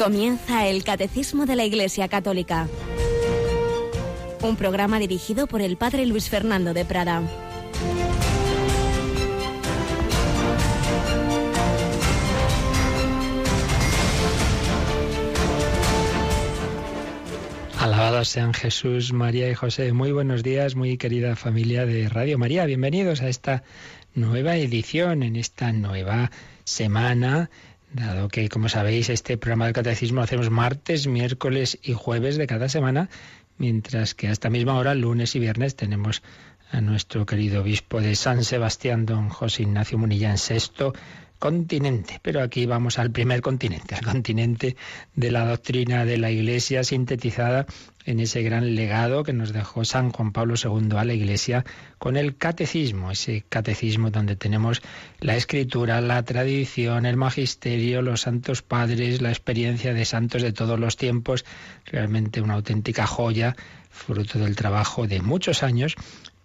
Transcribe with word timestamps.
Comienza 0.00 0.66
el 0.66 0.82
Catecismo 0.82 1.44
de 1.44 1.56
la 1.56 1.64
Iglesia 1.66 2.08
Católica, 2.08 2.68
un 4.40 4.56
programa 4.56 4.98
dirigido 4.98 5.46
por 5.46 5.60
el 5.60 5.76
Padre 5.76 6.06
Luis 6.06 6.30
Fernando 6.30 6.72
de 6.72 6.86
Prada. 6.86 7.22
Alabados 17.78 18.28
sean 18.28 18.54
Jesús, 18.54 19.12
María 19.12 19.50
y 19.50 19.54
José. 19.54 19.92
Muy 19.92 20.12
buenos 20.12 20.42
días, 20.42 20.76
muy 20.76 20.96
querida 20.96 21.36
familia 21.36 21.84
de 21.84 22.08
Radio 22.08 22.38
María. 22.38 22.64
Bienvenidos 22.64 23.20
a 23.20 23.28
esta 23.28 23.64
nueva 24.14 24.56
edición, 24.56 25.22
en 25.22 25.36
esta 25.36 25.72
nueva 25.72 26.30
semana 26.64 27.50
dado 27.92 28.28
que, 28.28 28.48
como 28.48 28.68
sabéis, 28.68 29.08
este 29.10 29.36
programa 29.36 29.66
del 29.66 29.74
catecismo 29.74 30.16
lo 30.16 30.24
hacemos 30.24 30.50
martes, 30.50 31.06
miércoles 31.06 31.78
y 31.82 31.92
jueves 31.92 32.36
de 32.36 32.46
cada 32.46 32.68
semana, 32.68 33.08
mientras 33.58 34.14
que 34.14 34.28
a 34.28 34.32
esta 34.32 34.50
misma 34.50 34.76
hora, 34.76 34.94
lunes 34.94 35.34
y 35.36 35.38
viernes, 35.38 35.76
tenemos 35.76 36.22
a 36.70 36.80
nuestro 36.80 37.26
querido 37.26 37.62
obispo 37.62 38.00
de 38.00 38.14
San 38.14 38.44
Sebastián, 38.44 39.06
don 39.06 39.28
José 39.28 39.62
Ignacio 39.64 39.98
Munilla, 39.98 40.30
en 40.30 40.38
sexto 40.38 40.92
continente. 41.38 42.20
Pero 42.22 42.42
aquí 42.42 42.66
vamos 42.66 42.98
al 42.98 43.10
primer 43.10 43.40
continente, 43.40 43.96
al 43.96 44.04
continente 44.04 44.76
de 45.14 45.30
la 45.32 45.44
doctrina 45.44 46.04
de 46.04 46.18
la 46.18 46.30
Iglesia 46.30 46.84
sintetizada 46.84 47.66
en 48.04 48.20
ese 48.20 48.42
gran 48.42 48.74
legado 48.74 49.22
que 49.22 49.32
nos 49.32 49.52
dejó 49.52 49.84
San 49.84 50.10
Juan 50.10 50.32
Pablo 50.32 50.54
II 50.62 50.96
a 50.96 51.04
la 51.04 51.12
Iglesia 51.12 51.64
con 51.98 52.16
el 52.16 52.36
catecismo, 52.36 53.10
ese 53.10 53.44
catecismo 53.48 54.10
donde 54.10 54.36
tenemos 54.36 54.82
la 55.20 55.36
escritura, 55.36 56.00
la 56.00 56.22
tradición, 56.22 57.06
el 57.06 57.16
magisterio, 57.16 58.02
los 58.02 58.22
santos 58.22 58.62
padres, 58.62 59.20
la 59.20 59.30
experiencia 59.30 59.94
de 59.94 60.04
santos 60.04 60.42
de 60.42 60.52
todos 60.52 60.78
los 60.78 60.96
tiempos, 60.96 61.44
realmente 61.84 62.40
una 62.40 62.54
auténtica 62.54 63.06
joya, 63.06 63.56
fruto 63.90 64.38
del 64.38 64.56
trabajo 64.56 65.06
de 65.06 65.20
muchos 65.20 65.62
años 65.62 65.96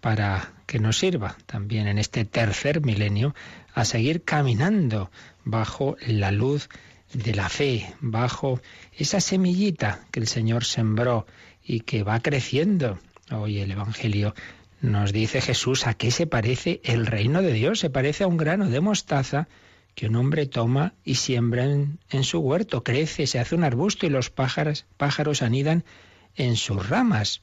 para 0.02 0.54
que 0.66 0.80
nos 0.80 0.98
sirva 1.00 1.38
también 1.46 1.88
en 1.88 1.98
este 1.98 2.26
tercer 2.26 2.82
milenio 2.82 3.34
a 3.74 3.86
seguir 3.86 4.24
caminando 4.24 5.10
bajo 5.44 5.96
la 6.06 6.32
luz 6.32 6.70
de 7.14 7.34
la 7.34 7.50
fe, 7.50 7.94
bajo 8.02 8.60
esa 8.94 9.22
semillita 9.22 10.02
que 10.12 10.20
el 10.20 10.28
Señor 10.28 10.66
sembró 10.66 11.26
y 11.66 11.82
que 11.82 12.04
va 12.04 12.20
creciendo. 12.20 13.00
Hoy 13.32 13.60
el 13.60 13.72
Evangelio 13.72 14.36
nos 14.82 15.12
dice 15.12 15.42
Jesús 15.42 15.88
a 15.88 15.96
qué 15.96 16.12
se 16.12 16.28
parece 16.28 16.80
el 16.84 17.06
reino 17.06 17.42
de 17.42 17.54
Dios. 17.54 17.80
Se 17.80 17.90
parece 17.90 18.24
a 18.24 18.28
un 18.28 18.38
grano 18.38 18.70
de 18.70 18.80
mostaza 18.82 19.48
que 19.96 20.08
un 20.08 20.16
hombre 20.16 20.46
toma 20.46 20.94
y 21.04 21.16
siembra 21.16 21.66
en, 21.66 22.24
su 22.24 22.40
huerto. 22.40 22.84
Crece, 22.84 23.28
se 23.28 23.40
hace 23.40 23.56
un 23.56 23.64
arbusto 23.64 24.06
y 24.06 24.10
los 24.10 24.30
pájaros, 24.30 24.86
pájaros 24.98 25.42
anidan 25.42 25.86
en 26.36 26.56
sus 26.58 26.88
ramas. 26.88 27.40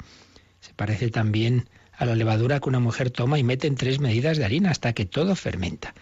Se 0.60 0.72
parece 0.74 1.08
también 1.08 1.68
a 1.92 2.04
la 2.04 2.14
levadura 2.14 2.60
que 2.60 2.68
una 2.68 2.78
mujer 2.78 3.10
toma 3.10 3.38
y 3.38 3.42
mete 3.42 3.66
en 3.66 3.74
tres 3.74 3.98
medidas 4.00 4.36
de 4.36 4.44
harina 4.44 4.70
hasta 4.70 4.92
que 4.92 5.06
todo 5.06 5.34
fermenta. 5.34 5.94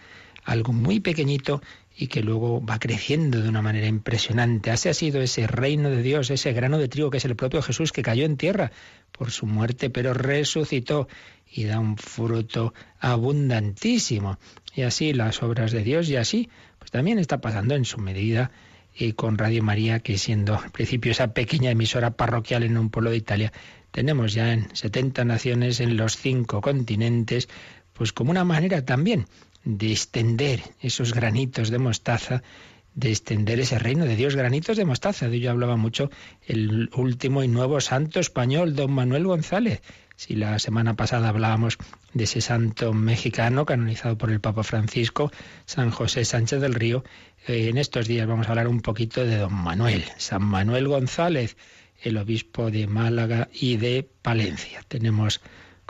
Algo 0.43 0.73
muy 0.73 0.99
pequeñito 0.99 1.61
y 1.95 2.07
que 2.07 2.23
luego 2.23 2.65
va 2.65 2.79
creciendo 2.79 3.41
de 3.41 3.49
una 3.49 3.61
manera 3.61 3.87
impresionante. 3.87 4.71
Así 4.71 4.89
ha 4.89 4.93
sido 4.93 5.21
ese 5.21 5.45
reino 5.47 5.89
de 5.89 6.01
Dios, 6.01 6.31
ese 6.31 6.53
grano 6.53 6.77
de 6.77 6.87
trigo 6.87 7.09
que 7.09 7.17
es 7.17 7.25
el 7.25 7.35
propio 7.35 7.61
Jesús 7.61 7.91
que 7.91 8.01
cayó 8.01 8.25
en 8.25 8.37
tierra 8.37 8.71
por 9.11 9.31
su 9.31 9.45
muerte, 9.45 9.89
pero 9.89 10.13
resucitó 10.13 11.07
y 11.51 11.65
da 11.65 11.79
un 11.79 11.97
fruto 11.97 12.73
abundantísimo. 12.99 14.39
Y 14.73 14.83
así 14.83 15.13
las 15.13 15.43
obras 15.43 15.71
de 15.71 15.83
Dios 15.83 16.09
y 16.09 16.15
así, 16.15 16.49
pues 16.79 16.91
también 16.91 17.19
está 17.19 17.41
pasando 17.41 17.75
en 17.75 17.85
su 17.85 17.99
medida 17.99 18.51
y 18.95 19.13
con 19.13 19.37
Radio 19.37 19.63
María, 19.63 19.99
que 19.99 20.17
siendo 20.17 20.57
al 20.57 20.71
principio 20.71 21.11
esa 21.11 21.33
pequeña 21.33 21.71
emisora 21.71 22.11
parroquial 22.11 22.63
en 22.63 22.77
un 22.77 22.89
pueblo 22.89 23.11
de 23.11 23.17
Italia, 23.17 23.53
tenemos 23.91 24.33
ya 24.33 24.53
en 24.53 24.75
70 24.75 25.25
naciones 25.25 25.79
en 25.79 25.97
los 25.97 26.17
cinco 26.17 26.61
continentes, 26.61 27.47
pues 27.93 28.13
como 28.13 28.31
una 28.31 28.43
manera 28.43 28.83
también 28.85 29.27
de 29.63 29.91
extender 29.91 30.61
esos 30.81 31.13
granitos 31.13 31.69
de 31.69 31.79
mostaza, 31.79 32.43
de 32.93 33.09
extender 33.09 33.59
ese 33.59 33.79
reino 33.79 34.05
de 34.05 34.15
Dios, 34.15 34.35
granitos 34.35 34.77
de 34.77 34.85
mostaza. 34.85 35.29
De 35.29 35.37
ello 35.37 35.51
hablaba 35.51 35.77
mucho 35.77 36.09
el 36.45 36.89
último 36.93 37.43
y 37.43 37.47
nuevo 37.47 37.79
santo 37.81 38.19
español, 38.19 38.75
don 38.75 38.91
Manuel 38.91 39.25
González. 39.25 39.81
Si 40.15 40.35
la 40.35 40.59
semana 40.59 40.95
pasada 40.95 41.29
hablábamos 41.29 41.77
de 42.13 42.25
ese 42.25 42.41
santo 42.41 42.93
mexicano 42.93 43.65
canonizado 43.65 44.17
por 44.17 44.29
el 44.29 44.39
Papa 44.39 44.63
Francisco, 44.63 45.31
San 45.65 45.89
José 45.89 46.25
Sánchez 46.25 46.61
del 46.61 46.75
Río, 46.75 47.03
eh, 47.47 47.69
en 47.69 47.77
estos 47.77 48.07
días 48.07 48.27
vamos 48.27 48.47
a 48.47 48.49
hablar 48.51 48.67
un 48.67 48.81
poquito 48.81 49.25
de 49.25 49.37
don 49.37 49.53
Manuel, 49.53 50.03
San 50.17 50.43
Manuel 50.43 50.87
González 50.87 51.55
el 52.01 52.17
obispo 52.17 52.71
de 52.71 52.87
Málaga 52.87 53.49
y 53.53 53.77
de 53.77 54.07
Palencia. 54.21 54.83
Tenemos 54.87 55.41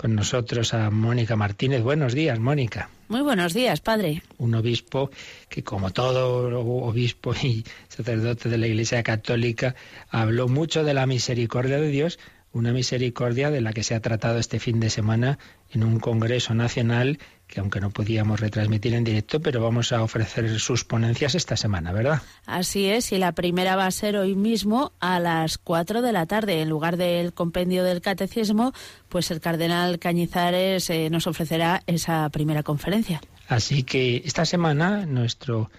con 0.01 0.15
nosotros 0.15 0.73
a 0.73 0.89
Mónica 0.89 1.35
Martínez. 1.35 1.83
Buenos 1.83 2.15
días, 2.15 2.39
Mónica. 2.39 2.89
Muy 3.07 3.21
buenos 3.21 3.53
días, 3.53 3.81
padre. 3.81 4.23
Un 4.39 4.55
obispo 4.55 5.11
que, 5.47 5.63
como 5.63 5.91
todo 5.91 6.59
obispo 6.59 7.35
y 7.35 7.63
sacerdote 7.87 8.49
de 8.49 8.57
la 8.57 8.65
Iglesia 8.65 9.03
Católica, 9.03 9.75
habló 10.09 10.47
mucho 10.47 10.83
de 10.83 10.95
la 10.95 11.05
misericordia 11.05 11.79
de 11.79 11.89
Dios, 11.89 12.17
una 12.51 12.73
misericordia 12.73 13.51
de 13.51 13.61
la 13.61 13.73
que 13.73 13.83
se 13.83 13.93
ha 13.93 13.99
tratado 13.99 14.39
este 14.39 14.59
fin 14.59 14.79
de 14.79 14.89
semana 14.89 15.37
en 15.69 15.83
un 15.83 15.99
Congreso 15.99 16.55
Nacional 16.55 17.19
que 17.51 17.59
aunque 17.59 17.81
no 17.81 17.91
podíamos 17.91 18.39
retransmitir 18.39 18.93
en 18.93 19.03
directo, 19.03 19.41
pero 19.41 19.61
vamos 19.61 19.91
a 19.91 20.01
ofrecer 20.01 20.59
sus 20.59 20.85
ponencias 20.85 21.35
esta 21.35 21.57
semana, 21.57 21.91
¿verdad? 21.91 22.21
Así 22.45 22.87
es, 22.87 23.11
y 23.11 23.17
la 23.17 23.33
primera 23.33 23.75
va 23.75 23.85
a 23.85 23.91
ser 23.91 24.15
hoy 24.15 24.35
mismo 24.35 24.93
a 24.99 25.19
las 25.19 25.57
4 25.57 26.01
de 26.01 26.13
la 26.13 26.25
tarde. 26.25 26.61
En 26.61 26.69
lugar 26.69 26.95
del 26.97 27.33
compendio 27.33 27.83
del 27.83 28.01
catecismo, 28.01 28.73
pues 29.09 29.29
el 29.31 29.41
cardenal 29.41 29.99
Cañizares 29.99 30.89
eh, 30.89 31.09
nos 31.09 31.27
ofrecerá 31.27 31.83
esa 31.85 32.29
primera 32.29 32.63
conferencia. 32.63 33.21
Así 33.49 33.83
que 33.83 34.21
esta 34.23 34.45
semana 34.45 35.05
nuestro 35.05 35.69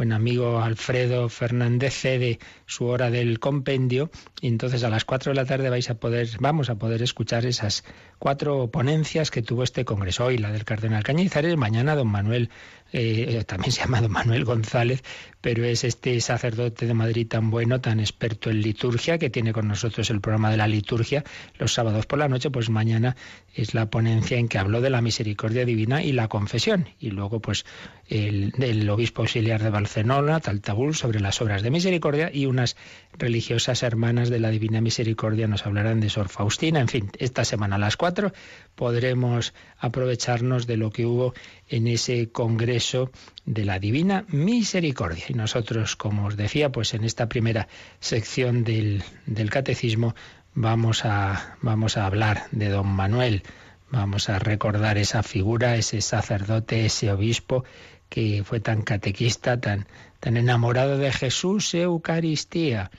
buen 0.00 0.12
amigo 0.12 0.62
Alfredo 0.62 1.28
Fernández 1.28 1.92
cede 1.92 2.38
su 2.64 2.86
hora 2.86 3.10
del 3.10 3.38
compendio 3.38 4.08
y 4.40 4.48
entonces 4.48 4.82
a 4.82 4.88
las 4.88 5.04
4 5.04 5.32
de 5.32 5.36
la 5.36 5.44
tarde 5.44 5.68
vais 5.68 5.90
a 5.90 5.96
poder, 5.96 6.26
vamos 6.40 6.70
a 6.70 6.76
poder 6.76 7.02
escuchar 7.02 7.44
esas 7.44 7.84
cuatro 8.18 8.70
ponencias 8.70 9.30
que 9.30 9.42
tuvo 9.42 9.62
este 9.62 9.84
congreso. 9.84 10.24
Hoy 10.24 10.38
la 10.38 10.52
del 10.52 10.64
cardenal 10.64 11.02
Cañizares, 11.02 11.54
mañana 11.58 11.96
don 11.96 12.08
Manuel 12.08 12.48
eh, 12.92 13.44
también 13.46 13.72
se 13.72 13.80
llama 13.82 14.00
don 14.00 14.12
Manuel 14.12 14.44
González, 14.44 15.02
pero 15.40 15.64
es 15.64 15.84
este 15.84 16.20
sacerdote 16.20 16.86
de 16.86 16.94
Madrid 16.94 17.26
tan 17.26 17.50
bueno, 17.50 17.80
tan 17.80 18.00
experto 18.00 18.50
en 18.50 18.60
liturgia, 18.60 19.18
que 19.18 19.30
tiene 19.30 19.52
con 19.52 19.68
nosotros 19.68 20.10
el 20.10 20.20
programa 20.20 20.50
de 20.50 20.56
la 20.56 20.66
liturgia 20.66 21.24
los 21.58 21.72
sábados 21.72 22.06
por 22.06 22.18
la 22.18 22.28
noche, 22.28 22.50
pues 22.50 22.70
mañana 22.70 23.16
es 23.54 23.74
la 23.74 23.90
ponencia 23.90 24.38
en 24.38 24.48
que 24.48 24.58
habló 24.58 24.80
de 24.80 24.90
la 24.90 25.00
misericordia 25.00 25.64
divina 25.64 26.02
y 26.02 26.12
la 26.12 26.28
confesión. 26.28 26.88
Y 26.98 27.10
luego, 27.10 27.40
pues, 27.40 27.64
el, 28.08 28.88
obispo 28.90 29.22
auxiliar 29.22 29.62
de 29.62 29.70
Barcelona, 29.70 30.40
Taltabul, 30.40 30.94
sobre 30.94 31.20
las 31.20 31.40
obras 31.40 31.62
de 31.62 31.70
misericordia, 31.70 32.30
y 32.32 32.46
unas 32.46 32.76
religiosas 33.18 33.82
hermanas 33.82 34.30
de 34.30 34.40
la 34.40 34.50
Divina 34.50 34.80
Misericordia 34.80 35.46
nos 35.46 35.66
hablarán 35.66 36.00
de 36.00 36.10
Sor 36.10 36.28
Faustina. 36.28 36.80
En 36.80 36.88
fin, 36.88 37.10
esta 37.18 37.44
semana 37.44 37.76
a 37.76 37.78
las 37.78 37.96
cuatro 37.96 38.32
podremos 38.74 39.54
aprovecharnos 39.78 40.66
de 40.66 40.76
lo 40.76 40.90
que 40.90 41.06
hubo 41.06 41.34
en 41.70 41.86
ese 41.86 42.30
congreso 42.30 43.10
de 43.46 43.64
la 43.64 43.78
Divina 43.78 44.24
Misericordia. 44.28 45.24
Y 45.28 45.34
nosotros, 45.34 45.96
como 45.96 46.26
os 46.26 46.36
decía, 46.36 46.70
pues 46.70 46.92
en 46.94 47.04
esta 47.04 47.28
primera 47.28 47.68
sección 48.00 48.64
del, 48.64 49.02
del 49.26 49.50
catecismo 49.50 50.14
vamos 50.54 51.04
a, 51.04 51.56
vamos 51.62 51.96
a 51.96 52.06
hablar 52.06 52.42
de 52.50 52.68
don 52.68 52.88
Manuel, 52.88 53.44
vamos 53.90 54.28
a 54.28 54.38
recordar 54.38 54.98
esa 54.98 55.22
figura, 55.22 55.76
ese 55.76 56.00
sacerdote, 56.00 56.86
ese 56.86 57.12
obispo 57.12 57.64
que 58.08 58.42
fue 58.44 58.60
tan 58.60 58.82
catequista, 58.82 59.60
tan, 59.60 59.86
tan 60.18 60.36
enamorado 60.36 60.98
de 60.98 61.12
Jesús, 61.12 61.72
Eucaristía. 61.74 62.90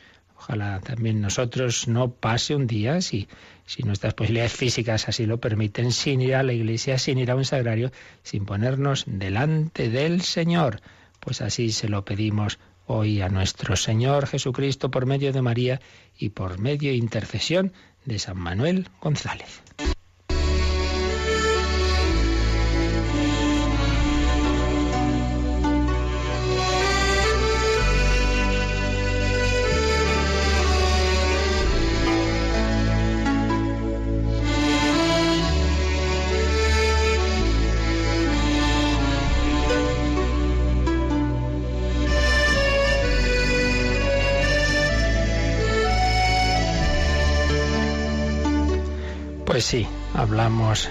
Ojalá 0.41 0.79
también 0.79 1.21
nosotros 1.21 1.87
no 1.87 2.13
pase 2.13 2.55
un 2.55 2.65
día, 2.65 2.99
si, 3.01 3.27
si 3.67 3.83
nuestras 3.83 4.15
posibilidades 4.15 4.53
físicas 4.53 5.07
así 5.07 5.27
lo 5.27 5.39
permiten, 5.39 5.91
sin 5.91 6.19
ir 6.19 6.33
a 6.33 6.41
la 6.41 6.51
iglesia, 6.51 6.97
sin 6.97 7.19
ir 7.19 7.29
a 7.29 7.35
un 7.35 7.45
sagrario, 7.45 7.91
sin 8.23 8.45
ponernos 8.45 9.03
delante 9.05 9.91
del 9.91 10.23
Señor. 10.23 10.81
Pues 11.19 11.41
así 11.41 11.71
se 11.71 11.89
lo 11.89 12.05
pedimos 12.05 12.57
hoy 12.87 13.21
a 13.21 13.29
nuestro 13.29 13.75
Señor 13.75 14.25
Jesucristo 14.25 14.89
por 14.89 15.05
medio 15.05 15.31
de 15.31 15.43
María 15.43 15.79
y 16.17 16.29
por 16.29 16.57
medio 16.57 16.89
de 16.89 16.97
intercesión 16.97 17.71
de 18.05 18.17
San 18.17 18.39
Manuel 18.39 18.89
González. 18.99 19.61
Pues 49.61 49.69
sí, 49.69 49.87
hablamos 50.15 50.89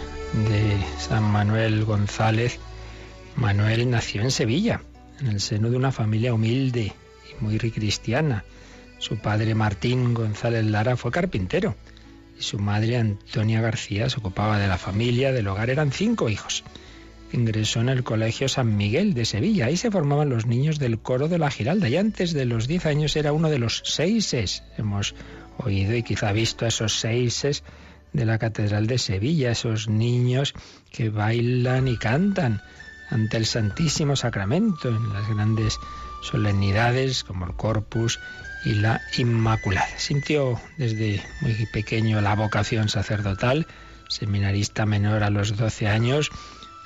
de 0.49 0.77
San 0.97 1.25
Manuel 1.25 1.85
González. 1.85 2.61
Manuel 3.35 3.91
nació 3.91 4.23
en 4.23 4.31
Sevilla, 4.31 4.81
en 5.19 5.27
el 5.27 5.41
seno 5.41 5.71
de 5.71 5.77
una 5.77 5.91
familia 5.91 6.33
humilde 6.33 6.93
y 7.29 7.43
muy 7.43 7.59
cristiana. 7.59 8.45
Su 9.01 9.17
padre 9.17 9.57
Martín 9.57 10.15
González 10.15 10.65
Lara 10.65 10.97
fue 10.97 11.11
carpintero 11.11 11.75
y 12.39 12.45
su 12.45 12.61
madre 12.61 12.97
Antonia 12.97 13.61
García 13.61 14.09
se 14.09 14.19
ocupaba 14.19 14.57
de 14.61 14.69
la 14.69 14.79
familia, 14.79 15.33
del 15.33 15.49
hogar. 15.49 15.69
Eran 15.69 15.91
cinco 15.91 16.29
hijos. 16.29 16.63
Ingresó 17.33 17.81
en 17.81 17.89
el 17.89 18.05
Colegio 18.05 18.49
San 18.49 18.77
Miguel 18.77 19.15
de 19.15 19.25
Sevilla. 19.25 19.67
Ahí 19.67 19.79
se 19.79 19.91
formaban 19.91 20.31
los 20.31 20.47
niños 20.47 20.79
del 20.79 21.01
coro 21.01 21.27
de 21.27 21.39
la 21.39 21.51
Giralda 21.51 21.89
y 21.89 21.97
antes 21.97 22.35
de 22.35 22.45
los 22.45 22.69
diez 22.69 22.87
años 22.87 23.17
era 23.17 23.33
uno 23.33 23.51
de 23.51 23.59
los 23.59 23.83
seises. 23.85 24.63
Hemos 24.79 25.17
oído 25.59 25.97
y 25.97 26.05
quizá 26.05 26.31
visto 26.31 26.67
esos 26.67 27.01
seises 27.01 27.65
de 28.13 28.25
la 28.25 28.39
Catedral 28.39 28.87
de 28.87 28.99
Sevilla, 28.99 29.53
esos 29.53 29.89
niños 29.89 30.55
que 30.93 31.11
bailan 31.11 31.89
y 31.89 31.97
cantan 31.97 32.63
ante 33.11 33.37
el 33.37 33.47
Santísimo 33.47 34.17
Sacramento 34.17 34.89
en 34.89 35.13
las 35.13 35.29
grandes 35.29 35.79
solemnidades 36.23 37.25
como 37.25 37.47
el 37.47 37.55
Corpus 37.55 38.21
y 38.65 38.75
la 38.75 39.01
Inmaculada. 39.17 39.99
Sintió 39.99 40.61
desde 40.77 41.23
muy 41.41 41.55
pequeño 41.73 42.21
la 42.21 42.35
vocación 42.35 42.89
sacerdotal, 42.89 43.67
seminarista 44.09 44.87
menor 44.87 45.23
a 45.23 45.31
los 45.31 45.57
12 45.57 45.89
años, 45.89 46.31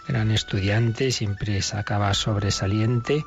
gran 0.06 0.30
estudiante, 0.30 1.10
siempre 1.10 1.60
sacaba 1.62 2.14
sobresaliente 2.14 3.24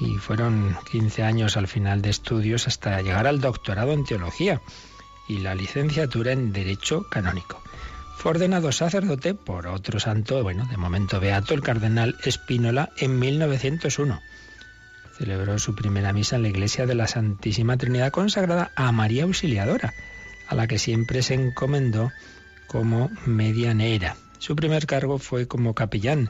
y 0.00 0.16
fueron 0.16 0.76
15 0.90 1.22
años 1.22 1.56
al 1.56 1.68
final 1.68 2.02
de 2.02 2.10
estudios 2.10 2.66
hasta 2.66 3.00
llegar 3.02 3.26
al 3.26 3.40
doctorado 3.40 3.92
en 3.92 4.04
teología 4.04 4.60
y 5.32 5.38
la 5.38 5.54
licenciatura 5.54 6.32
en 6.32 6.52
Derecho 6.52 7.08
Canónico. 7.08 7.62
Fue 8.18 8.32
ordenado 8.32 8.70
sacerdote 8.70 9.34
por 9.34 9.66
otro 9.66 9.98
santo, 9.98 10.42
bueno, 10.42 10.66
de 10.66 10.76
momento 10.76 11.20
beato, 11.20 11.54
el 11.54 11.62
cardenal 11.62 12.16
Espínola, 12.24 12.90
en 12.98 13.18
1901. 13.18 14.20
Celebró 15.16 15.58
su 15.58 15.74
primera 15.74 16.12
misa 16.12 16.36
en 16.36 16.42
la 16.42 16.48
iglesia 16.48 16.86
de 16.86 16.94
la 16.94 17.08
Santísima 17.08 17.78
Trinidad 17.78 18.12
consagrada 18.12 18.72
a 18.76 18.92
María 18.92 19.24
Auxiliadora, 19.24 19.94
a 20.48 20.54
la 20.54 20.66
que 20.66 20.78
siempre 20.78 21.22
se 21.22 21.34
encomendó 21.34 22.12
como 22.66 23.10
medianera. 23.24 24.16
Su 24.38 24.54
primer 24.54 24.86
cargo 24.86 25.18
fue 25.18 25.48
como 25.48 25.74
capellán 25.74 26.28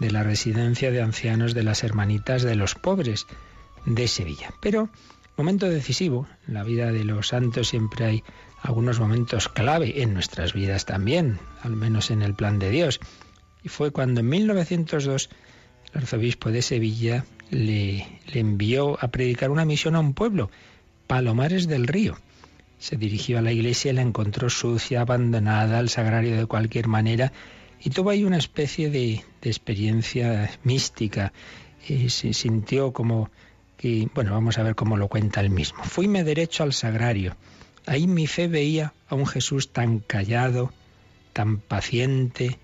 de 0.00 0.10
la 0.10 0.24
residencia 0.24 0.90
de 0.90 1.00
ancianos 1.00 1.54
de 1.54 1.62
las 1.62 1.84
Hermanitas 1.84 2.42
de 2.42 2.56
los 2.56 2.74
Pobres 2.74 3.26
de 3.86 4.08
Sevilla. 4.08 4.52
Pero 4.60 4.88
Momento 5.36 5.68
decisivo. 5.68 6.26
En 6.46 6.54
la 6.54 6.62
vida 6.62 6.92
de 6.92 7.04
los 7.04 7.28
santos 7.28 7.68
siempre 7.68 8.04
hay 8.04 8.24
algunos 8.60 9.00
momentos 9.00 9.48
clave, 9.48 10.02
en 10.02 10.12
nuestras 10.14 10.52
vidas 10.52 10.84
también, 10.84 11.38
al 11.62 11.74
menos 11.74 12.10
en 12.10 12.22
el 12.22 12.34
plan 12.34 12.58
de 12.58 12.70
Dios. 12.70 13.00
Y 13.62 13.68
fue 13.68 13.90
cuando 13.90 14.20
en 14.20 14.28
1902 14.28 15.30
el 15.92 16.00
arzobispo 16.02 16.50
de 16.50 16.62
Sevilla 16.62 17.24
le, 17.50 18.06
le 18.26 18.40
envió 18.40 19.02
a 19.02 19.08
predicar 19.08 19.50
una 19.50 19.64
misión 19.64 19.96
a 19.96 20.00
un 20.00 20.14
pueblo, 20.14 20.50
Palomares 21.06 21.66
del 21.66 21.86
Río. 21.86 22.18
Se 22.78 22.96
dirigió 22.96 23.38
a 23.38 23.42
la 23.42 23.52
iglesia 23.52 23.92
y 23.92 23.94
la 23.94 24.02
encontró 24.02 24.50
sucia, 24.50 25.00
abandonada, 25.00 25.78
al 25.78 25.88
sagrario 25.88 26.36
de 26.36 26.46
cualquier 26.46 26.88
manera, 26.88 27.32
y 27.82 27.90
tuvo 27.90 28.10
ahí 28.10 28.24
una 28.24 28.38
especie 28.38 28.90
de, 28.90 29.24
de 29.40 29.50
experiencia 29.50 30.50
mística. 30.62 31.32
Y 31.88 32.10
se 32.10 32.32
sintió 32.32 32.92
como 32.92 33.30
y 33.82 34.08
bueno, 34.14 34.32
vamos 34.32 34.58
a 34.58 34.62
ver 34.62 34.76
cómo 34.76 34.96
lo 34.96 35.08
cuenta 35.08 35.40
él 35.40 35.50
mismo. 35.50 35.82
Fuime 35.82 36.22
derecho 36.22 36.62
al 36.62 36.72
sagrario. 36.72 37.36
Ahí 37.84 38.06
mi 38.06 38.28
fe 38.28 38.46
veía 38.46 38.92
a 39.08 39.16
un 39.16 39.26
Jesús 39.26 39.72
tan 39.72 39.98
callado, 39.98 40.72
tan 41.32 41.58
paciente, 41.58 42.60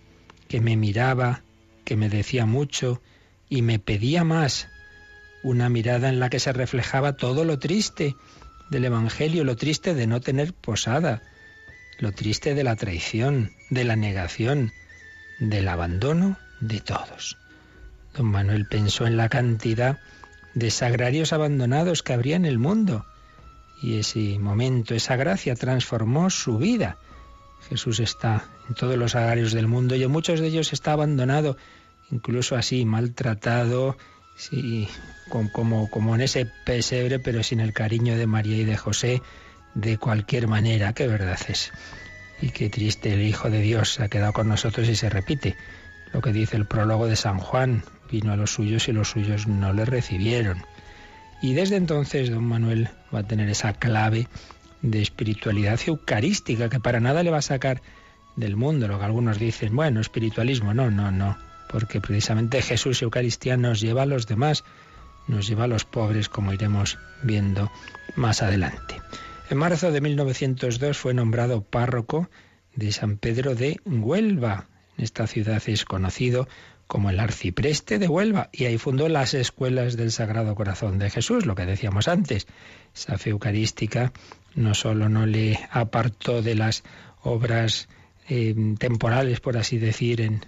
que 0.46 0.60
me 0.60 0.76
miraba, 0.76 1.42
que 1.84 1.96
me 1.96 2.08
decía 2.08 2.46
mucho 2.46 3.02
y 3.48 3.62
me 3.62 3.80
pedía 3.80 4.22
más. 4.22 4.68
Una 5.42 5.68
mirada 5.68 6.08
en 6.08 6.20
la 6.20 6.30
que 6.30 6.38
se 6.38 6.52
reflejaba 6.52 7.16
todo 7.16 7.44
lo 7.44 7.58
triste 7.58 8.14
del 8.70 8.84
Evangelio, 8.84 9.42
lo 9.42 9.56
triste 9.56 9.94
de 9.94 10.06
no 10.06 10.20
tener 10.20 10.54
posada, 10.54 11.22
lo 11.98 12.12
triste 12.12 12.54
de 12.54 12.62
la 12.62 12.76
traición, 12.76 13.50
de 13.70 13.82
la 13.82 13.96
negación, 13.96 14.72
del 15.40 15.66
abandono 15.66 16.38
de 16.60 16.80
todos. 16.80 17.36
Don 18.14 18.26
Manuel 18.26 18.66
pensó 18.66 19.06
en 19.06 19.16
la 19.16 19.28
cantidad 19.28 19.98
de 20.58 20.70
sagrarios 20.70 21.32
abandonados 21.32 22.02
que 22.02 22.12
habría 22.12 22.36
en 22.36 22.44
el 22.44 22.58
mundo. 22.58 23.06
Y 23.80 23.98
ese 23.98 24.38
momento, 24.38 24.94
esa 24.94 25.16
gracia 25.16 25.54
transformó 25.54 26.30
su 26.30 26.58
vida. 26.58 26.98
Jesús 27.68 28.00
está 28.00 28.44
en 28.68 28.74
todos 28.74 28.96
los 28.96 29.12
sagrarios 29.12 29.52
del 29.52 29.68
mundo 29.68 29.94
y 29.94 30.02
en 30.02 30.10
muchos 30.10 30.40
de 30.40 30.48
ellos 30.48 30.72
está 30.72 30.92
abandonado, 30.92 31.56
incluso 32.10 32.56
así, 32.56 32.84
maltratado, 32.84 33.96
sí, 34.36 34.88
como, 35.28 35.88
como 35.90 36.14
en 36.14 36.22
ese 36.22 36.50
pesebre, 36.64 37.18
pero 37.18 37.42
sin 37.42 37.60
el 37.60 37.72
cariño 37.72 38.16
de 38.16 38.26
María 38.26 38.56
y 38.56 38.64
de 38.64 38.76
José, 38.76 39.22
de 39.74 39.96
cualquier 39.98 40.48
manera. 40.48 40.92
Qué 40.92 41.06
verdad 41.06 41.38
es. 41.48 41.72
Y 42.40 42.50
qué 42.50 42.68
triste 42.70 43.12
el 43.12 43.22
Hijo 43.22 43.50
de 43.50 43.60
Dios 43.60 44.00
ha 44.00 44.08
quedado 44.08 44.32
con 44.32 44.48
nosotros 44.48 44.88
y 44.88 44.96
se 44.96 45.10
repite 45.10 45.56
lo 46.12 46.20
que 46.20 46.32
dice 46.32 46.56
el 46.56 46.66
prólogo 46.66 47.06
de 47.06 47.16
San 47.16 47.38
Juan, 47.38 47.84
vino 48.10 48.32
a 48.32 48.36
los 48.36 48.52
suyos 48.52 48.88
y 48.88 48.92
los 48.92 49.10
suyos 49.10 49.46
no 49.46 49.72
le 49.72 49.84
recibieron. 49.84 50.62
Y 51.40 51.54
desde 51.54 51.76
entonces 51.76 52.30
don 52.30 52.44
Manuel 52.44 52.88
va 53.14 53.20
a 53.20 53.26
tener 53.26 53.48
esa 53.48 53.72
clave 53.74 54.28
de 54.82 55.02
espiritualidad 55.02 55.80
eucarística 55.86 56.68
que 56.68 56.80
para 56.80 57.00
nada 57.00 57.22
le 57.22 57.30
va 57.30 57.38
a 57.38 57.42
sacar 57.42 57.82
del 58.36 58.56
mundo, 58.56 58.86
lo 58.88 58.98
que 58.98 59.04
algunos 59.04 59.38
dicen, 59.38 59.74
bueno, 59.74 60.00
espiritualismo, 60.00 60.72
no, 60.74 60.90
no, 60.90 61.10
no, 61.10 61.36
porque 61.68 62.00
precisamente 62.00 62.62
Jesús 62.62 63.02
Eucaristía 63.02 63.56
nos 63.56 63.80
lleva 63.80 64.02
a 64.02 64.06
los 64.06 64.26
demás, 64.26 64.64
nos 65.26 65.48
lleva 65.48 65.64
a 65.64 65.68
los 65.68 65.84
pobres, 65.84 66.28
como 66.28 66.52
iremos 66.52 66.98
viendo 67.22 67.70
más 68.16 68.42
adelante. 68.42 69.00
En 69.50 69.58
marzo 69.58 69.90
de 69.90 70.00
1902 70.00 70.96
fue 70.96 71.14
nombrado 71.14 71.62
párroco 71.62 72.30
de 72.74 72.92
San 72.92 73.16
Pedro 73.16 73.54
de 73.54 73.80
Huelva. 73.84 74.66
En 74.96 75.04
esta 75.04 75.26
ciudad 75.26 75.62
es 75.66 75.84
conocido 75.84 76.48
como 76.88 77.10
el 77.10 77.20
arcipreste 77.20 77.98
de 77.98 78.08
Huelva, 78.08 78.48
y 78.50 78.64
ahí 78.64 78.78
fundó 78.78 79.08
las 79.08 79.34
escuelas 79.34 79.96
del 79.96 80.10
Sagrado 80.10 80.54
Corazón 80.54 80.98
de 80.98 81.10
Jesús, 81.10 81.46
lo 81.46 81.54
que 81.54 81.66
decíamos 81.66 82.08
antes. 82.08 82.46
Esa 82.94 83.18
fe 83.18 83.30
eucarística 83.30 84.12
no 84.54 84.74
solo 84.74 85.08
no 85.08 85.26
le 85.26 85.60
apartó 85.70 86.42
de 86.42 86.54
las 86.54 86.82
obras 87.22 87.88
eh, 88.28 88.54
temporales, 88.78 89.40
por 89.40 89.58
así 89.58 89.78
decir, 89.78 90.22
en, 90.22 90.40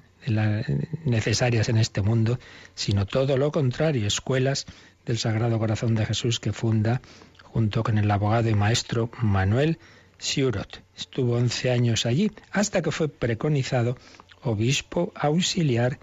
necesarias 1.04 1.68
en 1.68 1.76
este 1.76 2.00
mundo, 2.00 2.38
sino 2.74 3.06
todo 3.06 3.36
lo 3.36 3.52
contrario, 3.52 4.06
escuelas 4.06 4.66
del 5.04 5.18
Sagrado 5.18 5.58
Corazón 5.58 5.94
de 5.94 6.06
Jesús 6.06 6.40
que 6.40 6.52
funda 6.52 7.02
junto 7.42 7.82
con 7.82 7.98
el 7.98 8.10
abogado 8.10 8.48
y 8.48 8.54
maestro 8.54 9.10
Manuel 9.20 9.78
Siurot. 10.18 10.82
Estuvo 10.96 11.36
11 11.36 11.70
años 11.70 12.06
allí 12.06 12.30
hasta 12.50 12.80
que 12.80 12.90
fue 12.90 13.08
preconizado 13.08 13.96
obispo 14.42 15.12
auxiliar 15.14 15.98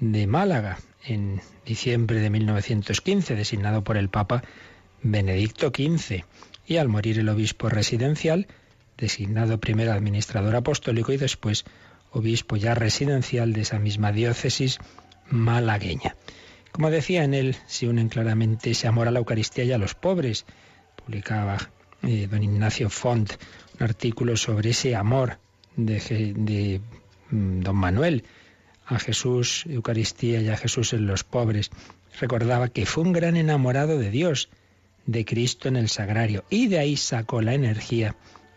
de 0.00 0.26
Málaga 0.26 0.78
en 1.04 1.40
diciembre 1.64 2.20
de 2.20 2.30
1915, 2.30 3.36
designado 3.36 3.84
por 3.84 3.96
el 3.96 4.08
Papa 4.08 4.42
Benedicto 5.02 5.68
XV, 5.68 6.24
y 6.66 6.76
al 6.76 6.88
morir 6.88 7.18
el 7.18 7.28
obispo 7.28 7.68
residencial, 7.68 8.46
designado 8.96 9.58
primero 9.58 9.92
administrador 9.92 10.56
apostólico 10.56 11.12
y 11.12 11.16
después 11.16 11.64
obispo 12.12 12.56
ya 12.56 12.74
residencial 12.74 13.52
de 13.52 13.62
esa 13.62 13.78
misma 13.78 14.12
diócesis 14.12 14.78
malagueña. 15.30 16.16
Como 16.72 16.90
decía 16.90 17.24
en 17.24 17.34
él, 17.34 17.56
se 17.66 17.88
unen 17.88 18.08
claramente 18.08 18.70
ese 18.70 18.88
amor 18.88 19.08
a 19.08 19.10
la 19.10 19.18
Eucaristía 19.18 19.64
y 19.64 19.72
a 19.72 19.78
los 19.78 19.94
pobres. 19.94 20.44
Publicaba 20.96 21.58
eh, 22.02 22.28
don 22.30 22.42
Ignacio 22.42 22.90
Font 22.90 23.32
un 23.78 23.84
artículo 23.84 24.36
sobre 24.36 24.70
ese 24.70 24.94
amor 24.94 25.38
de, 25.76 25.98
de 26.36 26.80
mm, 27.30 27.60
don 27.60 27.76
Manuel 27.76 28.24
a 28.90 28.98
Jesús, 28.98 29.64
Eucaristía 29.68 30.40
y 30.40 30.48
a 30.48 30.56
Jesús 30.56 30.92
en 30.92 31.06
los 31.06 31.24
pobres. 31.24 31.70
Recordaba 32.20 32.68
que 32.68 32.86
fue 32.86 33.04
un 33.04 33.12
gran 33.12 33.36
enamorado 33.36 33.98
de 33.98 34.10
Dios, 34.10 34.50
de 35.06 35.24
Cristo 35.24 35.68
en 35.68 35.76
el 35.76 35.88
sagrario, 35.88 36.44
y 36.50 36.66
de 36.66 36.80
ahí 36.80 36.96
sacó 36.96 37.40
la 37.40 37.54
energía 37.54 38.16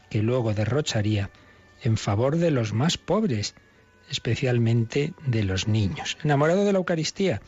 que 0.09 0.23
luego 0.23 0.53
derrocharía 0.53 1.29
en 1.83 1.97
favor 1.97 2.37
de 2.37 2.51
los 2.51 2.73
más 2.73 2.97
pobres, 2.97 3.55
especialmente 4.09 5.13
de 5.25 5.43
los 5.43 5.67
niños. 5.67 6.17
Enamorado 6.23 6.65
de 6.65 6.73
la 6.73 6.79
Eucaristía, 6.79 7.41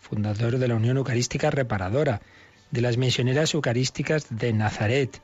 fundador 0.00 0.58
de 0.58 0.68
la 0.68 0.76
Unión 0.76 0.96
Eucarística 0.96 1.50
Reparadora, 1.50 2.20
de 2.70 2.80
las 2.80 2.98
misioneras 2.98 3.54
eucarísticas 3.54 4.26
de 4.30 4.52
Nazaret, 4.52 5.20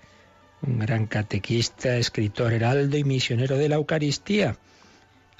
un 0.63 0.79
gran 0.79 1.07
catequista, 1.07 1.97
escritor 1.97 2.53
heraldo 2.53 2.97
y 2.97 3.05
misionero 3.05 3.57
de 3.57 3.69
la 3.69 3.77
Eucaristía, 3.77 4.57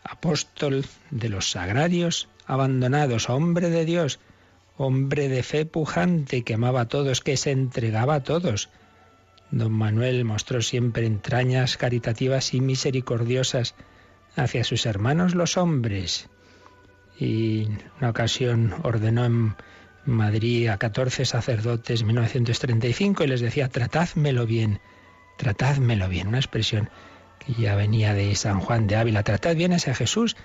apóstol 0.05 0.85
de 1.11 1.29
los 1.29 1.51
sagrarios 1.51 2.29
abandonados, 2.47 3.31
hombre 3.31 3.71
de 3.71 3.85
Dios, 3.85 4.21
hombre 4.77 5.29
de 5.29 5.43
fe 5.43 5.67
pujante 5.67 6.43
que 6.43 6.55
amaba 6.55 6.83
a 6.83 6.89
todos, 6.89 7.21
que 7.21 7.37
se 7.37 7.51
entregaba 7.51 8.17
a 8.17 8.23
todos. 8.23 8.69
Don 9.51 9.73
Manuel 9.73 10.25
mostró 10.25 10.63
siempre 10.63 11.07
entrañas 11.07 11.77
caritativas 11.77 12.55
y 12.55 12.61
misericordiosas 12.61 13.75
hacia 14.37 14.65
sus 14.65 14.87
hermanos 14.87 15.35
los 15.35 15.57
hombres. 15.57 16.29
Y 17.19 17.65
en 17.65 17.83
una 18.01 18.11
ocasión 18.11 18.75
ordenó 18.83 19.25
en 19.25 19.55
Madrid 20.05 20.69
a 20.69 20.79
14 20.79 21.25
sacerdotes 21.25 22.01
en 22.01 22.09
1935 22.09 23.25
y 23.25 23.27
les 23.29 23.41
decía, 23.41 23.69
tratádmelo 23.69 24.47
bien, 24.47 24.81
tratádmelo 25.39 26.09
bien, 26.09 26.29
una 26.29 26.39
expresión 26.39 26.91
ya 27.47 27.75
venía 27.75 28.15
de 28.15 28.35
San 28.35 28.61
Juan 28.61 28.87
de 28.87 28.97
Ávila, 28.97 29.23
tratad 29.23 29.55
bien 29.55 29.73
a 29.73 29.77
ese 29.77 29.95
Jesús, 29.95 30.37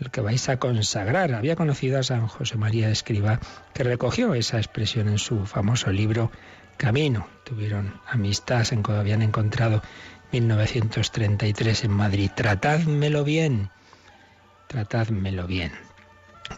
el 0.00 0.10
que 0.10 0.20
vais 0.20 0.48
a 0.48 0.58
consagrar. 0.58 1.34
Había 1.34 1.56
conocido 1.56 1.98
a 1.98 2.02
San 2.02 2.26
José 2.26 2.56
María 2.56 2.90
Escriba, 2.90 3.38
que 3.74 3.84
recogió 3.84 4.34
esa 4.34 4.58
expresión 4.58 5.08
en 5.08 5.18
su 5.18 5.46
famoso 5.46 5.92
libro 5.92 6.30
Camino. 6.76 7.26
Tuvieron 7.44 8.00
amistad, 8.06 8.64
se 8.64 8.80
habían 8.88 9.22
encontrado 9.22 9.82
1933 10.32 11.84
en 11.84 11.90
Madrid. 11.90 12.30
Tratádmelo 12.34 13.24
bien, 13.24 13.70
tratádmelo 14.68 15.46
bien. 15.46 15.72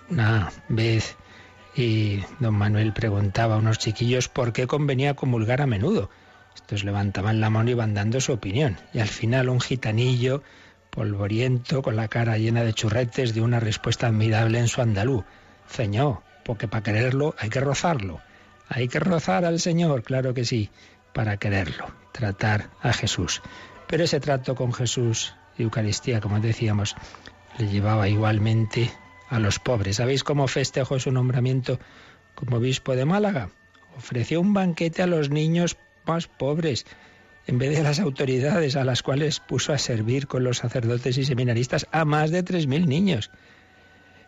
Una 0.09 0.51
vez 0.69 1.17
y 1.75 2.23
don 2.39 2.55
Manuel 2.55 2.93
preguntaba 2.93 3.55
a 3.57 3.59
unos 3.59 3.79
chiquillos 3.79 4.29
por 4.29 4.53
qué 4.53 4.67
convenía 4.67 5.15
comulgar 5.15 5.61
a 5.63 5.67
menudo. 5.67 6.11
Estos 6.55 6.85
levantaban 6.85 7.41
la 7.41 7.51
mano 7.51 7.71
y 7.71 7.73
iban 7.73 7.95
dando 7.95 8.21
su 8.21 8.33
opinión. 8.33 8.79
Y 8.93 9.01
al 9.01 9.09
final 9.09 9.49
un 9.49 9.61
gitanillo, 9.61 10.43
polvoriento, 10.91 11.83
con 11.83 11.97
la 11.97 12.09
cara 12.09 12.39
llena 12.39 12.65
de 12.65 12.73
churretes, 12.73 13.35
dio 13.35 13.45
una 13.45 13.61
respuesta 13.61 14.07
admirable 14.07 14.59
en 14.59 14.69
su 14.69 14.81
andalú. 14.81 15.25
Señor, 15.69 16.21
porque 16.45 16.69
para 16.69 16.83
quererlo 16.83 17.35
hay 17.39 17.49
que 17.51 17.61
rozarlo. 17.61 18.21
Hay 18.69 18.89
que 18.89 19.01
rozar 19.01 19.45
al 19.45 19.61
Señor, 19.61 20.03
claro 20.03 20.35
que 20.35 20.45
sí, 20.45 20.71
para 21.13 21.37
quererlo, 21.37 21.87
tratar 22.13 22.71
a 22.81 22.93
Jesús. 22.93 23.43
Pero 23.87 24.05
ese 24.05 24.21
trato 24.21 24.55
con 24.55 24.73
Jesús, 24.73 25.35
Eucaristía, 25.59 26.21
como 26.21 26.41
decíamos, 26.41 26.97
le 27.59 27.69
llevaba 27.69 28.09
igualmente 28.09 28.91
a 29.29 29.39
los 29.39 29.59
pobres. 29.59 29.97
¿Sabéis 29.97 30.25
cómo 30.25 30.49
festejó 30.49 30.99
su 30.99 31.11
nombramiento 31.11 31.79
como 32.35 32.57
obispo 32.57 32.97
de 32.97 33.05
Málaga? 33.05 33.51
Ofreció 33.97 34.41
un 34.41 34.55
banquete 34.55 35.03
a 35.03 35.07
los 35.07 35.31
niños 35.31 35.77
más 36.07 36.29
pobres, 36.29 36.87
en 37.47 37.59
vez 37.59 37.77
de 37.77 37.83
las 37.83 38.01
autoridades 38.01 38.77
a 38.77 38.85
las 38.85 39.03
cuales 39.03 39.41
puso 39.41 39.73
a 39.73 39.79
servir 39.79 40.27
con 40.27 40.45
los 40.45 40.59
sacerdotes 40.59 41.19
y 41.19 41.25
seminaristas 41.25 41.87
a 41.91 42.05
más 42.05 42.31
de 42.31 42.45
3.000 42.45 42.87
niños. 42.87 43.31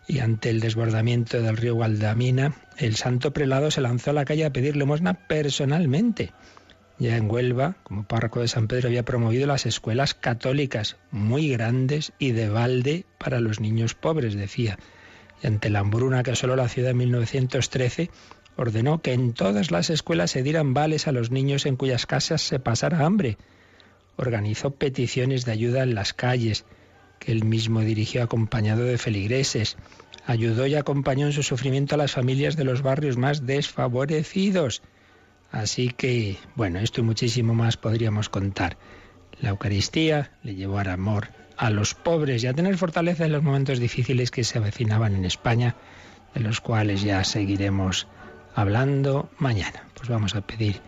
Y 0.07 0.19
ante 0.19 0.49
el 0.49 0.59
desbordamiento 0.59 1.41
del 1.41 1.57
río 1.57 1.75
Gualdamina, 1.75 2.55
el 2.77 2.95
santo 2.95 3.33
prelado 3.33 3.71
se 3.71 3.81
lanzó 3.81 4.11
a 4.11 4.13
la 4.13 4.25
calle 4.25 4.45
a 4.45 4.53
pedir 4.53 4.75
limosna 4.75 5.13
personalmente. 5.13 6.31
Ya 6.97 7.17
en 7.17 7.29
Huelva, 7.29 7.75
como 7.83 8.03
párroco 8.03 8.39
de 8.39 8.47
San 8.47 8.67
Pedro, 8.67 8.87
había 8.87 9.03
promovido 9.03 9.47
las 9.47 9.65
escuelas 9.65 10.13
católicas, 10.13 10.97
muy 11.11 11.49
grandes 11.49 12.13
y 12.19 12.31
de 12.31 12.49
balde 12.49 13.05
para 13.17 13.39
los 13.39 13.59
niños 13.59 13.95
pobres, 13.95 14.35
decía. 14.35 14.77
Y 15.41 15.47
ante 15.47 15.69
la 15.69 15.79
hambruna 15.79 16.23
que 16.23 16.31
asoló 16.31 16.55
la 16.55 16.69
ciudad 16.69 16.91
en 16.91 16.97
1913, 16.97 18.11
ordenó 18.57 19.01
que 19.01 19.13
en 19.13 19.33
todas 19.33 19.71
las 19.71 19.89
escuelas 19.89 20.31
se 20.31 20.43
dieran 20.43 20.73
vales 20.73 21.07
a 21.07 21.11
los 21.11 21.31
niños 21.31 21.65
en 21.65 21.75
cuyas 21.75 22.05
casas 22.05 22.41
se 22.41 22.59
pasara 22.59 23.05
hambre. 23.05 23.37
Organizó 24.17 24.71
peticiones 24.71 25.45
de 25.45 25.51
ayuda 25.51 25.83
en 25.83 25.95
las 25.95 26.13
calles, 26.13 26.65
que 27.19 27.31
él 27.31 27.43
mismo 27.43 27.81
dirigió 27.81 28.23
acompañado 28.23 28.83
de 28.83 28.97
feligreses. 28.97 29.77
Ayudó 30.25 30.67
y 30.67 30.75
acompañó 30.75 31.27
en 31.27 31.33
su 31.33 31.43
sufrimiento 31.43 31.95
a 31.95 31.97
las 31.97 32.13
familias 32.13 32.55
de 32.55 32.63
los 32.63 32.81
barrios 32.81 33.17
más 33.17 33.45
desfavorecidos. 33.45 34.81
Así 35.51 35.89
que, 35.89 36.37
bueno, 36.55 36.79
esto 36.79 37.01
y 37.01 37.03
muchísimo 37.03 37.53
más 37.53 37.77
podríamos 37.77 38.29
contar. 38.29 38.77
La 39.39 39.49
Eucaristía 39.49 40.31
le 40.43 40.55
llevó 40.55 40.79
al 40.79 40.89
amor 40.89 41.29
a 41.57 41.69
los 41.69 41.93
pobres 41.93 42.43
y 42.43 42.47
a 42.47 42.53
tener 42.53 42.77
fortaleza 42.77 43.25
en 43.25 43.31
los 43.31 43.43
momentos 43.43 43.79
difíciles 43.79 44.31
que 44.31 44.43
se 44.43 44.57
avecinaban 44.57 45.15
en 45.15 45.25
España, 45.25 45.75
de 46.33 46.41
los 46.41 46.59
cuales 46.61 47.01
ya 47.01 47.23
seguiremos 47.23 48.07
hablando 48.55 49.29
mañana. 49.37 49.87
Pues 49.93 50.09
vamos 50.09 50.35
a 50.35 50.41
pedir 50.41 50.81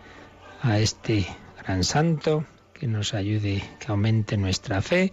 a 0.62 0.78
este 0.78 1.26
gran 1.62 1.84
santo 1.84 2.44
que 2.74 2.86
nos 2.86 3.14
ayude, 3.14 3.62
que 3.78 3.86
aumente 3.88 4.36
nuestra 4.36 4.82
fe 4.82 5.12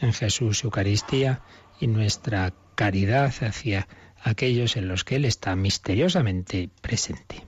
en 0.00 0.12
Jesús 0.12 0.64
Eucaristía 0.64 1.42
y 1.78 1.86
nuestra 1.86 2.52
caridad 2.74 3.32
hacia 3.42 3.86
aquellos 4.22 4.76
en 4.76 4.88
los 4.88 5.04
que 5.04 5.16
Él 5.16 5.24
está 5.24 5.54
misteriosamente 5.56 6.70
presente. 6.80 7.44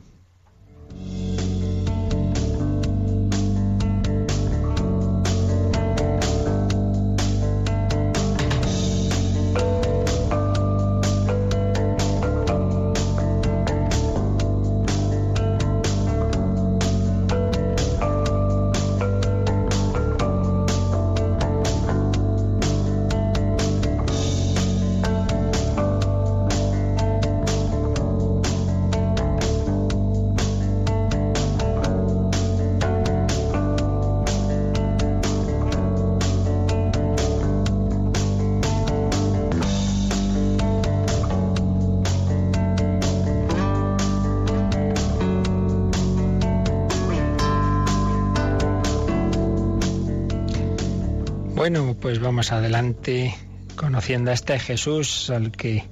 Bueno, 51.63 51.97
pues 51.97 52.19
vamos 52.19 52.51
adelante 52.51 53.37
conociendo 53.77 54.33
a 54.33 54.35
este 54.35 54.59
Jesús 54.59 55.31
al 55.31 55.53
que 55.53 55.85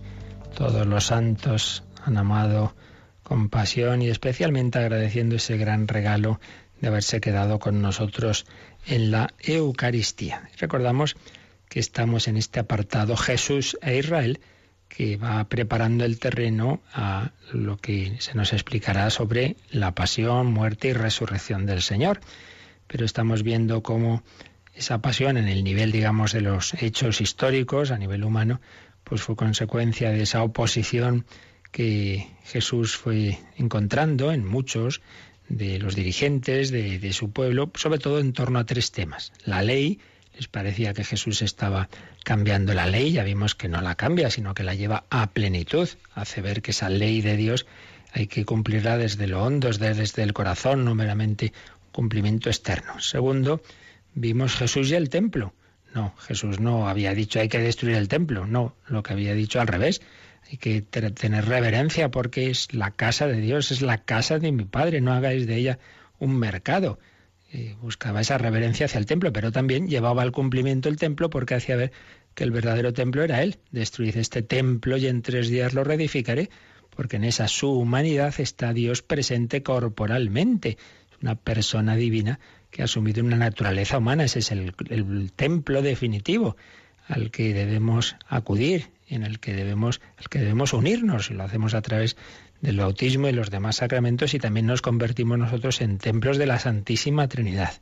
todos 0.57 0.85
los 0.85 1.07
santos 1.07 1.85
han 2.05 2.17
amado 2.17 2.75
con 3.23 3.51
pasión 3.51 4.03
y 4.03 4.09
especialmente 4.09 4.81
agradeciendo 4.81 5.37
ese 5.37 5.57
gran 5.59 5.87
regalo 5.87 6.41
de 6.81 6.89
haberse 6.89 7.21
quedado 7.21 7.61
con 7.61 7.81
nosotros 7.81 8.47
en 8.85 9.13
la 9.13 9.33
Eucaristía. 9.39 10.51
Recordamos 10.59 11.15
que 11.69 11.79
estamos 11.79 12.27
en 12.27 12.37
este 12.37 12.59
apartado 12.59 13.17
Jesús 13.17 13.79
e 13.81 13.97
Israel 13.97 14.41
que 14.89 15.19
va 15.19 15.45
preparando 15.45 16.05
el 16.05 16.19
terreno 16.19 16.81
a 16.93 17.31
lo 17.53 17.77
que 17.77 18.17
se 18.19 18.35
nos 18.35 18.53
explicará 18.53 19.09
sobre 19.11 19.55
la 19.71 19.95
pasión, 19.95 20.49
muerte 20.49 20.89
y 20.89 20.95
resurrección 20.95 21.65
del 21.65 21.81
Señor. 21.81 22.19
Pero 22.89 23.05
estamos 23.05 23.45
viendo 23.45 23.85
cómo 23.85 24.25
esa 24.81 25.03
pasión 25.03 25.37
en 25.37 25.47
el 25.47 25.63
nivel, 25.63 25.93
digamos, 25.93 26.33
de 26.33 26.41
los 26.41 26.73
hechos 26.83 27.21
históricos 27.21 27.91
a 27.91 27.99
nivel 27.99 28.25
humano, 28.25 28.63
pues 29.05 29.21
fue 29.21 29.37
consecuencia 29.37 30.11
de 30.11 30.23
esa 30.23 30.43
oposición 30.43 31.27
que 31.71 32.27
Jesús 32.45 32.97
fue 32.97 33.39
encontrando 33.57 34.33
en 34.33 34.47
muchos 34.47 35.03
de 35.51 35.79
los 35.79 35.95
dirigentes 35.95 36.71
de, 36.71 37.13
su 37.13 37.31
pueblo, 37.31 37.71
sobre 37.75 37.99
todo 37.99 38.21
en 38.21 38.33
torno 38.33 38.59
a 38.59 38.65
tres 38.65 38.91
temas. 38.91 39.33
La 39.45 39.63
ley, 39.63 40.01
les 40.35 40.49
parecía 40.49 40.95
que 40.95 41.05
Jesús 41.05 41.43
estaba 41.43 41.91
cambiando 42.25 42.73
la 42.73 42.87
ley, 42.87 43.13
ya 43.13 43.23
vimos 43.23 43.55
que 43.55 43.69
no 43.69 43.83
la 43.83 43.97
cambia, 43.97 44.31
sino 44.31 44.55
que 44.55 44.63
la 44.65 44.75
lleva 44.75 45.05
a 45.11 45.31
plenitud, 45.31 45.91
hace 46.15 46.41
ver 46.41 46.63
que 46.63 46.71
esa 46.71 46.89
ley 46.89 47.21
de 47.21 47.37
Dios 47.37 47.67
hay 48.13 48.29
que 48.29 48.47
cumplirla 48.47 48.97
desde 48.97 49.27
lo 49.27 49.45
hondo, 49.45 49.71
desde 49.71 50.23
el 50.23 50.33
corazón, 50.33 50.87
no 50.87 50.95
meramente 50.95 51.53
cumplimiento 51.93 52.49
externo. 52.49 52.99
Segundo, 53.01 53.61
vimos 54.15 54.57
Jesús 54.57 54.91
y 54.91 54.95
el 54.95 55.09
templo. 55.09 55.55
No, 55.95 56.15
Jesús 56.19 56.61
no 56.61 56.89
había 56.89 57.15
dicho 57.15 57.41
hay 57.41 57.49
que 57.49 57.59
destruir 57.59 57.97
el 57.97 58.09
templo. 58.09 58.47
No, 58.47 58.77
lo 58.87 59.03
que 59.03 59.13
había 59.13 59.35
dicho 59.35 59.61
al 59.61 59.67
revés. 59.67 60.01
Hay 60.51 60.57
que 60.57 60.83
tener 60.83 61.47
reverencia 61.47 62.11
porque 62.11 62.51
es 62.51 62.73
la 62.73 62.91
casa 62.91 63.27
de 63.27 63.41
Dios, 63.41 63.71
es 63.71 63.83
la 63.83 63.99
casa 63.99 64.39
de 64.39 64.53
mi 64.53 64.65
Padre. 64.65 65.01
No 65.01 65.13
hagáis 65.13 65.47
de 65.47 65.57
ella 65.57 65.79
un 66.19 66.39
mercado. 66.39 66.99
buscaba 67.81 68.21
esa 68.21 68.39
reverencia 68.39 68.87
hacia 68.87 68.99
el 68.99 69.07
templo, 69.07 69.33
pero 69.33 69.51
también 69.51 69.89
llevaba 69.89 70.23
al 70.23 70.33
cumplimiento 70.33 70.89
el 70.89 70.97
templo 70.97 71.31
porque 71.31 71.55
hacía 71.55 71.77
ver 71.77 71.93
que 72.35 72.45
el 72.45 72.53
verdadero 72.53 72.93
templo 72.93 73.25
era 73.25 73.43
Él. 73.43 73.59
Destruid 73.71 74.17
este 74.17 74.43
templo 74.43 74.97
y 74.97 75.07
en 75.07 75.23
tres 75.23 75.49
días 75.49 75.75
lo 75.75 75.83
reedificaré, 75.83 76.51
porque 76.95 77.17
en 77.17 77.25
esa 77.25 77.49
su 77.49 77.73
humanidad 77.73 78.35
está 78.39 78.73
Dios 78.73 79.03
presente 79.03 79.63
corporalmente. 79.63 80.79
Es 81.11 81.23
una 81.23 81.35
persona 81.35 81.97
divina 81.97 82.39
que 82.71 82.83
ha 82.83 82.85
asumido 82.85 83.23
una 83.25 83.37
naturaleza 83.37 83.99
humana. 83.99 84.25
Ese 84.25 84.41
es 84.41 84.51
el, 84.51 85.33
templo 85.35 85.83
definitivo 85.83 86.57
al 87.09 87.31
que 87.31 87.53
debemos 87.53 88.17
acudir, 88.29 88.89
en 89.09 89.25
el 89.25 89.41
que 89.41 89.53
debemos, 89.53 90.01
al 90.17 90.29
que 90.29 90.39
debemos 90.39 90.73
unirnos, 90.73 91.31
y 91.31 91.35
lo 91.35 91.43
hacemos 91.43 91.75
a 91.75 91.83
través 91.83 92.17
del 92.61 92.77
bautismo 92.77 93.29
y 93.29 93.33
los 93.33 93.51
demás 93.51 93.77
sacramentos, 93.77 94.35
y 94.35 94.39
también 94.39 94.67
nos 94.67 94.83
convertimos 94.83 95.39
nosotros 95.39 95.81
en 95.81 95.99
templos 95.99 96.39
de 96.39 96.47
la 96.47 96.59
Santísima 96.59 97.27
Trinidad, 97.27 97.73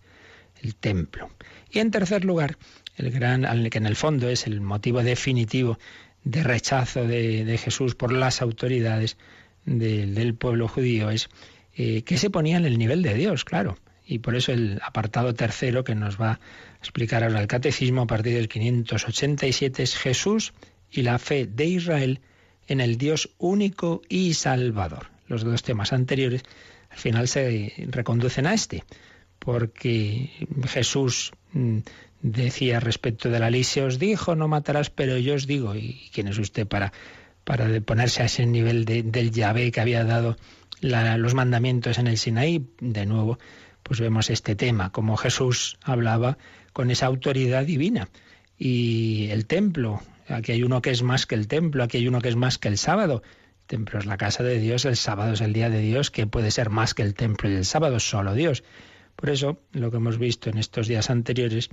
el 0.62 0.74
templo. 0.74 1.30
Y 1.70 1.80
en 1.80 1.90
tercer 1.90 2.24
lugar, 2.24 2.56
el 2.96 3.10
gran, 3.10 3.68
que 3.68 3.78
en 3.78 3.86
el 3.86 3.96
fondo 3.96 4.28
es 4.30 4.46
el 4.46 4.60
motivo 4.60 5.02
definitivo 5.02 5.78
de 6.24 6.42
rechazo 6.42 7.06
de, 7.06 7.58
Jesús 7.62 7.94
por 7.94 8.12
las 8.12 8.40
autoridades 8.40 9.18
del 9.66 10.34
pueblo 10.34 10.68
judío, 10.68 11.10
es 11.10 11.28
eh, 11.74 12.02
que 12.02 12.16
se 12.16 12.30
ponía 12.30 12.56
en 12.56 12.64
el 12.64 12.78
nivel 12.78 13.02
de 13.02 13.14
Dios, 13.14 13.44
claro. 13.44 13.76
Y 14.10 14.20
por 14.20 14.34
eso 14.34 14.52
el 14.52 14.80
apartado 14.82 15.34
tercero 15.34 15.84
que 15.84 15.94
nos 15.94 16.18
va 16.18 16.32
a 16.32 16.40
explicar 16.78 17.22
ahora 17.22 17.42
el 17.42 17.46
catecismo 17.46 18.02
a 18.02 18.06
partir 18.06 18.34
del 18.34 18.48
587 18.48 19.82
es 19.82 19.96
Jesús 19.96 20.54
y 20.90 21.02
la 21.02 21.18
fe 21.18 21.46
de 21.46 21.66
Israel 21.66 22.20
en 22.68 22.80
el 22.80 22.96
Dios 22.96 23.30
único 23.36 24.00
y 24.08 24.32
salvador. 24.32 25.10
Los 25.26 25.44
dos 25.44 25.62
temas 25.62 25.92
anteriores 25.92 26.42
al 26.88 26.98
final 26.98 27.28
se 27.28 27.74
reconducen 27.90 28.46
a 28.46 28.54
este, 28.54 28.82
porque 29.38 30.30
Jesús 30.66 31.32
mm, 31.52 31.78
decía 32.22 32.80
respecto 32.80 33.28
de 33.28 33.40
la 33.40 33.50
ley, 33.50 33.62
se 33.62 33.82
os 33.82 33.98
dijo 33.98 34.34
no 34.34 34.48
matarás, 34.48 34.88
pero 34.88 35.18
yo 35.18 35.34
os 35.34 35.46
digo, 35.46 35.76
¿y 35.76 36.08
quién 36.14 36.28
es 36.28 36.38
usted 36.38 36.66
para, 36.66 36.94
para 37.44 37.80
ponerse 37.82 38.22
a 38.22 38.26
ese 38.26 38.46
nivel 38.46 38.86
del 38.86 39.30
Yahvé 39.30 39.70
que 39.70 39.82
había 39.82 40.04
dado 40.04 40.38
los 40.80 41.34
mandamientos 41.34 41.98
en 41.98 42.06
el 42.06 42.16
Sinaí? 42.16 42.66
De 42.80 43.04
nuevo, 43.04 43.38
pues 43.88 44.00
vemos 44.00 44.28
este 44.28 44.54
tema, 44.54 44.92
como 44.92 45.16
Jesús 45.16 45.78
hablaba 45.82 46.36
con 46.74 46.90
esa 46.90 47.06
autoridad 47.06 47.64
divina. 47.64 48.10
Y 48.58 49.28
el 49.30 49.46
templo, 49.46 50.02
aquí 50.28 50.52
hay 50.52 50.62
uno 50.62 50.82
que 50.82 50.90
es 50.90 51.02
más 51.02 51.24
que 51.24 51.34
el 51.34 51.48
templo, 51.48 51.82
aquí 51.82 51.96
hay 51.96 52.06
uno 52.06 52.20
que 52.20 52.28
es 52.28 52.36
más 52.36 52.58
que 52.58 52.68
el 52.68 52.76
sábado. 52.76 53.22
El 53.62 53.66
templo 53.66 53.98
es 53.98 54.04
la 54.04 54.18
casa 54.18 54.42
de 54.42 54.58
Dios, 54.58 54.84
el 54.84 54.96
sábado 54.96 55.32
es 55.32 55.40
el 55.40 55.54
día 55.54 55.70
de 55.70 55.80
Dios, 55.80 56.10
que 56.10 56.26
puede 56.26 56.50
ser 56.50 56.68
más 56.68 56.92
que 56.92 57.02
el 57.02 57.14
templo 57.14 57.48
y 57.48 57.54
el 57.54 57.64
sábado, 57.64 57.98
solo 57.98 58.34
Dios. 58.34 58.62
Por 59.16 59.30
eso, 59.30 59.58
lo 59.72 59.90
que 59.90 59.96
hemos 59.96 60.18
visto 60.18 60.50
en 60.50 60.58
estos 60.58 60.86
días 60.86 61.08
anteriores 61.08 61.70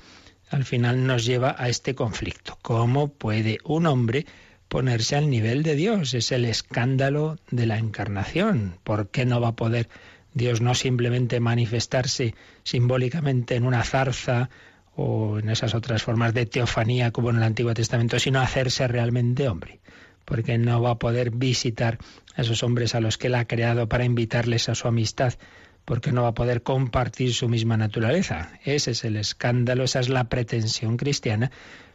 al 0.49 0.63
final 0.63 1.05
nos 1.05 1.25
lleva 1.25 1.55
a 1.57 1.67
este 1.67 1.95
conflicto. 1.95 2.57
¿Cómo 2.61 3.09
puede 3.09 3.57
un 3.65 3.87
hombre 3.87 4.25
ponerse 4.69 5.17
al 5.17 5.29
nivel 5.29 5.63
de 5.63 5.75
Dios? 5.75 6.13
Es 6.13 6.31
el 6.31 6.45
escándalo 6.45 7.37
de 7.51 7.65
la 7.65 7.77
encarnación. 7.77 8.79
¿Por 8.85 9.09
qué 9.09 9.25
no 9.25 9.41
va 9.41 9.49
a 9.49 9.55
poder 9.55 9.89
Dios 10.35 10.61
no 10.61 10.75
simplemente 10.75 11.39
manifestarse 11.39 12.35
simbólicamente 12.63 13.55
en 13.55 13.65
una 13.65 13.83
zarza 13.83 14.51
o 14.95 15.39
en 15.39 15.49
esas 15.49 15.73
otras 15.73 16.03
formas 16.03 16.33
de 16.35 16.45
teofanía 16.45 17.11
como 17.11 17.31
en 17.31 17.37
el 17.37 17.43
Antiguo 17.43 17.73
Testamento, 17.73 18.19
sino 18.19 18.41
hacerse 18.41 18.87
realmente 18.87 19.47
hombre? 19.47 19.79
Porque 20.25 20.57
no 20.57 20.81
va 20.81 20.91
a 20.91 20.99
poder 20.99 21.31
visitar 21.31 21.97
a 22.35 22.41
esos 22.41 22.61
hombres 22.61 22.93
a 22.93 22.99
los 22.99 23.17
que 23.17 23.27
él 23.27 23.35
ha 23.35 23.45
creado 23.45 23.89
para 23.89 24.05
invitarles 24.05 24.69
a 24.69 24.75
su 24.75 24.87
amistad 24.87 25.33
porque 25.85 26.11
no 26.11 26.23
va 26.23 26.29
a 26.29 26.33
poder 26.33 26.63
compartir 26.63 27.33
su 27.33 27.47
misma 27.47 27.77
naturaleza. 27.77 28.59
Ese 28.63 28.91
es 28.91 29.05
el 29.05 29.15
escándalo, 29.15 29.83
esa 29.83 29.99
es 29.99 30.09
la 30.09 30.25
pretensión 30.25 30.97
cristiana, 30.97 31.51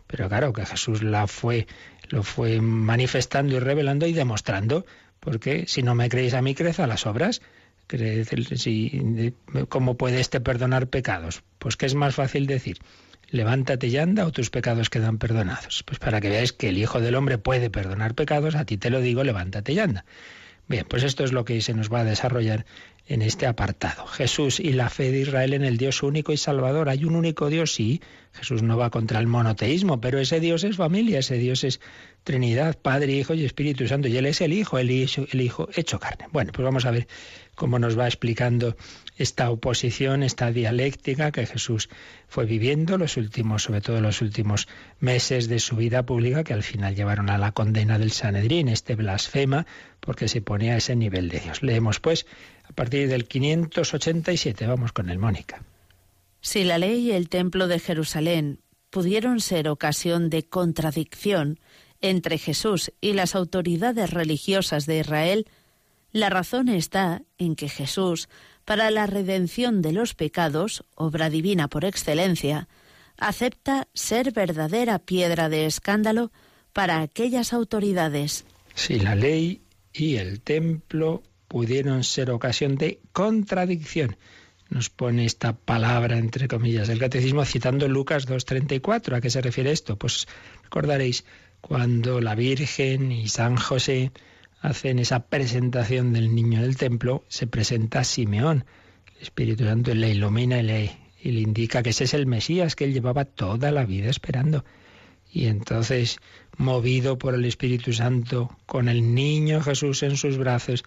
pero 0.06 0.28
claro 0.28 0.52
que 0.52 0.64
Jesús 0.64 1.02
la 1.02 1.26
fue, 1.26 1.66
lo 2.09 2.23
fue 2.23 2.61
manifestando 2.61 3.56
y 3.56 3.59
revelando 3.59 4.06
y 4.06 4.12
demostrando, 4.12 4.87
porque 5.18 5.64
si 5.66 5.82
no 5.82 5.94
me 5.94 6.09
creéis 6.09 6.35
a 6.35 6.42
mí, 6.42 6.54
crece 6.54 6.82
a 6.82 6.87
las 6.87 7.04
obras. 7.06 7.42
¿Cómo 9.68 9.97
puede 9.97 10.20
este 10.20 10.40
perdonar 10.40 10.88
pecados? 10.88 11.42
Pues 11.59 11.76
que 11.76 11.87
es 11.87 11.94
más 11.94 12.14
fácil 12.14 12.47
decir, 12.47 12.78
levántate 13.30 13.88
y 13.88 13.97
anda 13.97 14.26
o 14.26 14.32
tus 14.32 14.50
pecados 14.50 14.90
quedan 14.90 15.18
perdonados. 15.18 15.82
Pues 15.85 15.99
para 15.99 16.20
que 16.20 16.29
veáis 16.29 16.53
que 16.53 16.68
el 16.68 16.79
Hijo 16.79 17.00
del 17.00 17.14
Hombre 17.14 17.38
puede 17.38 17.70
perdonar 17.70 18.14
pecados, 18.14 18.55
a 18.55 18.64
ti 18.64 18.76
te 18.76 18.90
lo 18.90 19.00
digo, 19.00 19.24
levántate 19.24 19.72
y 19.72 19.79
anda. 19.79 20.05
Bien, 20.70 20.87
pues 20.88 21.03
esto 21.03 21.24
es 21.24 21.33
lo 21.33 21.44
que 21.44 21.61
se 21.62 21.74
nos 21.74 21.92
va 21.92 22.00
a 22.00 22.05
desarrollar 22.05 22.64
en 23.09 23.22
este 23.22 23.48
apartado. 23.48 24.07
Jesús 24.07 24.61
y 24.61 24.72
la 24.72 24.88
fe 24.88 25.11
de 25.11 25.22
Israel 25.22 25.53
en 25.53 25.64
el 25.64 25.79
Dios 25.79 26.05
único 26.05 26.33
y 26.33 26.37
salvador. 26.37 26.88
Hay 26.88 27.05
un 27.05 27.16
único 27.16 27.48
Dios, 27.48 27.74
sí. 27.74 28.00
Jesús 28.33 28.62
no 28.62 28.79
va 28.79 28.90
contra 28.90 29.18
el 29.18 29.26
monoteísmo, 29.26 30.00
pero 30.00 30.20
ese 30.20 30.38
Dios 30.38 30.62
es 30.62 30.76
familia, 30.76 31.18
ese 31.18 31.38
Dios 31.38 31.64
es 31.64 31.81
Trinidad, 32.22 32.79
Padre, 32.79 33.14
Hijo 33.14 33.35
y 33.35 33.44
Espíritu 33.44 33.88
Santo. 33.88 34.07
Y 34.07 34.16
Él 34.16 34.26
es 34.26 34.40
el 34.42 34.53
Hijo, 34.53 34.79
el 34.79 34.92
Hijo, 34.92 35.26
el 35.33 35.40
Hijo 35.40 35.68
hecho 35.74 35.98
carne. 35.98 36.26
Bueno, 36.31 36.53
pues 36.53 36.64
vamos 36.64 36.85
a 36.85 36.92
ver 36.92 37.09
cómo 37.61 37.79
nos 37.79 37.99
va 37.99 38.07
explicando 38.07 38.75
esta 39.18 39.51
oposición, 39.51 40.23
esta 40.23 40.51
dialéctica 40.51 41.31
que 41.31 41.44
Jesús 41.44 41.90
fue 42.27 42.46
viviendo 42.46 42.96
los 42.96 43.18
últimos, 43.18 43.64
sobre 43.64 43.83
todo 43.83 44.01
los 44.01 44.23
últimos 44.23 44.66
meses 44.99 45.46
de 45.46 45.59
su 45.59 45.77
vida 45.77 46.07
pública, 46.07 46.42
que 46.42 46.55
al 46.55 46.62
final 46.62 46.96
llevaron 46.96 47.29
a 47.29 47.37
la 47.37 47.53
condena 47.53 47.99
del 47.99 48.12
Sanedrín, 48.12 48.68
este 48.68 48.94
blasfema, 48.94 49.66
porque 50.01 50.27
se 50.27 50.40
pone 50.40 50.73
a 50.73 50.79
ese 50.79 50.96
nivel 50.96 51.29
de 51.29 51.40
Dios. 51.40 51.62
Leemos 51.62 52.01
pues 52.01 52.25
a 52.64 52.73
partir 52.73 53.11
del 53.11 53.27
587. 53.27 54.66
Vamos 54.66 54.92
con 54.92 55.11
el 55.11 55.18
Mónica. 55.18 55.62
Si 56.40 56.64
la 56.64 56.79
ley 56.79 57.11
y 57.11 57.12
el 57.12 57.29
templo 57.29 57.68
de 57.68 57.79
Jerusalén 57.79 58.61
pudieron 58.88 59.38
ser 59.40 59.68
ocasión 59.68 60.31
de 60.31 60.44
contradicción 60.44 61.61
entre 62.01 62.38
Jesús 62.38 62.90
y 63.03 63.12
las 63.12 63.35
autoridades 63.35 64.09
religiosas 64.09 64.87
de 64.87 65.01
Israel, 65.01 65.46
la 66.12 66.31
razón 66.31 66.68
está 66.68 67.23
en 67.38 67.57
que 67.57 67.68
Jesús, 67.68 68.29
para 68.64 68.90
la 68.90 69.07
redención 69.07 69.83
de 69.83 69.92
los 69.92 70.14
pecados, 70.14 70.85
obra 70.94 71.31
divina 71.31 71.68
por 71.68 71.85
excelencia, 71.85 72.68
acepta 73.16 73.88
ser 73.94 74.33
verdadera 74.33 74.99
piedra 74.99 75.49
de 75.49 75.66
escándalo 75.66 76.33
para 76.73 77.01
aquellas 77.01 77.53
autoridades. 77.53 78.44
Si 78.75 78.99
la 78.99 79.14
ley 79.14 79.62
y 79.92 80.16
el 80.16 80.40
templo 80.40 81.23
pudieron 81.49 82.05
ser 82.05 82.31
ocasión 82.31 82.77
de 82.77 83.01
contradicción. 83.12 84.16
Nos 84.68 84.88
pone 84.88 85.27
esta 85.27 85.53
palabra 85.53 86.16
entre 86.16 86.46
comillas 86.46 86.87
del 86.87 87.01
catecismo 87.01 87.44
citando 87.44 87.88
Lucas 87.88 88.29
2.34. 88.29 89.16
¿A 89.16 89.20
qué 89.20 89.31
se 89.31 89.40
refiere 89.40 89.73
esto? 89.73 89.96
Pues 89.96 90.29
recordaréis 90.62 91.25
cuando 91.61 92.20
la 92.20 92.37
Virgen 92.37 93.11
y 93.11 93.29
San 93.29 93.57
José 93.57 94.12
hacen 94.61 94.99
esa 94.99 95.27
presentación 95.27 96.12
del 96.12 96.35
niño 96.35 96.59
en 96.59 96.64
el 96.64 96.77
templo, 96.77 97.25
se 97.29 97.46
presenta 97.46 98.05
Simeón. 98.05 98.64
El 99.16 99.23
Espíritu 99.23 99.64
Santo 99.64 99.94
le 99.94 100.11
ilumina 100.11 100.61
y 100.61 100.62
le, 100.62 100.90
y 101.23 101.33
le 101.33 101.40
indica 101.40 101.83
que 101.83 101.90
ese 101.90 102.05
es 102.05 102.14
el 102.14 102.27
Mesías 102.27 102.77
que 102.77 102.85
él 102.85 102.92
llevaba 102.92 103.25
toda 103.25 103.70
la 103.73 103.85
vida 103.85 104.11
esperando. 104.11 104.64
Y 105.33 105.46
entonces, 105.46 106.18
movido 106.57 107.18
por 107.18 107.35
el 107.35 107.44
Espíritu 107.44 107.92
Santo, 107.92 108.57
con 108.66 108.88
el 108.88 109.14
niño 109.14 109.62
Jesús 109.62 110.03
en 110.03 110.16
sus 110.16 110.37
brazos, 110.37 110.85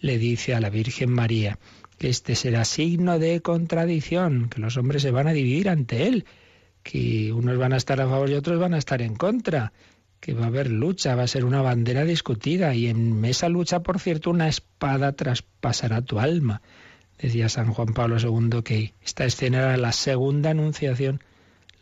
le 0.00 0.16
dice 0.18 0.54
a 0.54 0.60
la 0.60 0.70
Virgen 0.70 1.10
María 1.10 1.58
que 1.98 2.08
este 2.08 2.34
será 2.34 2.64
signo 2.64 3.18
de 3.18 3.42
contradicción, 3.42 4.48
que 4.48 4.60
los 4.60 4.78
hombres 4.78 5.02
se 5.02 5.10
van 5.10 5.28
a 5.28 5.32
dividir 5.32 5.68
ante 5.68 6.06
él, 6.06 6.24
que 6.82 7.30
unos 7.32 7.58
van 7.58 7.74
a 7.74 7.76
estar 7.76 8.00
a 8.00 8.08
favor 8.08 8.30
y 8.30 8.34
otros 8.34 8.58
van 8.58 8.72
a 8.72 8.78
estar 8.78 9.02
en 9.02 9.14
contra, 9.16 9.74
que 10.20 10.34
va 10.34 10.44
a 10.44 10.48
haber 10.48 10.70
lucha, 10.70 11.14
va 11.14 11.22
a 11.22 11.28
ser 11.28 11.44
una 11.44 11.62
bandera 11.62 12.04
discutida 12.04 12.74
y 12.74 12.88
en 12.88 13.24
esa 13.24 13.48
lucha, 13.48 13.80
por 13.80 13.98
cierto, 13.98 14.30
una 14.30 14.48
espada 14.48 15.12
traspasará 15.12 16.02
tu 16.02 16.20
alma. 16.20 16.60
Decía 17.18 17.48
San 17.48 17.72
Juan 17.72 17.94
Pablo 17.94 18.18
II 18.18 18.62
que 18.62 18.94
esta 19.02 19.24
escena 19.24 19.58
era 19.58 19.76
la 19.76 19.92
segunda 19.92 20.50
anunciación. 20.50 21.22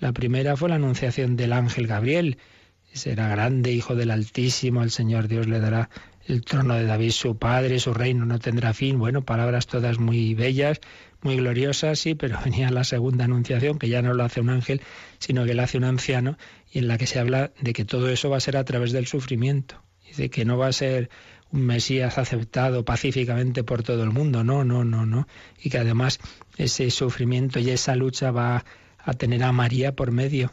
La 0.01 0.13
primera 0.13 0.57
fue 0.57 0.69
la 0.69 0.77
anunciación 0.77 1.37
del 1.37 1.53
ángel 1.53 1.87
Gabriel. 1.87 2.39
Será 2.93 3.29
grande, 3.29 3.73
hijo 3.73 3.95
del 3.95 4.11
Altísimo, 4.11 4.83
el 4.83 4.91
Señor 4.91 5.29
Dios 5.29 5.47
le 5.47 5.61
dará 5.61 5.91
el 6.29 6.43
trono 6.43 6.75
de 6.75 6.85
David 6.85 7.11
su 7.11 7.39
padre, 7.39 7.79
su 7.79 7.95
reino 7.95 8.27
no 8.27 8.39
tendrá 8.39 8.75
fin. 8.75 8.99
Bueno, 8.99 9.23
palabras 9.23 9.67
todas 9.67 9.99
muy 9.99 10.35
bellas, 10.35 10.81
muy 11.23 11.37
gloriosas, 11.37 11.99
sí, 11.99 12.15
pero 12.15 12.39
venía 12.45 12.71
la 12.71 12.85
segunda 12.85 13.25
anunciación, 13.25 13.79
que 13.79 13.89
ya 13.89 14.03
no 14.03 14.15
lo 14.15 14.25
hace 14.25 14.41
un 14.41 14.51
ángel, 14.51 14.83
sino 15.19 15.45
que 15.45 15.55
lo 15.55 15.63
hace 15.63 15.79
un 15.79 15.85
anciano, 15.85 16.37
y 16.71 16.79
en 16.81 16.89
la 16.89 16.99
que 16.99 17.07
se 17.07 17.19
habla 17.19 17.53
de 17.61 17.73
que 17.73 17.85
todo 17.85 18.09
eso 18.09 18.31
va 18.31 18.37
a 18.37 18.41
ser 18.41 18.57
a 18.57 18.65
través 18.65 18.93
del 18.93 19.07
sufrimiento. 19.07 19.83
Dice 20.07 20.31
que 20.31 20.45
no 20.45 20.57
va 20.59 20.69
a 20.69 20.73
ser 20.73 21.11
un 21.51 21.63
Mesías 21.63 22.19
aceptado 22.19 22.85
pacíficamente 22.85 23.65
por 23.65 23.83
todo 23.83 24.03
el 24.03 24.11
mundo, 24.11 24.45
no, 24.45 24.65
no, 24.65 24.85
no, 24.85 25.07
no. 25.07 25.27
Y 25.63 25.71
que 25.71 25.79
además 25.79 26.21
ese 26.57 26.91
sufrimiento 26.91 27.59
y 27.59 27.71
esa 27.71 27.97
lucha 27.97 28.31
va 28.31 28.65
a 28.99 29.13
tener 29.15 29.43
a 29.43 29.53
María 29.53 29.95
por 29.95 30.13
medio. 30.13 30.53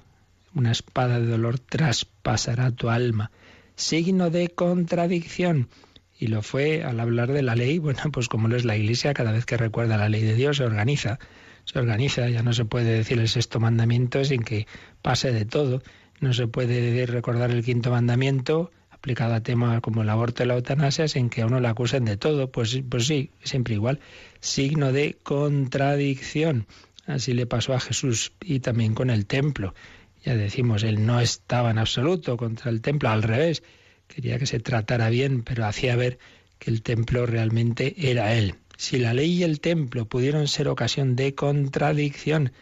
Una 0.54 0.72
espada 0.72 1.20
de 1.20 1.28
dolor 1.28 1.60
traspasará 1.60 2.72
tu 2.72 2.90
alma 2.90 3.32
signo 3.76 4.30
de 4.30 4.50
contradicción. 4.50 5.70
Y 6.18 6.28
lo 6.28 6.42
fue 6.42 6.84
al 6.84 7.00
hablar 7.00 7.34
de 7.34 7.42
la 7.42 7.56
ley, 7.56 7.78
bueno, 7.78 8.00
pues 8.12 8.28
como 8.28 8.48
lo 8.48 8.56
es 8.56 8.66
la 8.66 8.78
Iglesia, 8.78 9.14
cada 9.14 9.32
vez 9.32 9.46
que 9.46 9.58
recuerda 9.58 9.98
la 9.98 10.10
ley 10.10 10.24
de 10.24 10.34
Dios 10.34 10.58
se 10.58 10.64
organiza, 10.64 11.20
se 11.66 11.78
organiza, 11.78 12.30
ya 12.30 12.42
no 12.42 12.54
se 12.54 12.66
puede 12.66 12.92
decir 12.92 13.20
el 13.20 13.28
sexto 13.28 13.60
mandamiento 13.60 14.24
sin 14.24 14.44
que 14.44 14.66
pase 15.02 15.34
de 15.34 15.46
todo, 15.46 15.82
no 16.20 16.34
se 16.34 16.48
puede 16.48 17.06
recordar 17.06 17.52
el 17.52 17.64
quinto 17.64 17.92
mandamiento 17.92 18.72
aplicado 19.06 19.36
a 19.36 19.44
temas 19.44 19.82
como 19.82 20.02
el 20.02 20.10
aborto 20.10 20.44
y 20.44 20.48
la 20.48 20.56
eutanasia 20.56 21.08
sin 21.08 21.30
que 21.30 21.44
a 21.44 21.46
uno 21.46 21.60
le 21.60 21.68
acusen 21.68 22.06
de 22.06 22.18
todo, 22.18 22.52
pues, 22.52 22.82
pues 22.90 23.06
sí, 23.06 23.30
siempre 23.44 23.76
igual, 23.76 24.00
signo 24.40 24.92
de 24.92 25.18
contradicción. 25.22 26.66
Así 27.06 27.34
le 27.34 27.46
pasó 27.46 27.74
a 27.74 27.80
Jesús 27.80 28.34
y 28.42 28.62
también 28.62 28.96
con 28.96 29.12
el 29.12 29.28
templo. 29.28 29.76
Ya 30.24 30.36
decimos, 30.36 30.82
él 30.82 31.06
no 31.06 31.22
estaba 31.22 31.70
en 31.70 31.78
absoluto 31.78 32.36
contra 32.36 32.72
el 32.72 32.82
templo, 32.82 33.10
al 33.10 33.22
revés, 33.22 33.62
quería 34.08 34.40
que 34.40 34.48
se 34.48 34.60
tratara 34.60 35.10
bien, 35.10 35.44
pero 35.44 35.66
hacía 35.66 35.96
ver 35.96 36.18
que 36.58 36.72
el 36.72 36.82
templo 36.82 37.28
realmente 37.28 37.94
era 38.10 38.34
él. 38.34 38.56
Si 38.78 38.98
la 38.98 39.14
ley 39.14 39.34
y 39.34 39.44
el 39.44 39.60
templo 39.60 40.06
pudieron 40.06 40.48
ser 40.48 40.68
ocasión 40.68 41.16
de 41.16 41.36
contradicción 41.36 42.54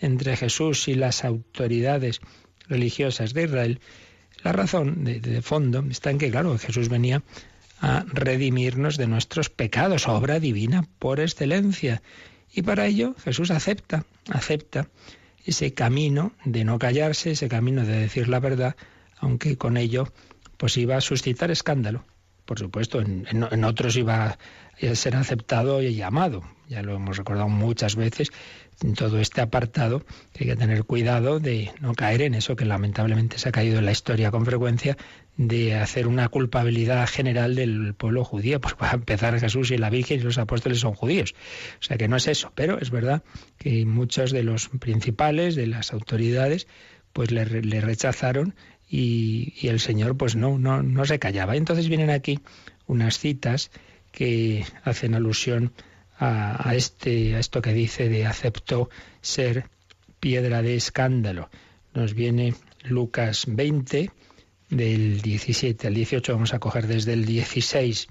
entre 0.00 0.36
Jesús 0.36 0.88
y 0.88 0.94
las 0.94 1.24
autoridades 1.24 2.22
religiosas 2.70 3.34
de 3.34 3.44
Israel, 3.44 3.80
la 4.42 4.52
razón 4.52 5.04
de, 5.04 5.42
fondo 5.42 5.84
está 5.90 6.10
en 6.10 6.18
que, 6.18 6.30
claro, 6.30 6.56
Jesús 6.56 6.88
venía 6.88 7.22
a 7.80 8.04
redimirnos 8.08 8.96
de 8.96 9.06
nuestros 9.06 9.50
pecados, 9.50 10.08
obra 10.08 10.40
divina 10.40 10.86
por 10.98 11.20
excelencia. 11.20 12.02
Y 12.52 12.62
para 12.62 12.86
ello 12.86 13.14
Jesús 13.22 13.50
acepta, 13.50 14.04
acepta 14.30 14.88
ese 15.44 15.74
camino 15.74 16.32
de 16.44 16.64
no 16.64 16.78
callarse, 16.78 17.32
ese 17.32 17.48
camino 17.48 17.84
de 17.84 17.98
decir 17.98 18.28
la 18.28 18.40
verdad, 18.40 18.76
aunque 19.18 19.56
con 19.56 19.76
ello 19.76 20.12
pues 20.56 20.76
iba 20.76 20.96
a 20.96 21.00
suscitar 21.00 21.50
escándalo. 21.50 22.04
Por 22.44 22.58
supuesto, 22.58 23.00
en, 23.00 23.26
en 23.30 23.64
otros 23.64 23.96
iba 23.96 24.38
a 24.82 24.94
ser 24.94 25.16
aceptado 25.16 25.82
y 25.82 25.94
llamado. 25.94 26.42
Ya 26.70 26.82
lo 26.82 26.94
hemos 26.94 27.16
recordado 27.16 27.48
muchas 27.48 27.96
veces, 27.96 28.30
en 28.80 28.94
todo 28.94 29.18
este 29.18 29.40
apartado, 29.40 30.04
hay 30.38 30.46
que 30.46 30.54
tener 30.54 30.84
cuidado 30.84 31.40
de 31.40 31.72
no 31.80 31.94
caer 31.94 32.22
en 32.22 32.34
eso 32.34 32.54
que 32.54 32.64
lamentablemente 32.64 33.38
se 33.38 33.48
ha 33.48 33.52
caído 33.52 33.80
en 33.80 33.86
la 33.86 33.90
historia 33.90 34.30
con 34.30 34.46
frecuencia, 34.46 34.96
de 35.36 35.74
hacer 35.74 36.06
una 36.06 36.28
culpabilidad 36.28 37.08
general 37.08 37.56
del 37.56 37.94
pueblo 37.94 38.22
judío. 38.22 38.60
Pues 38.60 38.74
para 38.74 38.92
empezar 38.92 39.40
Jesús 39.40 39.72
y 39.72 39.78
la 39.78 39.90
Virgen 39.90 40.20
y 40.20 40.22
los 40.22 40.38
apóstoles 40.38 40.78
son 40.78 40.94
judíos. 40.94 41.34
O 41.80 41.82
sea 41.82 41.96
que 41.96 42.06
no 42.06 42.14
es 42.14 42.28
eso, 42.28 42.52
pero 42.54 42.78
es 42.78 42.90
verdad 42.90 43.24
que 43.58 43.84
muchos 43.84 44.30
de 44.30 44.44
los 44.44 44.68
principales, 44.68 45.56
de 45.56 45.66
las 45.66 45.92
autoridades, 45.92 46.68
pues 47.12 47.32
le, 47.32 47.44
rechazaron 47.80 48.54
y, 48.88 49.54
y, 49.60 49.66
el 49.66 49.80
Señor 49.80 50.16
pues 50.16 50.36
no, 50.36 50.56
no, 50.56 50.84
no 50.84 51.04
se 51.04 51.18
callaba. 51.18 51.56
entonces 51.56 51.88
vienen 51.88 52.10
aquí 52.10 52.38
unas 52.86 53.18
citas 53.18 53.72
que 54.12 54.64
hacen 54.84 55.16
alusión 55.16 55.72
a, 56.20 56.74
este, 56.74 57.34
a 57.34 57.38
esto 57.38 57.62
que 57.62 57.72
dice 57.72 58.08
de 58.08 58.26
aceptó 58.26 58.90
ser 59.22 59.70
piedra 60.20 60.60
de 60.60 60.76
escándalo. 60.76 61.48
Nos 61.94 62.14
viene 62.14 62.54
Lucas 62.82 63.44
20, 63.48 64.10
del 64.68 65.22
17 65.22 65.86
al 65.86 65.94
18, 65.94 66.32
vamos 66.34 66.52
a 66.52 66.58
coger 66.58 66.86
desde 66.86 67.14
el 67.14 67.24
16. 67.24 68.08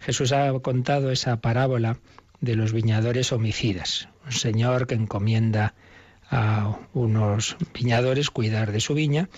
Jesús 0.00 0.32
ha 0.32 0.52
contado 0.60 1.12
esa 1.12 1.40
parábola 1.40 1.98
de 2.40 2.56
los 2.56 2.72
viñadores 2.72 3.32
homicidas. 3.32 4.08
Un 4.24 4.32
señor 4.32 4.86
que 4.86 4.94
encomienda 4.94 5.74
a 6.30 6.78
unos 6.94 7.56
viñadores 7.74 8.30
cuidar 8.30 8.72
de 8.72 8.80
su 8.80 8.94
viña 8.94 9.28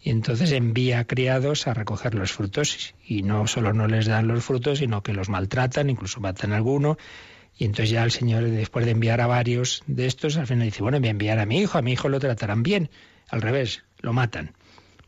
y 0.00 0.10
entonces 0.10 0.52
envía 0.52 1.04
criados 1.04 1.66
a 1.66 1.74
recoger 1.74 2.14
los 2.14 2.32
frutos 2.32 2.94
y 3.04 3.22
no 3.22 3.48
solo 3.48 3.72
no 3.72 3.88
les 3.88 4.06
dan 4.06 4.28
los 4.28 4.44
frutos, 4.44 4.78
sino 4.78 5.02
que 5.02 5.12
los 5.12 5.28
maltratan, 5.28 5.90
incluso 5.90 6.20
matan 6.20 6.52
a 6.52 6.56
alguno 6.56 6.96
y 7.56 7.64
entonces 7.64 7.90
ya 7.90 8.02
el 8.02 8.10
Señor, 8.10 8.44
después 8.50 8.84
de 8.84 8.92
enviar 8.92 9.20
a 9.20 9.26
varios 9.26 9.84
de 9.86 10.06
estos, 10.06 10.36
al 10.36 10.46
final 10.46 10.64
dice, 10.64 10.82
bueno, 10.82 10.98
voy 10.98 11.08
a 11.08 11.12
enviar 11.12 11.38
a 11.38 11.46
mi 11.46 11.60
hijo, 11.60 11.78
a 11.78 11.82
mi 11.82 11.92
hijo 11.92 12.08
lo 12.08 12.18
tratarán 12.18 12.62
bien. 12.62 12.90
Al 13.28 13.42
revés, 13.42 13.84
lo 14.00 14.12
matan. 14.12 14.54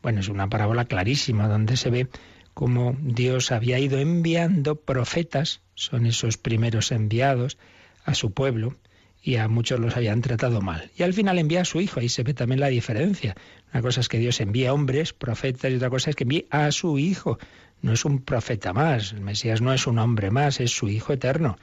Bueno, 0.00 0.20
es 0.20 0.28
una 0.28 0.48
parábola 0.48 0.84
clarísima 0.84 1.48
donde 1.48 1.76
se 1.76 1.90
ve 1.90 2.08
cómo 2.54 2.96
Dios 3.00 3.50
había 3.50 3.78
ido 3.78 3.98
enviando 3.98 4.76
profetas, 4.76 5.60
son 5.74 6.06
esos 6.06 6.38
primeros 6.38 6.92
enviados, 6.92 7.58
a 8.04 8.14
su 8.14 8.32
pueblo, 8.32 8.76
y 9.20 9.36
a 9.36 9.48
muchos 9.48 9.80
los 9.80 9.96
habían 9.96 10.20
tratado 10.20 10.60
mal. 10.60 10.92
Y 10.96 11.02
al 11.02 11.12
final 11.12 11.40
envía 11.40 11.62
a 11.62 11.64
su 11.64 11.80
hijo, 11.80 11.98
ahí 11.98 12.08
se 12.08 12.22
ve 12.22 12.32
también 12.32 12.60
la 12.60 12.68
diferencia. 12.68 13.34
Una 13.72 13.82
cosa 13.82 14.00
es 14.00 14.08
que 14.08 14.20
Dios 14.20 14.40
envía 14.40 14.72
hombres, 14.72 15.12
profetas, 15.12 15.72
y 15.72 15.74
otra 15.74 15.90
cosa 15.90 16.10
es 16.10 16.16
que 16.16 16.22
envía 16.22 16.44
a 16.50 16.70
su 16.70 16.96
hijo. 17.00 17.40
No 17.82 17.92
es 17.92 18.04
un 18.04 18.22
profeta 18.22 18.72
más, 18.72 19.12
el 19.12 19.20
Mesías 19.20 19.60
no 19.60 19.74
es 19.74 19.88
un 19.88 19.98
hombre 19.98 20.30
más, 20.30 20.60
es 20.60 20.70
su 20.70 20.88
hijo 20.88 21.12
eterno 21.12 21.58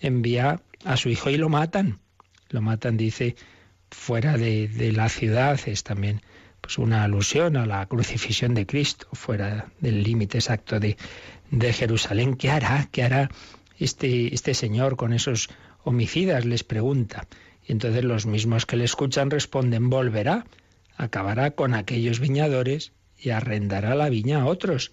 envía 0.00 0.60
a 0.84 0.96
su 0.96 1.08
hijo 1.08 1.30
y 1.30 1.36
lo 1.36 1.48
matan. 1.48 2.00
Lo 2.50 2.62
matan, 2.62 2.96
dice, 2.96 3.36
fuera 3.90 4.36
de, 4.36 4.92
la 4.94 5.08
ciudad. 5.08 5.58
Es 5.66 5.82
también 5.82 6.22
pues, 6.60 6.78
una 6.78 7.04
alusión 7.04 7.56
a 7.56 7.66
la 7.66 7.84
crucifixión 7.86 8.54
de 8.54 8.66
Cristo, 8.66 9.08
fuera 9.12 9.70
del 9.80 10.02
límite 10.02 10.38
exacto 10.38 10.80
de, 10.80 10.96
de 11.50 11.72
Jerusalén. 11.72 12.36
¿Qué 12.36 12.50
hará? 12.50 12.88
¿Qué 12.90 13.02
hará 13.02 13.30
este, 13.78 14.34
este 14.34 14.54
señor 14.54 14.96
con 14.96 15.12
esos 15.12 15.50
homicidas? 15.84 16.44
Les 16.44 16.64
pregunta. 16.64 17.26
Y 17.66 17.72
entonces 17.72 18.04
los 18.04 18.26
mismos 18.26 18.64
que 18.66 18.76
le 18.76 18.84
escuchan 18.84 19.30
responden, 19.30 19.90
volverá, 19.90 20.46
acabará 20.96 21.50
con 21.50 21.74
aquellos 21.74 22.18
viñadores 22.18 22.92
y 23.18 23.30
arrendará 23.30 23.94
la 23.94 24.08
viña 24.08 24.42
a 24.42 24.46
otros. 24.46 24.92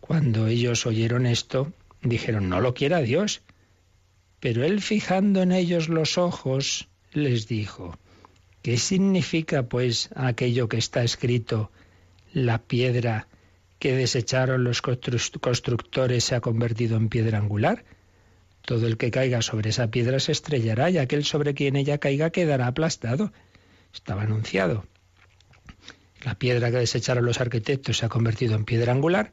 Cuando 0.00 0.46
ellos 0.46 0.86
oyeron 0.86 1.26
esto, 1.26 1.72
dijeron, 2.02 2.48
no 2.48 2.60
lo 2.60 2.72
quiera 2.72 3.00
Dios. 3.00 3.42
Pero 4.40 4.64
él 4.64 4.80
fijando 4.80 5.42
en 5.42 5.52
ellos 5.52 5.88
los 5.88 6.18
ojos, 6.18 6.88
les 7.12 7.48
dijo, 7.48 7.98
¿qué 8.62 8.76
significa 8.76 9.64
pues 9.64 10.10
aquello 10.14 10.68
que 10.68 10.78
está 10.78 11.02
escrito, 11.02 11.70
la 12.32 12.58
piedra 12.58 13.26
que 13.78 13.94
desecharon 13.94 14.64
los 14.64 14.82
constructores 14.82 16.24
se 16.24 16.34
ha 16.34 16.40
convertido 16.40 16.96
en 16.96 17.08
piedra 17.08 17.38
angular? 17.38 17.84
Todo 18.62 18.86
el 18.86 18.96
que 18.96 19.10
caiga 19.10 19.42
sobre 19.42 19.70
esa 19.70 19.90
piedra 19.90 20.20
se 20.20 20.32
estrellará 20.32 20.90
y 20.90 20.98
aquel 20.98 21.24
sobre 21.24 21.54
quien 21.54 21.74
ella 21.76 21.98
caiga 21.98 22.30
quedará 22.30 22.66
aplastado. 22.66 23.32
Estaba 23.94 24.22
anunciado. 24.22 24.84
La 26.22 26.34
piedra 26.34 26.70
que 26.70 26.78
desecharon 26.78 27.24
los 27.24 27.40
arquitectos 27.40 27.98
se 27.98 28.06
ha 28.06 28.08
convertido 28.08 28.54
en 28.56 28.64
piedra 28.64 28.92
angular 28.92 29.32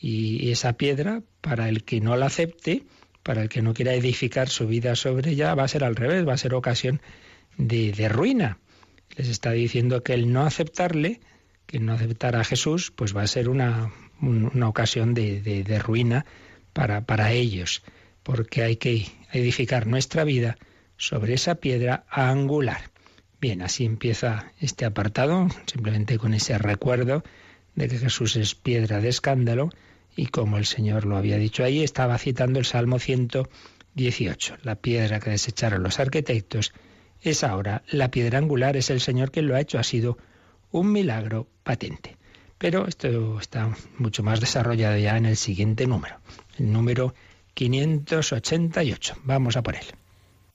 y 0.00 0.50
esa 0.50 0.74
piedra, 0.74 1.22
para 1.40 1.68
el 1.68 1.84
que 1.84 2.00
no 2.00 2.16
la 2.16 2.26
acepte, 2.26 2.84
para 3.24 3.42
el 3.42 3.48
que 3.48 3.62
no 3.62 3.74
quiera 3.74 3.94
edificar 3.94 4.48
su 4.48 4.68
vida 4.68 4.94
sobre 4.94 5.32
ella, 5.32 5.54
va 5.54 5.64
a 5.64 5.68
ser 5.68 5.82
al 5.82 5.96
revés, 5.96 6.28
va 6.28 6.34
a 6.34 6.38
ser 6.38 6.54
ocasión 6.54 7.00
de, 7.56 8.08
ruina. 8.08 8.58
Les 9.16 9.28
está 9.28 9.50
diciendo 9.52 10.02
que 10.02 10.12
el 10.12 10.32
no 10.32 10.42
aceptarle, 10.44 11.20
que 11.66 11.80
no 11.80 11.94
aceptar 11.94 12.36
a 12.36 12.44
Jesús, 12.44 12.92
pues 12.94 13.16
va 13.16 13.22
a 13.22 13.26
ser 13.26 13.48
una, 13.48 13.92
una 14.20 14.68
ocasión 14.68 15.14
de, 15.14 15.40
de, 15.40 15.78
ruina 15.78 16.26
para, 16.74 17.06
para 17.06 17.32
ellos, 17.32 17.82
porque 18.22 18.62
hay 18.62 18.76
que 18.76 19.06
edificar 19.32 19.86
nuestra 19.86 20.24
vida 20.24 20.56
sobre 20.98 21.34
esa 21.34 21.56
piedra 21.56 22.04
angular. 22.10 22.90
Bien, 23.40 23.62
así 23.62 23.86
empieza 23.86 24.52
este 24.60 24.84
apartado, 24.84 25.48
simplemente 25.66 26.18
con 26.18 26.34
ese 26.34 26.58
recuerdo 26.58 27.24
de 27.74 27.88
que 27.88 27.98
Jesús 27.98 28.36
es 28.36 28.54
piedra 28.54 29.00
de 29.00 29.08
escándalo, 29.08 29.70
y 30.16 30.26
como 30.26 30.58
el 30.58 30.66
Señor 30.66 31.04
lo 31.04 31.16
había 31.16 31.38
dicho 31.38 31.64
ahí, 31.64 31.82
estaba 31.82 32.18
citando 32.18 32.58
el 32.58 32.64
Salmo 32.64 32.98
118. 32.98 34.58
La 34.62 34.76
piedra 34.76 35.20
que 35.20 35.30
desecharon 35.30 35.82
los 35.82 35.98
arquitectos 35.98 36.72
es 37.20 37.42
ahora 37.42 37.82
la 37.88 38.10
piedra 38.10 38.38
angular, 38.38 38.76
es 38.76 38.90
el 38.90 39.00
Señor 39.00 39.30
quien 39.30 39.48
lo 39.48 39.56
ha 39.56 39.60
hecho, 39.60 39.78
ha 39.78 39.84
sido 39.84 40.18
un 40.70 40.92
milagro 40.92 41.48
patente. 41.62 42.16
Pero 42.58 42.86
esto 42.86 43.40
está 43.40 43.74
mucho 43.98 44.22
más 44.22 44.40
desarrollado 44.40 44.96
ya 44.96 45.16
en 45.16 45.26
el 45.26 45.36
siguiente 45.36 45.86
número, 45.86 46.20
el 46.58 46.72
número 46.72 47.14
588. 47.54 49.16
Vamos 49.24 49.56
a 49.56 49.62
por 49.62 49.76
él. 49.76 49.84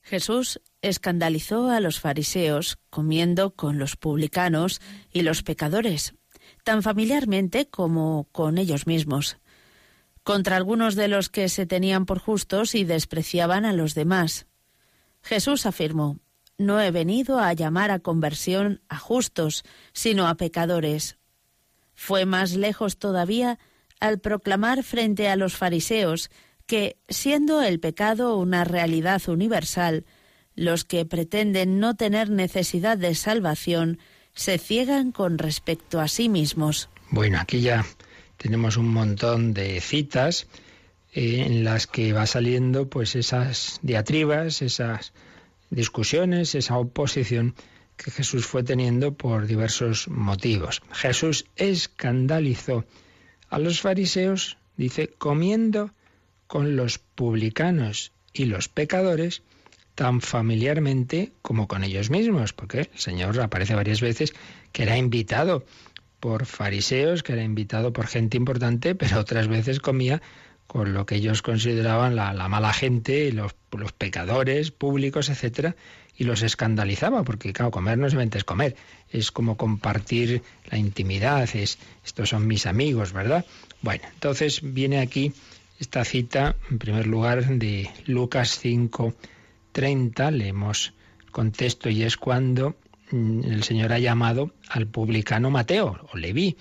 Jesús 0.02 0.62
escandalizó 0.82 1.70
a 1.70 1.80
los 1.80 2.00
fariseos 2.00 2.80
comiendo 2.90 3.52
con 3.56 3.78
los 3.78 3.96
publicanos 3.96 4.82
y 5.12 5.22
los 5.22 5.44
pecadores, 5.44 6.16
tan 6.64 6.84
familiarmente 6.84 7.68
como 7.68 8.28
con 8.32 8.58
ellos 8.58 8.88
mismos 8.88 9.38
contra 10.30 10.58
algunos 10.58 10.94
de 10.94 11.08
los 11.08 11.28
que 11.28 11.50
se 11.50 11.66
tenían 11.66 12.06
por 12.06 12.20
justos 12.20 12.76
y 12.76 12.84
despreciaban 12.84 13.66
a 13.66 13.74
los 13.74 13.96
demás. 13.96 14.46
Jesús 15.24 15.66
afirmó, 15.66 16.20
No 16.60 16.80
he 16.80 16.92
venido 16.92 17.40
a 17.40 17.52
llamar 17.54 17.90
a 17.90 17.98
conversión 17.98 18.80
a 18.90 19.00
justos, 19.00 19.64
sino 19.92 20.28
a 20.28 20.36
pecadores. 20.36 21.18
Fue 21.96 22.28
más 22.28 22.54
lejos 22.54 23.00
todavía 23.00 23.58
al 24.00 24.20
proclamar 24.20 24.84
frente 24.84 25.30
a 25.30 25.36
los 25.36 25.56
fariseos 25.56 26.30
que, 26.68 27.00
siendo 27.08 27.64
el 27.64 27.80
pecado 27.80 28.38
una 28.38 28.64
realidad 28.66 29.28
universal, 29.30 30.06
los 30.54 30.86
que 30.86 31.06
pretenden 31.06 31.80
no 31.80 31.96
tener 31.96 32.30
necesidad 32.30 33.00
de 33.00 33.16
salvación 33.16 33.98
se 34.36 34.60
ciegan 34.60 35.12
con 35.12 35.40
respecto 35.40 36.00
a 36.00 36.08
sí 36.08 36.30
mismos. 36.30 36.88
Bueno, 37.10 37.40
aquí 37.40 37.62
ya 37.62 37.84
tenemos 38.40 38.78
un 38.78 38.88
montón 38.88 39.54
de 39.54 39.82
citas 39.82 40.48
eh, 41.14 41.44
en 41.46 41.66
las 41.66 41.88
que 41.88 42.14
va 42.14 42.26
saliendo 42.26 42.90
pues 42.90 43.16
esas 43.16 43.80
diatribas, 43.84 44.62
esas 44.62 45.12
discusiones, 45.70 46.56
esa 46.56 46.78
oposición 46.78 47.54
que 47.98 48.12
Jesús 48.12 48.46
fue 48.46 48.64
teniendo 48.64 49.14
por 49.14 49.46
diversos 49.46 50.08
motivos. 50.08 50.82
Jesús 50.94 51.46
escandalizó 51.58 52.86
a 53.50 53.60
los 53.60 53.82
fariseos, 53.82 54.58
dice, 54.78 55.10
comiendo 55.10 55.92
con 56.48 56.78
los 56.78 56.98
publicanos 56.98 58.14
y 58.32 58.46
los 58.46 58.70
pecadores 58.70 59.44
tan 59.96 60.22
familiarmente 60.22 61.34
como 61.42 61.68
con 61.68 61.84
ellos 61.84 62.10
mismos, 62.10 62.54
porque 62.54 62.80
el 62.80 62.90
Señor 62.96 63.38
aparece 63.42 63.76
varias 63.76 64.00
veces 64.00 64.34
que 64.72 64.84
era 64.84 64.98
invitado 64.98 65.66
por 66.20 66.46
fariseos, 66.46 67.24
que 67.24 67.34
era 67.34 67.44
invitado 67.44 67.94
por 67.94 68.08
gente 68.08 68.38
importante, 68.38 68.96
pero 68.96 69.20
otras 69.20 69.48
veces 69.48 69.80
comía 69.80 70.22
con 70.68 70.94
lo 70.94 71.06
que 71.06 71.16
ellos 71.16 71.42
consideraban 71.42 72.16
la, 72.16 72.48
mala 72.48 72.74
gente, 72.74 73.32
los, 73.32 73.56
los 73.72 73.92
pecadores 73.92 74.70
públicos, 74.70 75.30
etcétera, 75.30 75.76
y 76.16 76.26
los 76.26 76.44
escandalizaba, 76.44 77.24
porque 77.24 77.54
claro, 77.54 77.72
comer 77.72 77.98
no 77.98 78.08
solamente 78.10 78.38
es 78.38 78.44
comer, 78.44 78.76
es 79.10 79.32
como 79.32 79.58
compartir 79.58 80.44
la 80.70 80.78
intimidad, 80.78 81.50
es, 81.56 81.80
estos 82.06 82.30
son 82.30 82.46
mis 82.46 82.68
amigos, 82.68 83.14
¿verdad? 83.14 83.46
Bueno, 83.82 84.04
entonces 84.14 84.60
viene 84.62 85.00
aquí 85.00 85.34
esta 85.80 86.04
cita, 86.04 86.56
en 86.70 86.78
primer 86.78 87.08
lugar, 87.08 87.48
de 87.48 87.90
Lucas 88.06 88.60
5, 88.60 89.14
30, 89.72 90.30
leemos 90.32 90.94
contexto 91.32 91.90
y 91.90 92.04
es 92.04 92.18
cuando 92.18 92.76
el 93.12 93.64
Señor 93.64 93.94
ha 93.94 94.00
llamado 94.00 94.54
al 94.70 94.88
publicano 94.88 95.50
Mateo, 95.50 96.08
o 96.12 96.18
Leví. 96.18 96.58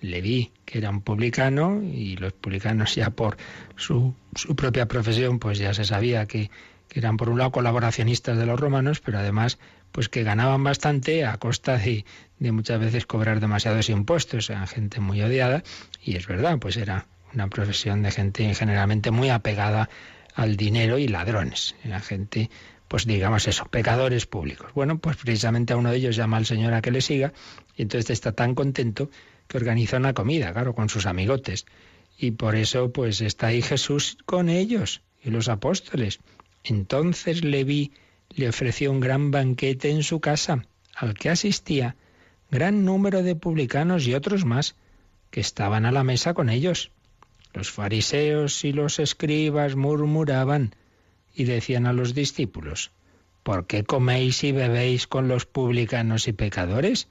Leví, 0.00 0.50
que 0.64 0.78
era 0.78 0.90
un 0.90 1.00
publicano, 1.00 1.80
y 1.82 2.16
los 2.16 2.32
publicanos 2.32 2.94
ya 2.96 3.10
por 3.10 3.36
su, 3.76 4.14
su 4.34 4.56
propia 4.56 4.86
profesión, 4.86 5.38
pues 5.38 5.58
ya 5.58 5.74
se 5.74 5.84
sabía 5.84 6.26
que 6.26 6.50
que 6.92 7.00
eran 7.00 7.16
por 7.16 7.30
un 7.30 7.38
lado 7.38 7.52
colaboracionistas 7.52 8.36
de 8.36 8.44
los 8.44 8.60
romanos, 8.60 9.00
pero 9.00 9.18
además 9.18 9.58
pues 9.92 10.10
que 10.10 10.24
ganaban 10.24 10.62
bastante 10.62 11.24
a 11.24 11.38
costa 11.38 11.78
de, 11.78 12.04
de 12.38 12.52
muchas 12.52 12.78
veces 12.78 13.06
cobrar 13.06 13.40
demasiados 13.40 13.88
impuestos, 13.88 14.50
eran 14.50 14.66
gente 14.66 15.00
muy 15.00 15.22
odiada 15.22 15.62
y 16.02 16.16
es 16.16 16.26
verdad, 16.26 16.58
pues 16.58 16.76
era 16.76 17.06
una 17.32 17.48
profesión 17.48 18.02
de 18.02 18.10
gente 18.10 18.54
generalmente 18.54 19.10
muy 19.10 19.30
apegada 19.30 19.88
al 20.34 20.58
dinero 20.58 20.98
y 20.98 21.08
ladrones, 21.08 21.74
era 21.82 21.98
gente 22.00 22.50
pues 22.92 23.06
digamos 23.06 23.48
eso, 23.48 23.64
pecadores 23.64 24.26
públicos. 24.26 24.70
Bueno, 24.74 24.98
pues 24.98 25.16
precisamente 25.16 25.72
a 25.72 25.78
uno 25.78 25.90
de 25.90 25.96
ellos 25.96 26.14
llama 26.14 26.36
al 26.36 26.44
Señor 26.44 26.74
a 26.74 26.82
que 26.82 26.90
le 26.90 27.00
siga 27.00 27.32
y 27.74 27.80
entonces 27.80 28.10
está 28.10 28.32
tan 28.32 28.54
contento 28.54 29.08
que 29.48 29.56
organiza 29.56 29.96
una 29.96 30.12
comida, 30.12 30.52
claro, 30.52 30.74
con 30.74 30.90
sus 30.90 31.06
amigotes. 31.06 31.64
Y 32.18 32.32
por 32.32 32.54
eso 32.54 32.92
pues 32.92 33.22
está 33.22 33.46
ahí 33.46 33.62
Jesús 33.62 34.18
con 34.26 34.50
ellos 34.50 35.00
y 35.24 35.30
los 35.30 35.48
apóstoles. 35.48 36.20
Entonces 36.64 37.42
Leví 37.42 37.92
le 38.28 38.50
ofreció 38.50 38.90
un 38.90 39.00
gran 39.00 39.30
banquete 39.30 39.88
en 39.88 40.02
su 40.02 40.20
casa, 40.20 40.66
al 40.94 41.14
que 41.14 41.30
asistía 41.30 41.96
gran 42.50 42.84
número 42.84 43.22
de 43.22 43.34
publicanos 43.34 44.06
y 44.06 44.12
otros 44.12 44.44
más, 44.44 44.76
que 45.30 45.40
estaban 45.40 45.86
a 45.86 45.92
la 45.92 46.04
mesa 46.04 46.34
con 46.34 46.50
ellos. 46.50 46.90
Los 47.54 47.70
fariseos 47.70 48.66
y 48.66 48.74
los 48.74 48.98
escribas 48.98 49.76
murmuraban 49.76 50.74
y 51.34 51.44
decían 51.44 51.86
a 51.86 51.92
los 51.92 52.14
discípulos, 52.14 52.90
¿por 53.42 53.66
qué 53.66 53.84
coméis 53.84 54.44
y 54.44 54.52
bebéis 54.52 55.06
con 55.06 55.28
los 55.28 55.46
publicanos 55.46 56.28
y 56.28 56.32
pecadores? 56.32 57.08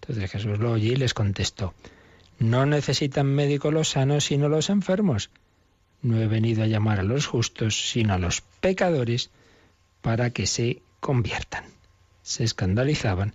Entonces 0.00 0.30
Jesús 0.30 0.58
lo 0.58 0.72
oyó 0.72 0.92
y 0.92 0.96
les 0.96 1.14
contestó, 1.14 1.74
no 2.38 2.66
necesitan 2.66 3.26
médico 3.26 3.70
los 3.70 3.90
sanos 3.90 4.24
sino 4.24 4.48
los 4.48 4.70
enfermos. 4.70 5.30
No 6.00 6.20
he 6.20 6.26
venido 6.26 6.64
a 6.64 6.66
llamar 6.66 6.98
a 6.98 7.04
los 7.04 7.26
justos, 7.26 7.90
sino 7.90 8.14
a 8.14 8.18
los 8.18 8.40
pecadores, 8.60 9.30
para 10.00 10.30
que 10.30 10.46
se 10.46 10.82
conviertan. 10.98 11.64
Se 12.22 12.42
escandalizaban 12.42 13.34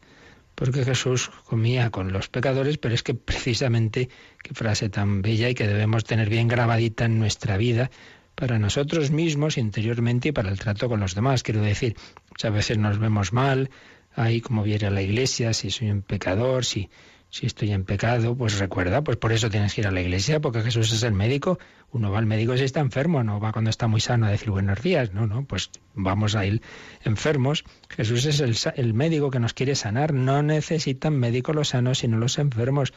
porque 0.58 0.84
Jesús 0.84 1.30
comía 1.46 1.92
con 1.92 2.12
los 2.12 2.30
pecadores, 2.30 2.80
pero 2.80 2.96
es 2.96 3.04
que 3.04 3.14
precisamente, 3.14 4.10
qué 4.42 4.56
frase 4.56 4.90
tan 4.90 5.22
bella 5.22 5.50
y 5.50 5.54
que 5.54 5.68
debemos 5.68 6.04
tener 6.04 6.30
bien 6.30 6.48
grabadita 6.48 7.06
en 7.06 7.20
nuestra 7.20 7.58
vida, 7.58 7.92
para 8.38 8.60
nosotros 8.60 9.10
mismos 9.10 9.58
interiormente 9.58 10.30
y 10.30 10.32
para 10.32 10.50
el 10.50 10.60
trato 10.60 10.88
con 10.88 11.00
los 11.00 11.15
demás. 11.15 11.41
Quiero 11.41 11.62
decir, 11.62 11.97
muchas 12.30 12.54
veces 12.54 12.78
nos 12.78 13.00
vemos 13.00 13.34
mal, 13.34 13.71
ahí 14.15 14.39
como 14.39 14.62
viene 14.62 14.88
a 14.88 14.91
la 14.91 15.02
iglesia, 15.02 15.54
si 15.54 15.71
soy 15.71 15.89
un 15.89 16.04
pecador, 16.04 16.63
si 16.63 16.89
si 17.30 17.45
estoy 17.45 17.71
en 17.71 17.84
pecado, 17.84 18.36
pues 18.36 18.58
recuerda, 18.58 19.04
pues 19.04 19.17
por 19.17 19.34
eso 19.34 19.50
tienes 19.50 19.73
que 19.73 19.82
ir 19.82 19.88
a 19.88 19.91
la 19.91 20.02
iglesia, 20.02 20.39
porque 20.39 20.62
Jesús 20.62 20.93
es 20.93 21.04
el 21.04 21.13
médico. 21.13 21.60
Uno 21.91 22.10
va 22.10 22.19
al 22.19 22.26
médico 22.26 22.56
si 22.56 22.63
está 22.63 22.80
enfermo, 22.80 23.23
no 23.23 23.39
va 23.39 23.52
cuando 23.52 23.69
está 23.69 23.88
muy 23.88 24.00
sano 24.00 24.28
a 24.28 24.32
decir 24.32 24.50
buenos 24.50 24.82
días, 24.82 25.13
no, 25.13 25.28
no, 25.28 25.43
pues 25.43 25.69
vamos 25.93 26.36
a 26.36 26.45
ir 26.45 26.62
enfermos. 27.04 27.65
Jesús 27.89 28.26
es 28.26 28.39
el, 28.39 28.56
el 28.76 28.93
médico 28.93 29.30
que 29.30 29.39
nos 29.39 29.54
quiere 29.54 29.76
sanar, 29.76 30.13
no 30.13 30.41
necesitan 30.41 31.17
médicos 31.17 31.56
los 31.56 31.69
sanos, 31.69 32.00
sino 32.00 32.17
los 32.17 32.38
enfermos. 32.38 32.93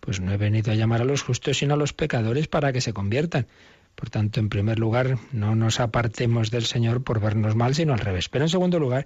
Pues 0.00 0.20
no 0.20 0.32
he 0.32 0.36
venido 0.36 0.72
a 0.72 0.74
llamar 0.74 1.02
a 1.02 1.04
los 1.04 1.22
justos, 1.22 1.58
sino 1.58 1.74
a 1.74 1.76
los 1.76 1.92
pecadores 1.92 2.48
para 2.48 2.72
que 2.72 2.80
se 2.80 2.92
conviertan. 2.92 3.46
Por 4.00 4.08
tanto, 4.08 4.40
en 4.40 4.48
primer 4.48 4.78
lugar, 4.78 5.18
no 5.30 5.54
nos 5.54 5.78
apartemos 5.78 6.50
del 6.50 6.64
Señor 6.64 7.04
por 7.04 7.20
vernos 7.20 7.54
mal, 7.54 7.74
sino 7.74 7.92
al 7.92 7.98
revés. 7.98 8.30
Pero 8.30 8.46
en 8.46 8.48
segundo 8.48 8.78
lugar, 8.78 9.04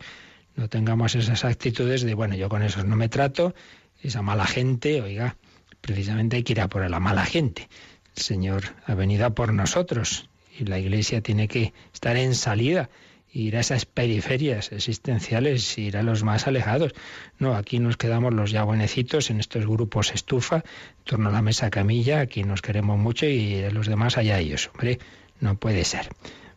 no 0.54 0.68
tengamos 0.68 1.16
esas 1.16 1.44
actitudes 1.44 2.02
de, 2.02 2.14
bueno, 2.14 2.36
yo 2.36 2.48
con 2.48 2.62
esos 2.62 2.84
no 2.84 2.94
me 2.94 3.08
trato, 3.08 3.56
esa 4.00 4.22
mala 4.22 4.46
gente, 4.46 5.02
oiga, 5.02 5.36
precisamente 5.80 6.36
hay 6.36 6.44
que 6.44 6.52
ir 6.52 6.60
a 6.60 6.68
por 6.68 6.88
la 6.88 7.00
mala 7.00 7.24
gente. 7.24 7.68
El 8.16 8.22
Señor 8.22 8.62
ha 8.86 8.94
venido 8.94 9.26
a 9.26 9.30
por 9.30 9.52
nosotros 9.52 10.28
y 10.56 10.64
la 10.64 10.78
Iglesia 10.78 11.20
tiene 11.20 11.48
que 11.48 11.72
estar 11.92 12.16
en 12.16 12.36
salida, 12.36 12.88
ir 13.34 13.56
a 13.56 13.60
esas 13.60 13.84
periferias 13.84 14.70
existenciales, 14.70 15.76
ir 15.76 15.96
a 15.96 16.04
los 16.04 16.22
más 16.22 16.46
alejados. 16.46 16.94
No, 17.38 17.56
aquí 17.56 17.80
nos 17.80 17.96
quedamos 17.96 18.32
los 18.32 18.52
ya 18.52 18.62
buenecitos 18.62 19.28
en 19.30 19.40
estos 19.40 19.66
grupos 19.66 20.14
estufa, 20.14 20.56
en 20.56 21.04
torno 21.04 21.28
a 21.28 21.32
la 21.32 21.42
mesa 21.42 21.68
camilla, 21.68 22.20
aquí 22.20 22.44
nos 22.44 22.62
queremos 22.62 22.96
mucho 22.96 23.26
y 23.26 23.68
los 23.72 23.88
demás 23.88 24.16
allá 24.16 24.38
ellos. 24.38 24.70
Hombre, 24.72 25.00
no 25.40 25.56
puede 25.56 25.84
ser. 25.84 26.08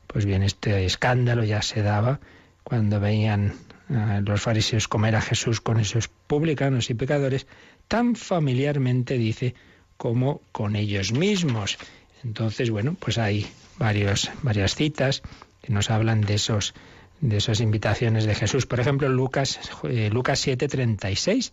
Pues 0.05 0.25
bien, 0.25 0.43
este 0.43 0.85
escándalo 0.85 1.43
ya 1.43 1.63
se 1.63 1.81
daba 1.81 2.19
cuando 2.63 2.99
veían 2.99 3.55
los 3.89 4.41
fariseos 4.41 4.87
comer 4.87 5.15
a 5.15 5.21
Jesús 5.21 5.61
con 5.61 5.79
esos 5.79 6.09
publicanos 6.27 6.89
y 6.91 6.93
pecadores, 6.93 7.47
tan 7.87 8.15
familiarmente 8.15 9.17
dice 9.17 9.55
como 9.97 10.41
con 10.51 10.75
ellos 10.75 11.11
mismos. 11.11 11.77
Entonces, 12.23 12.69
bueno, 12.69 12.95
pues 12.99 13.17
hay 13.17 13.47
varios, 13.79 14.29
varias 14.43 14.75
citas 14.75 15.23
nos 15.67 15.89
hablan 15.89 16.21
de 16.21 16.36
esos 16.36 16.73
de 17.19 17.38
esas 17.38 17.62
invitaciones 17.62 18.25
de 18.25 18.36
Jesús. 18.36 18.65
Por 18.65 18.80
ejemplo, 18.80 19.10
Lucas, 19.10 19.60
eh, 19.84 20.10
Lucas 20.12 20.39
7:36, 20.39 21.51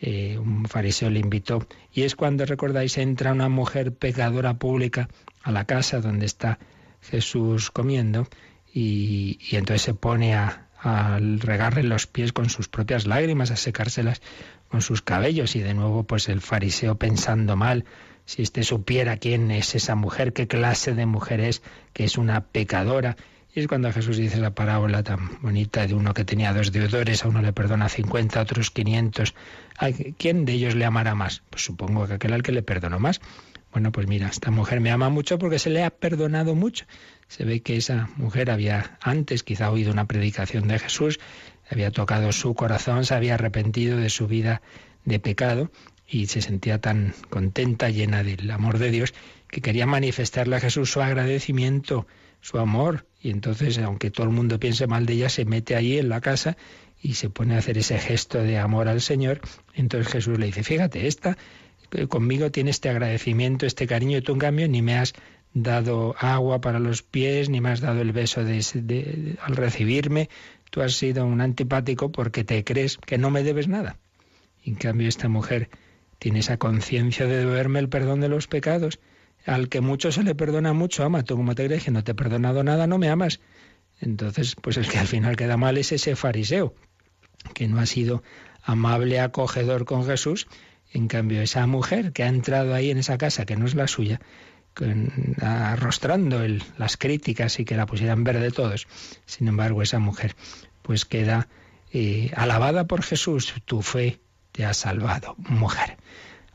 eh, 0.00 0.38
un 0.38 0.66
fariseo 0.66 1.10
le 1.10 1.20
invitó, 1.20 1.66
y 1.92 2.02
es 2.02 2.16
cuando, 2.16 2.44
recordáis, 2.46 2.98
entra 2.98 3.32
una 3.32 3.48
mujer 3.48 3.94
pecadora 3.94 4.54
pública 4.54 5.08
a 5.42 5.52
la 5.52 5.64
casa 5.64 6.00
donde 6.00 6.26
está 6.26 6.58
Jesús 7.00 7.70
comiendo, 7.70 8.28
y 8.72 9.38
entonces 9.52 9.82
se 9.82 9.94
pone 9.94 10.34
a, 10.34 10.66
regarle 10.82 11.82
los 11.82 12.06
pies 12.06 12.32
con 12.32 12.48
sus 12.48 12.68
propias 12.68 13.06
lágrimas, 13.06 13.50
a 13.50 13.56
secárselas 13.56 14.22
con 14.68 14.80
sus 14.80 15.02
cabellos 15.02 15.54
y 15.54 15.60
de 15.60 15.74
nuevo 15.74 16.04
pues 16.04 16.30
el 16.30 16.40
fariseo 16.40 16.94
pensando 16.94 17.54
mal, 17.54 17.84
si 18.24 18.40
éste 18.40 18.62
supiera 18.62 19.18
quién 19.18 19.50
es 19.50 19.74
esa 19.74 19.94
mujer, 19.94 20.32
qué 20.32 20.46
clase 20.46 20.94
de 20.94 21.04
mujer 21.04 21.40
es, 21.40 21.60
que 21.92 22.04
es 22.04 22.16
una 22.16 22.46
pecadora. 22.46 23.16
Y 23.52 23.60
es 23.60 23.66
cuando 23.66 23.92
Jesús 23.92 24.16
dice 24.16 24.38
la 24.38 24.54
parábola 24.54 25.02
tan 25.02 25.40
bonita 25.42 25.86
de 25.86 25.94
uno 25.94 26.14
que 26.14 26.24
tenía 26.24 26.52
dos 26.52 26.70
deudores, 26.70 27.24
a 27.24 27.28
uno 27.28 27.42
le 27.42 27.52
perdona 27.52 27.88
50, 27.88 28.38
a 28.38 28.42
otros 28.42 28.70
500. 28.70 29.34
¿Quién 30.18 30.44
de 30.44 30.52
ellos 30.52 30.76
le 30.76 30.84
amará 30.84 31.16
más? 31.16 31.42
Pues 31.50 31.64
supongo 31.64 32.06
que 32.06 32.14
aquel 32.14 32.32
al 32.32 32.42
que 32.44 32.52
le 32.52 32.62
perdonó 32.62 33.00
más. 33.00 33.20
Bueno, 33.72 33.90
pues 33.90 34.06
mira, 34.06 34.28
esta 34.28 34.50
mujer 34.50 34.80
me 34.80 34.90
ama 34.90 35.08
mucho 35.10 35.38
porque 35.38 35.58
se 35.58 35.70
le 35.70 35.82
ha 35.82 35.90
perdonado 35.90 36.54
mucho. 36.54 36.86
Se 37.26 37.44
ve 37.44 37.60
que 37.60 37.76
esa 37.76 38.08
mujer 38.16 38.50
había 38.50 38.98
antes 39.00 39.42
quizá 39.42 39.70
oído 39.70 39.92
una 39.92 40.06
predicación 40.06 40.68
de 40.68 40.78
Jesús, 40.78 41.18
había 41.68 41.90
tocado 41.90 42.32
su 42.32 42.54
corazón, 42.54 43.04
se 43.04 43.14
había 43.14 43.34
arrepentido 43.34 43.96
de 43.96 44.10
su 44.10 44.26
vida 44.26 44.62
de 45.04 45.20
pecado 45.20 45.70
y 46.06 46.26
se 46.26 46.42
sentía 46.42 46.80
tan 46.80 47.14
contenta, 47.30 47.90
llena 47.90 48.24
del 48.24 48.50
amor 48.50 48.78
de 48.78 48.90
Dios, 48.90 49.14
que 49.48 49.60
quería 49.60 49.86
manifestarle 49.86 50.56
a 50.56 50.60
Jesús 50.60 50.90
su 50.90 51.00
agradecimiento, 51.00 52.06
su 52.40 52.58
amor. 52.58 53.06
Y 53.20 53.30
entonces, 53.30 53.78
aunque 53.78 54.10
todo 54.10 54.26
el 54.26 54.32
mundo 54.32 54.58
piense 54.58 54.86
mal 54.86 55.06
de 55.06 55.14
ella, 55.14 55.28
se 55.28 55.44
mete 55.44 55.76
allí 55.76 55.98
en 55.98 56.08
la 56.08 56.20
casa 56.20 56.56
y 57.02 57.14
se 57.14 57.30
pone 57.30 57.54
a 57.54 57.58
hacer 57.58 57.78
ese 57.78 57.98
gesto 57.98 58.38
de 58.42 58.58
amor 58.58 58.88
al 58.88 59.00
Señor. 59.00 59.40
Entonces 59.74 60.12
Jesús 60.12 60.38
le 60.38 60.46
dice, 60.46 60.62
fíjate, 60.62 61.06
esta 61.06 61.36
eh, 61.92 62.06
conmigo 62.06 62.50
tiene 62.50 62.70
este 62.70 62.88
agradecimiento, 62.88 63.66
este 63.66 63.86
cariño, 63.86 64.18
y 64.18 64.22
tú 64.22 64.32
en 64.32 64.38
cambio 64.38 64.68
ni 64.68 64.82
me 64.82 64.96
has 64.96 65.14
dado 65.52 66.14
agua 66.18 66.60
para 66.60 66.78
los 66.78 67.02
pies, 67.02 67.48
ni 67.48 67.60
me 67.60 67.70
has 67.70 67.80
dado 67.80 68.00
el 68.00 68.12
beso 68.12 68.44
de, 68.44 69.36
al 69.42 69.56
recibirme. 69.56 70.28
Tú 70.70 70.82
has 70.82 70.94
sido 70.94 71.26
un 71.26 71.40
antipático 71.40 72.12
porque 72.12 72.44
te 72.44 72.62
crees 72.64 72.96
que 72.98 73.18
no 73.18 73.30
me 73.30 73.42
debes 73.42 73.66
nada. 73.66 73.96
en 74.64 74.74
cambio 74.74 75.08
esta 75.08 75.28
mujer 75.28 75.70
tiene 76.18 76.40
esa 76.40 76.58
conciencia 76.58 77.26
de 77.26 77.38
deberme 77.38 77.80
el 77.80 77.88
perdón 77.88 78.20
de 78.20 78.28
los 78.28 78.46
pecados. 78.46 79.00
Al 79.46 79.68
que 79.68 79.80
mucho 79.80 80.12
se 80.12 80.22
le 80.22 80.34
perdona 80.34 80.72
mucho, 80.72 81.04
ama. 81.04 81.22
Tú 81.22 81.36
como 81.36 81.54
te 81.54 81.66
crees 81.66 81.84
que 81.84 81.90
no 81.90 82.04
te 82.04 82.12
he 82.12 82.14
perdonado 82.14 82.62
nada, 82.62 82.86
no 82.86 82.98
me 82.98 83.08
amas. 83.08 83.40
Entonces, 84.00 84.54
pues 84.54 84.76
el 84.76 84.88
que 84.88 84.98
al 84.98 85.06
final 85.06 85.36
queda 85.36 85.56
mal 85.56 85.76
es 85.78 85.92
ese 85.92 86.16
fariseo, 86.16 86.74
que 87.54 87.68
no 87.68 87.80
ha 87.80 87.86
sido 87.86 88.22
amable, 88.62 89.20
acogedor 89.20 89.84
con 89.84 90.06
Jesús. 90.06 90.46
En 90.92 91.06
cambio, 91.06 91.42
esa 91.42 91.66
mujer 91.66 92.12
que 92.12 92.24
ha 92.24 92.28
entrado 92.28 92.74
ahí 92.74 92.90
en 92.90 92.98
esa 92.98 93.18
casa 93.18 93.44
que 93.46 93.56
no 93.56 93.66
es 93.66 93.74
la 93.74 93.86
suya, 93.86 94.20
arrostrando 95.40 96.40
las 96.78 96.96
críticas 96.96 97.60
y 97.60 97.64
que 97.64 97.76
la 97.76 97.86
pusieran 97.86 98.24
verde 98.24 98.50
todos. 98.50 98.86
Sin 99.26 99.48
embargo, 99.48 99.82
esa 99.82 99.98
mujer 99.98 100.34
pues 100.82 101.04
queda 101.04 101.48
eh, 101.92 102.30
alabada 102.34 102.86
por 102.86 103.02
Jesús. 103.02 103.54
Tu 103.64 103.82
fe 103.82 104.20
te 104.52 104.64
ha 104.64 104.74
salvado, 104.74 105.36
mujer. 105.38 105.98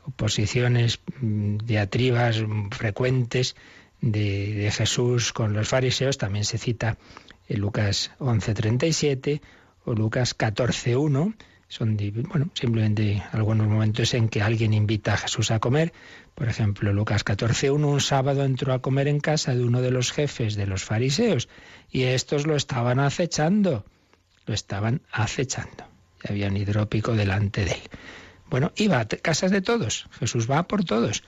Oposiciones, 0.06 1.00
mm, 1.20 1.58
diatribas 1.58 2.42
frecuentes 2.70 3.56
de, 4.00 4.54
de 4.54 4.70
Jesús 4.70 5.32
con 5.32 5.52
los 5.52 5.68
fariseos 5.68 6.18
también 6.18 6.44
se 6.44 6.58
cita 6.58 6.96
en 7.48 7.60
Lucas 7.60 8.10
11:37 8.18 9.40
o 9.84 9.94
Lucas 9.94 10.36
14.1, 10.36 11.34
son 11.68 11.96
bueno, 12.28 12.50
simplemente 12.54 13.22
algunos 13.32 13.66
momentos 13.66 14.14
en 14.14 14.28
que 14.28 14.42
alguien 14.42 14.72
invita 14.72 15.14
a 15.14 15.16
Jesús 15.16 15.50
a 15.50 15.58
comer. 15.58 15.92
Por 16.34 16.48
ejemplo, 16.48 16.92
Lucas 16.92 17.24
14.1, 17.24 17.84
un 17.84 18.00
sábado 18.00 18.44
entró 18.44 18.72
a 18.72 18.80
comer 18.80 19.08
en 19.08 19.20
casa 19.20 19.54
de 19.54 19.64
uno 19.64 19.80
de 19.80 19.90
los 19.90 20.12
jefes 20.12 20.54
de 20.54 20.66
los 20.66 20.84
fariseos 20.84 21.48
y 21.90 22.04
estos 22.04 22.46
lo 22.46 22.54
estaban 22.54 23.00
acechando, 23.00 23.84
lo 24.46 24.54
estaban 24.54 25.02
acechando. 25.10 25.88
Y 26.22 26.32
había 26.32 26.48
un 26.48 26.56
hidrópico 26.56 27.14
delante 27.14 27.64
de 27.64 27.72
él. 27.72 27.82
Bueno, 28.48 28.72
iba 28.76 29.00
a 29.00 29.06
casas 29.06 29.50
de 29.50 29.60
todos, 29.60 30.06
Jesús 30.18 30.50
va 30.50 30.62
por 30.64 30.84
todos, 30.84 31.24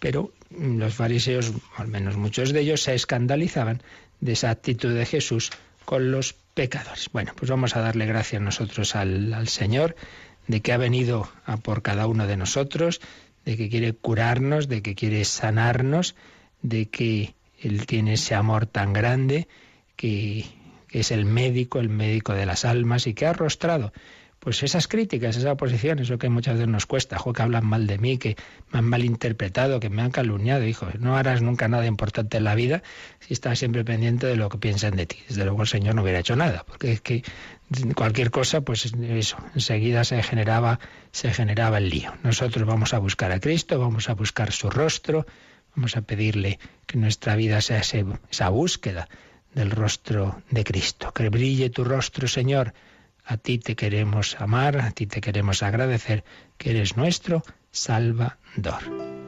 pero 0.00 0.32
los 0.50 0.94
fariseos, 0.94 1.52
al 1.76 1.88
menos 1.88 2.16
muchos 2.16 2.52
de 2.52 2.60
ellos, 2.60 2.82
se 2.82 2.94
escandalizaban 2.94 3.82
de 4.20 4.32
esa 4.32 4.50
actitud 4.50 4.92
de 4.94 5.06
Jesús 5.06 5.50
con 5.84 6.10
los 6.10 6.34
pecadores. 6.54 7.08
Bueno, 7.12 7.32
pues 7.36 7.50
vamos 7.50 7.76
a 7.76 7.80
darle 7.80 8.06
gracias 8.06 8.42
nosotros 8.42 8.96
al, 8.96 9.32
al 9.32 9.48
Señor 9.48 9.94
de 10.46 10.60
que 10.60 10.72
ha 10.72 10.76
venido 10.76 11.28
a 11.44 11.56
por 11.56 11.82
cada 11.82 12.06
uno 12.06 12.26
de 12.26 12.36
nosotros, 12.36 13.00
de 13.44 13.56
que 13.56 13.68
quiere 13.68 13.92
curarnos, 13.92 14.68
de 14.68 14.82
que 14.82 14.94
quiere 14.94 15.24
sanarnos, 15.24 16.14
de 16.62 16.88
que 16.88 17.34
Él 17.60 17.86
tiene 17.86 18.14
ese 18.14 18.34
amor 18.34 18.66
tan 18.66 18.92
grande, 18.92 19.48
que, 19.96 20.44
que 20.88 21.00
es 21.00 21.10
el 21.10 21.24
médico, 21.24 21.78
el 21.78 21.88
médico 21.88 22.34
de 22.34 22.46
las 22.46 22.64
almas 22.64 23.06
y 23.06 23.14
que 23.14 23.26
ha 23.26 23.30
arrostrado 23.30 23.92
pues 24.46 24.62
esas 24.62 24.86
críticas, 24.86 25.36
esa 25.36 25.50
oposición, 25.50 25.98
eso 25.98 26.18
que 26.18 26.28
muchas 26.28 26.54
veces 26.54 26.68
nos 26.68 26.86
cuesta, 26.86 27.18
jo, 27.18 27.32
que 27.32 27.42
hablan 27.42 27.66
mal 27.66 27.88
de 27.88 27.98
mí, 27.98 28.16
que 28.16 28.36
me 28.70 28.78
han 28.78 28.84
malinterpretado, 28.84 29.80
que 29.80 29.90
me 29.90 30.02
han 30.02 30.12
calumniado, 30.12 30.64
hijo, 30.64 30.86
no 31.00 31.16
harás 31.16 31.42
nunca 31.42 31.66
nada 31.66 31.84
importante 31.84 32.36
en 32.36 32.44
la 32.44 32.54
vida 32.54 32.84
si 33.18 33.34
estás 33.34 33.58
siempre 33.58 33.84
pendiente 33.84 34.24
de 34.28 34.36
lo 34.36 34.48
que 34.48 34.58
piensan 34.58 34.94
de 34.94 35.06
ti. 35.06 35.16
Desde 35.26 35.44
luego 35.44 35.62
el 35.62 35.66
Señor 35.66 35.96
no 35.96 36.02
hubiera 36.02 36.20
hecho 36.20 36.36
nada, 36.36 36.64
porque 36.64 36.92
es 36.92 37.00
que 37.00 37.24
cualquier 37.96 38.30
cosa, 38.30 38.60
pues 38.60 38.92
eso, 38.94 39.36
enseguida 39.56 40.04
se 40.04 40.22
generaba, 40.22 40.78
se 41.10 41.32
generaba 41.32 41.78
el 41.78 41.90
lío. 41.90 42.14
Nosotros 42.22 42.64
vamos 42.68 42.94
a 42.94 42.98
buscar 42.98 43.32
a 43.32 43.40
Cristo, 43.40 43.80
vamos 43.80 44.08
a 44.08 44.14
buscar 44.14 44.52
su 44.52 44.70
rostro, 44.70 45.26
vamos 45.74 45.96
a 45.96 46.02
pedirle 46.02 46.60
que 46.86 46.98
nuestra 46.98 47.34
vida 47.34 47.60
sea 47.60 47.80
esa 47.80 48.48
búsqueda 48.50 49.08
del 49.56 49.72
rostro 49.72 50.40
de 50.50 50.62
Cristo. 50.62 51.12
Que 51.12 51.30
brille 51.30 51.68
tu 51.68 51.82
rostro, 51.82 52.28
Señor 52.28 52.74
a 53.26 53.36
ti 53.36 53.58
te 53.58 53.74
queremos 53.74 54.40
amar, 54.40 54.78
a 54.78 54.90
ti 54.92 55.06
te 55.06 55.20
queremos 55.20 55.62
agradecer 55.62 56.24
que 56.58 56.70
eres 56.70 56.96
nuestro 56.96 57.42
Salvador. 57.72 59.25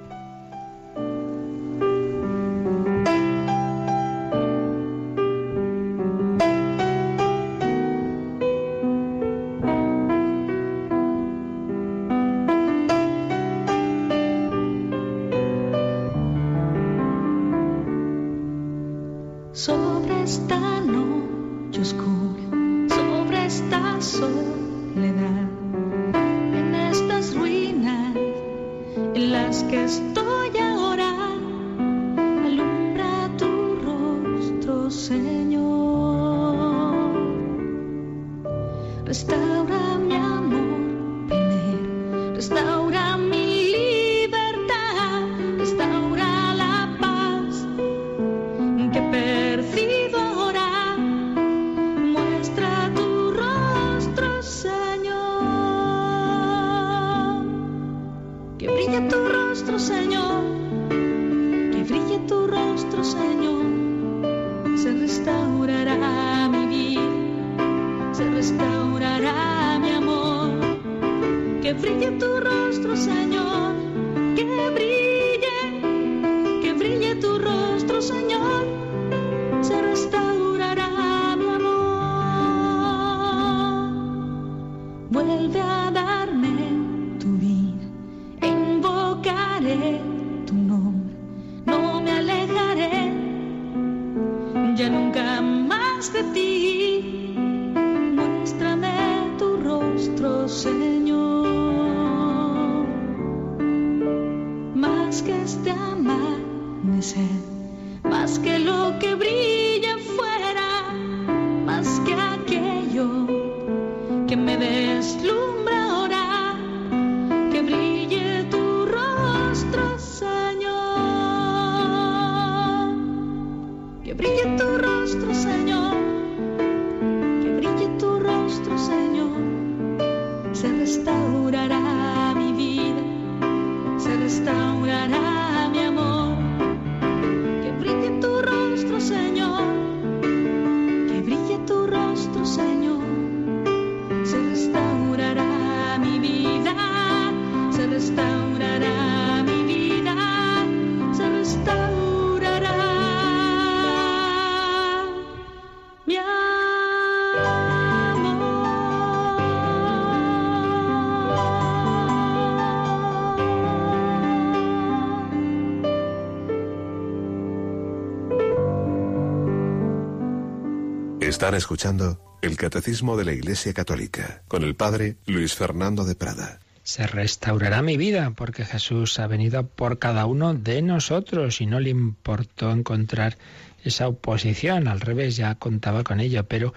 Están 171.49 171.57
escuchando 171.57 172.39
el 172.43 172.59
Catecismo 172.59 173.17
de 173.17 173.25
la 173.25 173.33
Iglesia 173.33 173.73
Católica 173.73 174.43
con 174.49 174.65
el 174.65 174.77
Padre 174.77 175.17
Luis 175.25 175.55
Fernando 175.55 176.05
de 176.05 176.15
Prada. 176.15 176.59
Se 176.83 177.07
restaurará 177.07 177.81
mi 177.81 177.97
vida 177.97 178.35
porque 178.37 178.67
Jesús 178.67 179.19
ha 179.19 179.27
venido 179.29 179.67
por 179.67 179.99
cada 179.99 180.27
uno 180.27 180.53
de 180.53 180.83
nosotros 180.83 181.63
y 181.63 181.67
no 181.67 181.81
le 181.81 181.89
importó 181.89 182.71
encontrar 182.71 183.39
esa 183.83 184.09
oposición. 184.09 184.89
Al 184.89 185.01
revés, 185.01 185.37
ya 185.37 185.55
contaba 185.55 186.05
con 186.05 186.21
ello, 186.21 186.47
pero 186.47 186.75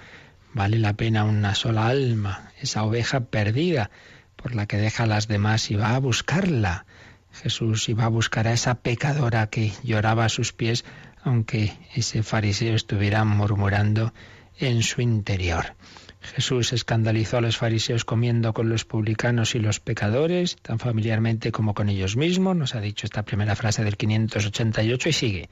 vale 0.54 0.80
la 0.80 0.94
pena 0.94 1.26
una 1.26 1.54
sola 1.54 1.88
alma, 1.88 2.54
esa 2.62 2.86
oveja 2.86 3.26
perdida 3.26 3.92
por 4.38 4.56
la 4.56 4.68
que 4.68 4.78
deja 4.78 5.04
a 5.04 5.08
las 5.08 5.28
demás 5.28 5.70
y 5.70 5.76
va 5.76 5.96
a 5.96 6.00
buscarla. 6.00 6.86
Jesús 7.34 7.90
iba 7.90 8.06
a 8.06 8.08
buscar 8.08 8.48
a 8.48 8.54
esa 8.54 8.76
pecadora 8.76 9.48
que 9.48 9.74
lloraba 9.84 10.24
a 10.24 10.30
sus 10.30 10.54
pies, 10.54 10.86
aunque 11.26 11.74
ese 11.94 12.24
fariseo 12.24 12.74
estuviera 12.74 13.26
murmurando 13.26 14.14
en 14.62 14.84
su 14.84 15.02
interior. 15.02 15.76
Jesús 16.22 16.72
escandalizó 16.72 17.38
a 17.38 17.42
los 17.42 17.58
fariseos 17.58 18.06
comiendo 18.06 18.54
con 18.54 18.70
los 18.70 18.86
publicanos 18.86 19.56
y 19.56 19.60
los 19.60 19.80
pecadores, 19.80 20.56
tan 20.62 20.78
familiarmente 20.78 21.52
como 21.52 21.74
con 21.74 21.90
ellos 21.90 22.16
mismos, 22.16 22.56
nos 22.56 22.76
ha 22.76 22.82
dicho 22.82 23.08
esta 23.08 23.24
primera 23.24 23.56
frase 23.56 23.84
del 23.84 23.98
588 23.98 25.10
y 25.10 25.14
sigue. 25.14 25.50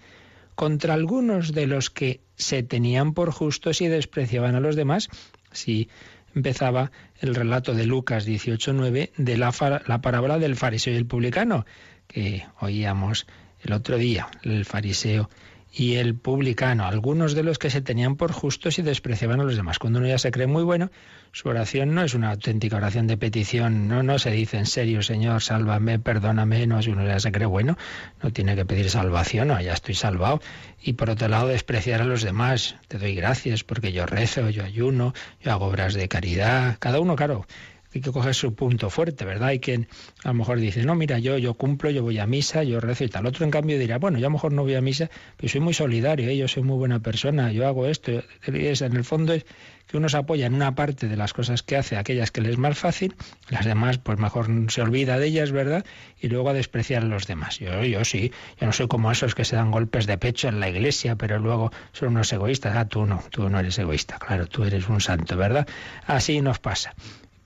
Contra 0.55 0.93
algunos 0.93 1.53
de 1.53 1.67
los 1.67 1.89
que 1.89 2.21
se 2.35 2.61
tenían 2.63 3.13
por 3.13 3.31
justos 3.31 3.81
y 3.81 3.87
despreciaban 3.87 4.55
a 4.55 4.59
los 4.59 4.75
demás, 4.75 5.09
si 5.51 5.89
empezaba 6.35 6.91
el 7.19 7.33
relato 7.33 7.73
de 7.73 7.85
Lucas 7.85 8.27
18.9 8.27 9.11
de 9.17 9.37
la, 9.37 9.81
la 9.87 10.01
parábola 10.01 10.37
del 10.37 10.55
fariseo 10.55 10.93
y 10.93 10.97
el 10.97 11.07
publicano, 11.07 11.65
que 12.07 12.45
oíamos 12.59 13.25
el 13.61 13.73
otro 13.73 13.97
día, 13.97 14.27
el 14.43 14.65
fariseo 14.65 15.29
y 15.71 15.95
el 15.95 16.15
publicano, 16.15 16.85
algunos 16.85 17.35
de 17.35 17.43
los 17.43 17.59
que 17.59 17.69
se 17.69 17.81
tenían 17.81 18.15
por 18.15 18.31
justos 18.31 18.79
y 18.79 18.81
despreciaban 18.81 19.39
a 19.39 19.43
los 19.43 19.55
demás. 19.55 19.79
Cuando 19.79 19.99
uno 19.99 20.07
ya 20.07 20.17
se 20.17 20.31
cree 20.31 20.47
muy 20.47 20.63
bueno, 20.63 20.89
su 21.31 21.47
oración 21.47 21.93
no 21.93 22.01
es 22.01 22.15
una 22.15 22.31
auténtica 22.31 22.77
oración 22.77 23.05
de 23.07 23.17
petición, 23.17 23.87
no, 23.87 24.01
no 24.01 24.17
se 24.17 24.31
dice 24.31 24.57
en 24.57 24.65
serio, 24.65 25.03
Señor, 25.03 25.41
sálvame, 25.41 25.99
perdóname, 25.99 26.65
no, 26.65 26.81
si 26.81 26.89
uno 26.89 27.05
ya 27.05 27.19
se 27.19 27.31
cree 27.31 27.45
bueno, 27.45 27.77
no 28.23 28.31
tiene 28.31 28.55
que 28.55 28.65
pedir 28.65 28.89
salvación, 28.89 29.49
no, 29.49 29.61
ya 29.61 29.73
estoy 29.73 29.95
salvado. 29.95 30.41
Y 30.81 30.93
por 30.93 31.09
otro 31.11 31.27
lado, 31.27 31.47
despreciar 31.47 32.01
a 32.01 32.05
los 32.05 32.23
demás, 32.23 32.75
te 32.87 32.97
doy 32.97 33.13
gracias 33.13 33.63
porque 33.63 33.91
yo 33.91 34.05
rezo, 34.05 34.49
yo 34.49 34.63
ayuno, 34.63 35.13
yo 35.41 35.51
hago 35.51 35.65
obras 35.65 35.93
de 35.93 36.07
caridad, 36.07 36.77
cada 36.79 36.99
uno, 36.99 37.15
claro, 37.15 37.45
hay 37.93 38.01
que 38.01 38.11
coger 38.11 38.35
su 38.35 38.53
punto 38.53 38.89
fuerte, 38.89 39.25
¿verdad? 39.25 39.49
Hay 39.49 39.59
quien 39.59 39.87
a 40.23 40.29
lo 40.29 40.35
mejor 40.35 40.59
dice, 40.59 40.83
no, 40.83 40.95
mira, 40.95 41.17
yo, 41.19 41.37
yo 41.37 41.55
cumplo, 41.55 41.89
yo 41.89 42.03
voy 42.03 42.19
a 42.19 42.27
misa, 42.27 42.63
yo 42.63 42.79
rezo 42.79 43.03
y 43.03 43.09
tal. 43.09 43.25
Otro, 43.25 43.45
en 43.45 43.51
cambio, 43.51 43.79
dirá, 43.79 43.97
bueno, 43.97 44.19
yo 44.19 44.27
a 44.27 44.29
lo 44.29 44.33
mejor 44.33 44.53
no 44.53 44.63
voy 44.63 44.75
a 44.75 44.81
misa, 44.81 45.09
pero 45.37 45.49
soy 45.49 45.61
muy 45.61 45.73
solidario, 45.73 46.29
¿eh? 46.29 46.37
yo 46.37 46.47
soy 46.47 46.63
muy 46.63 46.77
buena 46.77 46.99
persona, 46.99 47.51
yo 47.51 47.67
hago 47.67 47.87
esto. 47.87 48.23
En 48.45 48.95
el 48.95 49.03
fondo 49.03 49.33
es 49.33 49.45
que 49.87 49.97
uno 49.97 50.07
se 50.07 50.17
apoya 50.17 50.45
en 50.45 50.53
una 50.53 50.75
parte 50.75 51.07
de 51.07 51.17
las 51.17 51.33
cosas 51.33 51.63
que 51.63 51.75
hace, 51.75 51.97
aquellas 51.97 52.29
que 52.29 52.41
le 52.41 52.51
es 52.51 52.59
más 52.59 52.77
fácil, 52.77 53.15
las 53.49 53.65
demás, 53.65 53.97
pues 53.97 54.19
mejor 54.19 54.47
se 54.69 54.83
olvida 54.83 55.17
de 55.17 55.25
ellas, 55.25 55.51
¿verdad? 55.51 55.83
Y 56.21 56.27
luego 56.27 56.49
a 56.49 56.53
despreciar 56.53 57.01
a 57.01 57.07
los 57.07 57.25
demás. 57.25 57.57
Yo, 57.57 57.83
yo 57.83 58.05
sí, 58.05 58.31
yo 58.59 58.67
no 58.67 58.71
soy 58.71 58.87
como 58.87 59.11
esos 59.11 59.33
que 59.33 59.45
se 59.45 59.55
dan 59.55 59.71
golpes 59.71 60.05
de 60.05 60.19
pecho 60.19 60.47
en 60.47 60.59
la 60.59 60.69
iglesia, 60.69 61.15
pero 61.15 61.39
luego 61.39 61.71
son 61.91 62.09
unos 62.09 62.31
egoístas. 62.31 62.77
Ah, 62.77 62.87
tú 62.87 63.07
no, 63.07 63.23
tú 63.31 63.49
no 63.49 63.59
eres 63.59 63.79
egoísta, 63.79 64.19
claro, 64.19 64.45
tú 64.45 64.63
eres 64.63 64.87
un 64.89 65.01
santo, 65.01 65.35
¿verdad? 65.35 65.67
Así 66.05 66.39
nos 66.41 66.59
pasa 66.59 66.93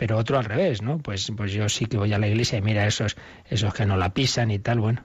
pero 0.04 0.18
otro 0.18 0.38
al 0.38 0.44
revés, 0.44 0.82
¿no? 0.82 0.98
Pues, 0.98 1.32
pues 1.38 1.54
yo 1.54 1.70
sí 1.70 1.86
que 1.86 1.96
voy 1.96 2.12
a 2.12 2.20
la 2.20 2.28
iglesia 2.28 2.58
y 2.58 2.62
mira 2.62 2.86
esos, 2.86 3.16
esos 3.50 3.74
que 3.74 3.86
no 3.86 3.96
la 3.96 4.14
pisan 4.14 4.52
y 4.52 4.60
tal, 4.60 4.82
bueno. 4.82 5.02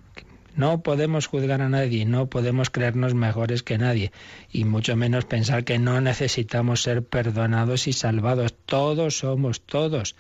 No 0.57 0.82
podemos 0.82 1.28
juzgar 1.28 1.62
a 1.62 1.68
nadie, 1.68 2.05
no 2.05 2.28
podemos 2.28 2.68
creernos 2.68 3.14
mejores 3.14 3.62
que 3.62 3.78
nadie 3.78 4.11
y 4.51 4.64
mucho 4.64 4.96
menos 4.96 5.24
pensar 5.24 5.62
que 5.62 5.78
no 5.78 6.01
necesitamos 6.01 6.82
ser 6.82 7.05
perdonados 7.05 7.86
y 7.86 7.92
salvados. 7.92 8.57
Todos 8.66 9.18
somos, 9.18 9.61
todos, 9.61 10.16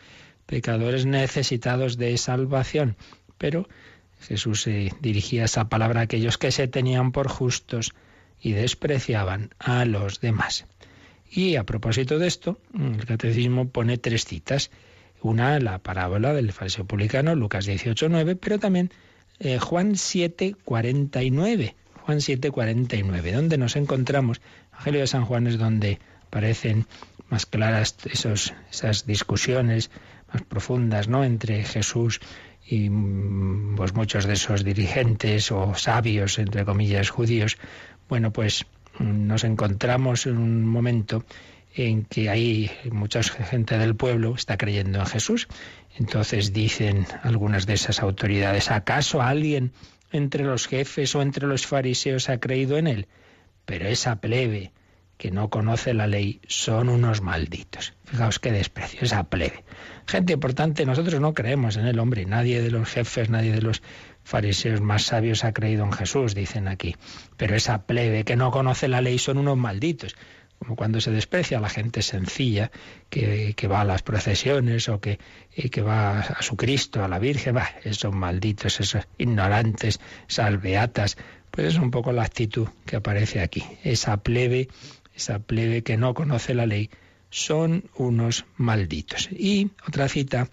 pecadores 0.46 1.06
necesitados 1.06 1.96
de 1.96 2.16
salvación. 2.16 2.96
Pero 3.36 3.68
Jesús 4.20 4.62
se 4.62 4.92
dirigía 5.00 5.46
esa 5.46 5.68
palabra 5.68 6.02
a 6.02 6.04
aquellos 6.04 6.38
que 6.38 6.52
se 6.52 6.68
tenían 6.68 7.10
por 7.10 7.26
justos 7.26 7.94
y 8.40 8.52
despreciaban 8.52 9.50
a 9.58 9.84
los 9.84 10.20
demás. 10.20 10.66
Y 11.30 11.56
a 11.56 11.64
propósito 11.64 12.18
de 12.18 12.26
esto, 12.26 12.58
el 12.74 13.04
catecismo 13.04 13.68
pone 13.68 13.98
tres 13.98 14.24
citas. 14.24 14.70
Una, 15.20 15.58
la 15.58 15.78
parábola 15.78 16.32
del 16.32 16.52
falso 16.52 16.84
publicano, 16.84 17.34
Lucas 17.34 17.66
18.9, 17.66 18.38
pero 18.40 18.58
también 18.58 18.90
eh, 19.40 19.58
Juan 19.58 19.94
7.49. 19.94 21.74
Juan 22.02 22.18
7.49, 22.18 23.32
donde 23.32 23.58
nos 23.58 23.76
encontramos. 23.76 24.40
Evangelio 24.72 25.00
de 25.00 25.06
San 25.06 25.24
Juan 25.24 25.46
es 25.46 25.58
donde 25.58 25.98
aparecen 26.26 26.86
más 27.28 27.46
claras 27.46 27.96
esas 28.06 29.06
discusiones 29.06 29.90
más 30.32 30.42
profundas 30.42 31.08
¿no? 31.08 31.24
entre 31.24 31.64
Jesús 31.64 32.20
y 32.66 32.90
mm, 32.90 33.76
pues, 33.76 33.94
muchos 33.94 34.26
de 34.26 34.34
esos 34.34 34.64
dirigentes 34.64 35.50
o 35.50 35.74
sabios, 35.74 36.38
entre 36.38 36.64
comillas, 36.64 37.10
judíos. 37.10 37.56
Bueno, 38.08 38.32
pues 38.32 38.66
nos 38.98 39.44
encontramos 39.44 40.26
en 40.26 40.38
un 40.38 40.66
momento 40.66 41.24
en 41.74 42.04
que 42.04 42.28
hay 42.28 42.70
mucha 42.90 43.22
gente 43.22 43.78
del 43.78 43.94
pueblo 43.94 44.34
está 44.34 44.56
creyendo 44.56 44.98
en 44.98 45.06
Jesús. 45.06 45.48
Entonces 45.96 46.52
dicen 46.52 47.06
algunas 47.22 47.66
de 47.66 47.74
esas 47.74 48.00
autoridades, 48.00 48.70
¿acaso 48.70 49.22
alguien 49.22 49.72
entre 50.12 50.44
los 50.44 50.66
jefes 50.66 51.14
o 51.14 51.22
entre 51.22 51.46
los 51.46 51.66
fariseos 51.66 52.28
ha 52.28 52.38
creído 52.38 52.78
en 52.78 52.86
él? 52.86 53.06
Pero 53.64 53.86
esa 53.86 54.16
plebe 54.16 54.72
que 55.18 55.30
no 55.32 55.50
conoce 55.50 55.94
la 55.94 56.06
ley 56.06 56.40
son 56.46 56.88
unos 56.88 57.20
malditos. 57.20 57.92
Fijaos 58.04 58.38
qué 58.38 58.52
desprecio, 58.52 59.00
esa 59.02 59.24
plebe. 59.24 59.64
Gente 60.06 60.32
importante, 60.32 60.86
nosotros 60.86 61.20
no 61.20 61.34
creemos 61.34 61.76
en 61.76 61.86
el 61.86 61.98
hombre, 61.98 62.24
nadie 62.24 62.62
de 62.62 62.70
los 62.70 62.88
jefes, 62.88 63.28
nadie 63.28 63.52
de 63.52 63.60
los 63.60 63.82
fariseos 64.28 64.82
más 64.82 65.04
sabios 65.04 65.42
ha 65.44 65.52
creído 65.52 65.84
en 65.84 65.92
Jesús, 65.92 66.34
dicen 66.34 66.68
aquí. 66.68 66.96
Pero 67.38 67.56
esa 67.56 67.86
plebe 67.86 68.24
que 68.24 68.36
no 68.36 68.50
conoce 68.50 68.86
la 68.86 69.00
ley 69.00 69.18
son 69.18 69.38
unos 69.38 69.56
malditos. 69.56 70.16
Como 70.58 70.76
cuando 70.76 71.00
se 71.00 71.10
desprecia 71.10 71.56
a 71.56 71.60
la 71.62 71.70
gente 71.70 72.02
sencilla 72.02 72.70
que, 73.08 73.54
va 73.70 73.80
a 73.80 73.84
las 73.84 74.02
procesiones 74.02 74.90
o 74.90 75.00
que, 75.00 75.18
que 75.70 75.80
va 75.80 76.20
a 76.20 76.42
su 76.42 76.56
Cristo, 76.56 77.02
a 77.02 77.08
la 77.08 77.18
Virgen, 77.18 77.56
va, 77.56 77.70
esos 77.84 78.12
malditos, 78.12 78.78
esos 78.80 79.08
ignorantes, 79.16 79.98
esas 80.28 80.60
beatas. 80.60 81.16
Pues 81.50 81.68
es 81.68 81.76
un 81.76 81.90
poco 81.90 82.12
la 82.12 82.24
actitud 82.24 82.68
que 82.84 82.96
aparece 82.96 83.40
aquí. 83.40 83.64
Esa 83.82 84.18
plebe, 84.18 84.68
esa 85.14 85.38
plebe 85.38 85.82
que 85.82 85.96
no 85.96 86.12
conoce 86.12 86.52
la 86.52 86.66
ley, 86.66 86.90
son 87.30 87.84
unos 87.96 88.44
malditos. 88.58 89.30
Y 89.32 89.70
otra 89.86 90.06
cita, 90.08 90.50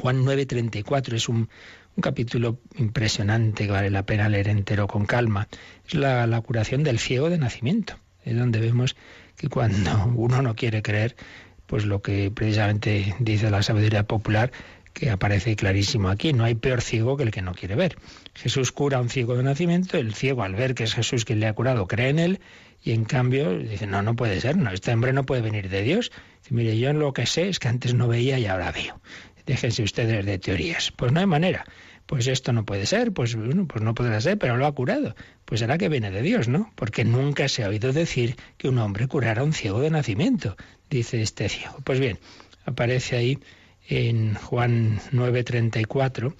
Juan 0.00 0.24
9:34, 0.24 1.14
es 1.14 1.28
un, 1.28 1.48
un 1.96 2.02
capítulo 2.02 2.60
impresionante 2.76 3.64
que 3.64 3.72
vale 3.72 3.90
la 3.90 4.04
pena 4.04 4.28
leer 4.28 4.48
entero 4.48 4.86
con 4.86 5.06
calma. 5.06 5.48
Es 5.86 5.94
la, 5.94 6.40
curación 6.42 6.84
del 6.84 6.98
ciego 6.98 7.30
de 7.30 7.38
nacimiento. 7.38 7.94
Es 8.22 8.36
donde 8.36 8.60
vemos 8.60 8.96
que 9.36 9.48
cuando 9.48 10.04
uno 10.14 10.42
no 10.42 10.54
quiere 10.54 10.82
creer, 10.82 11.16
pues 11.66 11.86
lo 11.86 12.02
que 12.02 12.30
precisamente 12.30 13.14
dice 13.18 13.50
la 13.50 13.62
sabiduría 13.62 14.02
popular, 14.02 14.52
que 14.92 15.10
aparece 15.10 15.56
clarísimo 15.56 16.08
aquí, 16.08 16.32
no 16.32 16.44
hay 16.44 16.54
peor 16.54 16.80
ciego 16.80 17.16
que 17.16 17.22
el 17.22 17.30
que 17.30 17.42
no 17.42 17.54
quiere 17.54 17.74
ver. 17.76 17.96
Jesús 18.34 18.72
cura 18.72 18.98
a 18.98 19.00
un 19.00 19.10
ciego 19.10 19.36
de 19.36 19.42
nacimiento, 19.42 19.98
el 19.98 20.14
ciego 20.14 20.42
al 20.42 20.54
ver 20.54 20.74
que 20.74 20.84
es 20.84 20.94
Jesús 20.94 21.24
quien 21.24 21.40
le 21.40 21.46
ha 21.46 21.52
curado 21.52 21.86
cree 21.86 22.08
en 22.08 22.18
él 22.18 22.40
y 22.82 22.92
en 22.92 23.04
cambio 23.04 23.58
dice, 23.58 23.86
no, 23.86 24.02
no 24.02 24.16
puede 24.16 24.40
ser, 24.40 24.56
no, 24.56 24.70
este 24.70 24.92
hombre 24.92 25.12
no 25.12 25.24
puede 25.26 25.42
venir 25.42 25.68
de 25.68 25.82
Dios. 25.82 26.12
Dice, 26.42 26.54
mire, 26.54 26.78
yo 26.78 26.92
lo 26.92 27.12
que 27.12 27.26
sé 27.26 27.48
es 27.48 27.58
que 27.58 27.68
antes 27.68 27.94
no 27.94 28.08
veía 28.08 28.38
y 28.38 28.46
ahora 28.46 28.72
veo. 28.72 29.00
Déjense 29.46 29.82
ustedes 29.82 30.26
de 30.26 30.38
teorías. 30.38 30.92
Pues 30.96 31.12
no 31.12 31.20
hay 31.20 31.26
manera. 31.26 31.64
Pues 32.06 32.28
esto 32.28 32.52
no 32.52 32.64
puede 32.64 32.86
ser, 32.86 33.12
pues 33.12 33.34
bueno, 33.34 33.66
pues 33.66 33.82
no 33.82 33.94
podrá 33.94 34.20
ser, 34.20 34.38
pero 34.38 34.56
lo 34.56 34.66
ha 34.66 34.72
curado. 34.72 35.14
Pues 35.44 35.60
será 35.60 35.76
que 35.76 35.88
viene 35.88 36.10
de 36.10 36.22
Dios, 36.22 36.48
¿no? 36.48 36.72
Porque 36.76 37.04
nunca 37.04 37.48
se 37.48 37.64
ha 37.64 37.68
oído 37.68 37.92
decir 37.92 38.36
que 38.56 38.68
un 38.68 38.78
hombre 38.78 39.08
curara 39.08 39.42
a 39.42 39.44
un 39.44 39.52
ciego 39.52 39.80
de 39.80 39.90
nacimiento, 39.90 40.56
dice 40.88 41.20
este 41.20 41.48
ciego. 41.48 41.76
Pues 41.84 41.98
bien, 41.98 42.18
aparece 42.64 43.16
ahí 43.16 43.38
en 43.88 44.34
Juan 44.34 45.00
9:34 45.12 46.34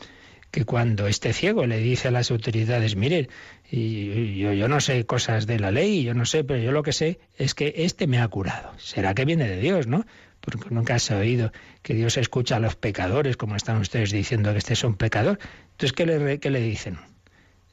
que 0.51 0.65
cuando 0.65 1.07
este 1.07 1.33
ciego 1.33 1.67
le 1.67 1.79
dice 1.79 2.09
a 2.09 2.11
las 2.11 2.31
autoridades, 2.31 2.97
miren, 2.97 3.29
y 3.71 4.39
yo, 4.39 4.53
yo, 4.53 4.69
no 4.69 4.81
sé 4.81 5.05
cosas 5.05 5.47
de 5.47 5.59
la 5.59 5.71
ley, 5.71 6.03
yo 6.03 6.15
no 6.15 6.25
sé, 6.25 6.45
pero 6.45 6.63
yo 6.63 6.73
lo 6.73 6.83
que 6.83 6.93
sé 6.93 7.19
es 7.37 7.55
que 7.55 7.75
este 7.77 8.07
me 8.07 8.21
ha 8.21 8.29
curado. 8.29 8.73
Será 8.79 9.15
que 9.15 9.25
viene 9.27 9.49
de 9.49 9.61
Dios, 9.61 9.87
¿no? 9.87 10.07
Porque 10.53 10.75
nunca 10.75 10.99
se 10.99 11.15
ha 11.15 11.19
oído 11.19 11.53
que 11.83 11.95
Dios 11.95 12.17
escucha 12.17 12.57
a 12.57 12.61
los 12.61 12.77
pecadores, 12.77 13.37
como 13.37 13.57
están 13.57 13.79
ustedes 13.79 14.11
diciendo 14.11 14.53
que 14.53 14.59
este 14.59 14.75
es 14.75 14.85
un 14.85 14.95
pecador. 14.95 15.39
Entonces, 15.73 15.93
¿qué 15.93 16.07
le, 16.07 16.39
qué 16.39 16.51
le 16.51 16.61
dicen? 16.61 16.99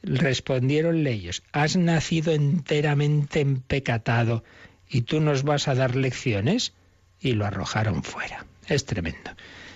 Respondieron 0.02 1.06
ellos, 1.06 1.42
has 1.52 1.76
nacido 1.76 2.32
enteramente 2.32 3.40
empecatado 3.40 4.44
y 4.88 5.02
tú 5.02 5.20
nos 5.20 5.44
vas 5.44 5.68
a 5.68 5.74
dar 5.74 5.96
lecciones 5.96 6.74
y 7.20 7.32
lo 7.32 7.46
arrojaron 7.46 8.02
fuera. 8.02 8.44
Es 8.68 8.84
tremendo. 8.84 9.30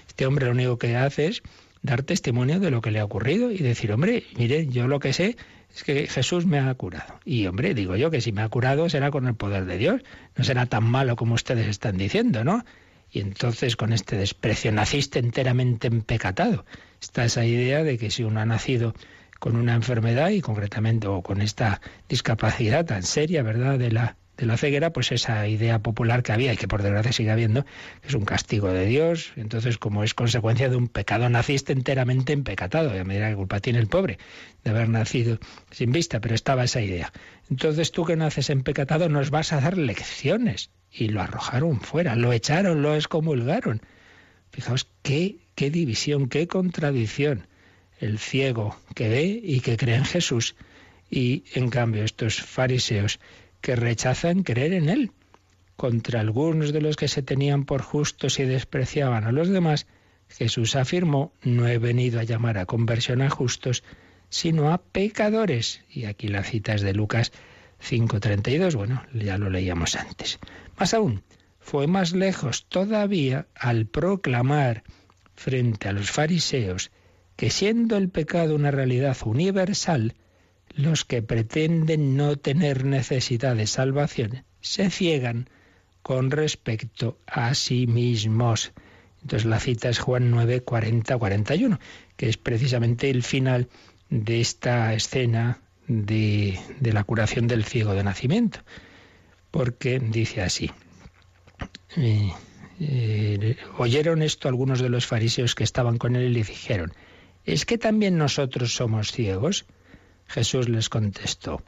Este 0.07 0.27
hombre 0.27 0.47
lo 0.47 0.53
único 0.53 0.79
que 0.79 0.97
hace 0.97 1.27
es 1.27 1.43
dar 1.83 2.03
testimonio 2.03 2.61
de 2.61 2.71
lo 2.71 2.83
que 2.83 2.91
le 2.91 3.01
ha 3.01 3.05
ocurrido 3.05 3.51
y 3.51 3.59
decir, 3.59 3.93
hombre, 3.93 4.25
mire, 4.37 4.67
yo 4.67 4.89
lo 4.89 5.01
que 5.01 5.13
sé 5.13 5.37
es 5.75 5.85
que 5.85 6.07
Jesús 6.09 6.47
me 6.47 6.59
ha 6.59 6.75
curado. 6.75 7.21
Y 7.25 7.47
hombre, 7.47 7.75
digo 7.75 7.97
yo 7.97 8.11
que 8.11 8.21
si 8.21 8.33
me 8.33 8.43
ha 8.43 8.49
curado 8.49 8.89
será 8.89 9.11
con 9.11 9.27
el 9.27 9.35
poder 9.35 9.65
de 9.65 9.79
Dios, 9.79 10.03
no 10.37 10.45
será 10.45 10.67
tan 10.67 10.85
malo 10.85 11.17
como 11.17 11.35
ustedes 11.35 11.69
están 11.69 11.97
diciendo, 11.97 12.45
¿no? 12.45 12.65
Y 13.11 13.21
entonces 13.21 13.77
con 13.77 13.93
este 13.93 14.17
desprecio 14.17 14.73
naciste 14.73 15.19
enteramente 15.19 15.89
empecatado. 15.89 16.65
Está 17.01 17.25
esa 17.25 17.45
idea 17.45 17.83
de 17.83 17.99
que 17.99 18.11
si 18.11 18.23
uno 18.23 18.41
ha 18.41 18.47
nacido 18.47 18.95
con 19.39 19.57
una 19.57 19.75
enfermedad 19.75 20.31
y 20.31 20.41
concretamente 20.41 21.07
o 21.07 21.23
con 21.23 21.41
esta 21.41 21.81
discapacidad 22.09 22.85
tan 22.85 23.03
seria, 23.03 23.43
¿verdad?, 23.43 23.79
de 23.79 23.93
la 23.93 24.17
de 24.39 24.47
la 24.47 24.57
ceguera, 24.57 24.93
pues 24.93 25.11
esa 25.11 25.49
idea 25.49 25.81
popular 25.81 26.23
que 26.23 26.33
había 26.33 26.53
y 26.53 26.57
que 26.57 26.69
por 26.69 26.83
desgracia 26.83 27.13
sigue 27.13 27.33
habiendo, 27.33 27.65
que 28.01 28.09
es 28.09 28.15
un 28.15 28.25
castigo 28.25 28.69
de 28.69 28.87
Dios. 28.87 29.33
Entonces, 29.35 29.79
como 29.79 30.05
es 30.05 30.15
consecuencia 30.15 30.69
de 30.69 30.77
un 30.77 30.87
pecado, 30.87 31.29
naciste 31.29 31.73
enteramente 31.73 32.33
empecatado. 32.33 32.95
Y 32.95 32.99
a 32.99 33.05
medida 33.05 33.29
que 33.29 33.35
culpa 33.35 33.59
tiene 33.59 33.81
el 33.81 33.89
pobre 33.89 34.19
de 34.63 34.71
haber 34.71 34.89
nacido 34.89 35.39
sin 35.73 35.91
vista, 35.91 36.21
pero 36.21 36.37
estaba 36.37 36.65
esa 36.65 36.81
idea. 36.81 37.13
Entonces 37.51 37.91
tú 37.91 38.05
que 38.05 38.15
naces 38.15 38.49
empecatado 38.49 39.09
nos 39.09 39.31
vas 39.31 39.53
a 39.53 39.61
dar 39.61 39.77
lecciones 39.77 40.71
y 40.93 41.09
lo 41.09 41.21
arrojaron 41.21 41.81
fuera, 41.81 42.15
lo 42.15 42.33
echaron, 42.33 42.81
lo 42.81 42.95
excomulgaron. 42.95 43.83
Fijaos 44.53 44.87
qué, 45.03 45.39
qué 45.57 45.71
división, 45.71 46.29
qué 46.29 46.47
contradicción. 46.47 47.49
El 47.99 48.21
ciego 48.21 48.77
que 48.95 49.09
ve 49.09 49.41
y 49.43 49.61
que 49.61 49.77
cree 49.77 49.97
en 49.97 50.05
Jesús 50.05 50.55
y 51.11 51.43
en 51.55 51.71
cambio 51.71 52.05
estos 52.05 52.41
fariseos 52.41 53.19
que 53.61 53.77
rechazan 53.77 54.43
creer 54.43 54.73
en 54.73 54.89
él. 54.89 55.13
contra 55.77 56.19
algunos 56.19 56.73
de 56.73 56.81
los 56.81 56.97
que 56.97 57.07
se 57.07 57.23
tenían 57.23 57.65
por 57.65 57.83
justos 57.83 58.41
y 58.41 58.45
despreciaban 58.45 59.23
a 59.25 59.31
los 59.31 59.49
demás, 59.49 59.87
Jesús 60.29 60.75
afirmó, 60.75 61.33
no 61.43 61.69
he 61.69 61.79
venido 61.79 62.19
a 62.19 62.25
llamar 62.25 62.59
a 62.59 62.67
conversión 62.67 63.23
a 63.23 63.31
justos, 63.31 63.85
sino 64.29 64.73
a 64.73 64.79
pecadores. 64.79 65.83
Y 65.89 66.07
aquí 66.07 66.27
la 66.27 66.43
cita 66.43 66.75
es 66.75 66.83
de 66.83 66.95
Lucas 66.95 67.33
5.32, 67.81 68.75
bueno, 68.75 69.05
ya 69.15 69.39
lo 69.39 69.51
leíamos 69.51 69.95
antes. 69.95 70.41
Más 70.77 70.95
aún, 70.95 71.23
fue 71.61 71.87
más 71.87 72.13
lejos 72.13 72.67
todavía 72.69 73.47
al 73.55 73.87
proclamar 73.87 74.83
frente 75.35 75.89
a 75.89 75.93
los 75.93 76.11
fariseos 76.11 76.91
que 77.37 77.51
siendo 77.51 77.97
el 77.97 78.09
pecado 78.09 78.57
una 78.57 78.73
realidad 78.73 79.17
universal, 79.25 80.15
los 80.75 81.05
que 81.05 81.23
pretenden 81.23 82.17
no 82.17 82.37
tener 82.37 82.85
necesidad 82.85 83.57
de 83.57 83.67
salvación 83.67 84.45
se 84.61 84.91
ciegan 84.91 85.49
con 86.03 86.31
respecto 86.31 87.19
a 87.27 87.55
sí 87.55 87.87
mismos. 87.87 88.73
Entonces 89.23 89.47
la 89.47 89.61
cita 89.61 89.89
es 89.89 89.99
Juan 89.99 90.31
9, 90.31 90.63
40, 90.63 91.19
41, 91.19 91.79
que 92.17 92.29
es 92.29 92.37
precisamente 92.37 93.11
el 93.11 93.23
final 93.23 93.69
de 94.09 94.41
esta 94.41 94.95
escena 94.95 95.61
de, 95.87 96.59
la 96.81 97.05
curación 97.05 97.47
del 97.47 97.65
ciego 97.65 97.95
de 97.95 98.05
nacimiento. 98.05 98.61
Porque 99.51 99.99
dice 99.99 100.43
así, 100.43 100.71
eh, 101.97 102.31
eh, 102.81 103.57
oyeron 103.79 104.23
esto 104.23 104.49
algunos 104.49 104.81
de 104.81 104.89
los 104.89 105.07
fariseos 105.07 105.55
que 105.55 105.65
estaban 105.65 105.99
con 105.99 106.17
él 106.17 106.25
y 106.25 106.35
le 106.35 106.45
dijeron, 106.45 106.93
¿es 107.45 107.65
que 107.65 107.79
también 107.79 108.19
nosotros 108.19 108.75
somos 108.75 109.11
ciegos? 109.11 109.67
Jesús 110.29 110.69
les 110.69 110.89
contestó, 110.89 111.63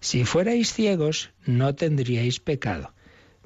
si 0.00 0.24
fuerais 0.24 0.72
ciegos 0.72 1.30
no 1.44 1.74
tendríais 1.74 2.40
pecado, 2.40 2.92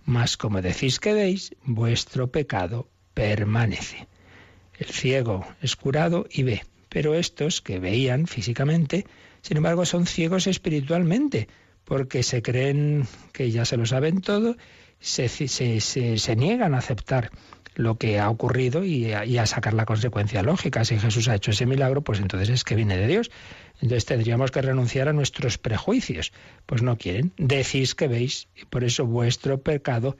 mas 0.04 0.36
como 0.36 0.62
decís 0.62 0.98
que 0.98 1.12
veis, 1.12 1.54
vuestro 1.64 2.30
pecado 2.30 2.88
permanece. 3.14 4.08
El 4.78 4.86
ciego 4.88 5.46
es 5.60 5.76
curado 5.76 6.26
y 6.30 6.42
ve, 6.42 6.64
pero 6.88 7.14
estos 7.14 7.60
que 7.60 7.78
veían 7.78 8.26
físicamente, 8.26 9.06
sin 9.42 9.58
embargo, 9.58 9.84
son 9.84 10.06
ciegos 10.06 10.46
espiritualmente, 10.46 11.48
porque 11.84 12.22
se 12.22 12.42
creen 12.42 13.06
que 13.32 13.50
ya 13.50 13.64
se 13.64 13.76
lo 13.76 13.86
saben 13.86 14.20
todo, 14.20 14.56
se, 15.00 16.36
niegan 16.36 16.74
a 16.74 16.78
aceptar 16.78 17.30
lo 17.74 17.96
que 17.96 18.18
ha 18.18 18.28
ocurrido 18.28 18.84
y 18.84 19.12
a, 19.12 19.46
sacar 19.46 19.74
la 19.74 19.86
consecuencia 19.86 20.42
lógica. 20.42 20.84
Si 20.84 20.98
Jesús 20.98 21.28
ha 21.28 21.34
hecho 21.34 21.52
ese 21.52 21.66
milagro, 21.66 22.02
pues 22.02 22.20
entonces 22.20 22.48
es 22.50 22.64
que 22.64 22.74
viene 22.74 22.96
de 22.96 23.06
Dios. 23.06 23.30
Entonces 23.80 24.04
tendríamos 24.04 24.50
que 24.50 24.62
renunciar 24.62 25.08
a 25.08 25.12
nuestros 25.12 25.58
prejuicios. 25.58 26.32
Pues 26.66 26.82
no 26.82 26.98
quieren. 26.98 27.32
Decís 27.36 27.94
que 27.94 28.08
veis 28.08 28.48
y 28.54 28.64
por 28.66 28.84
eso 28.84 29.06
vuestro 29.06 29.62
pecado 29.62 30.16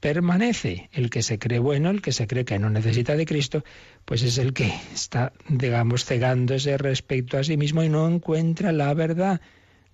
permanece. 0.00 0.90
El 0.92 1.10
que 1.10 1.22
se 1.22 1.38
cree 1.38 1.58
bueno, 1.58 1.90
el 1.90 2.02
que 2.02 2.12
se 2.12 2.26
cree 2.26 2.44
que 2.44 2.58
no 2.58 2.70
necesita 2.70 3.16
de 3.16 3.26
Cristo, 3.26 3.64
pues 4.04 4.22
es 4.22 4.38
el 4.38 4.52
que 4.52 4.72
está, 4.92 5.32
digamos, 5.48 6.04
cegándose 6.04 6.76
respecto 6.78 7.38
a 7.38 7.44
sí 7.44 7.56
mismo 7.56 7.82
y 7.82 7.88
no 7.88 8.06
encuentra 8.08 8.72
la 8.72 8.92
verdad. 8.94 9.40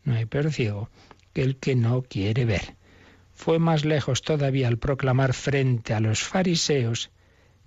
No 0.02 0.14
hay 0.14 0.26
peor 0.26 0.52
ciego 0.52 0.90
que 1.32 1.42
el 1.42 1.56
que 1.56 1.74
no 1.76 2.02
quiere 2.02 2.44
ver. 2.44 2.76
Fue 3.32 3.58
más 3.58 3.84
lejos 3.84 4.22
todavía 4.22 4.68
al 4.68 4.78
proclamar 4.78 5.34
frente 5.34 5.94
a 5.94 6.00
los 6.00 6.22
fariseos 6.22 7.10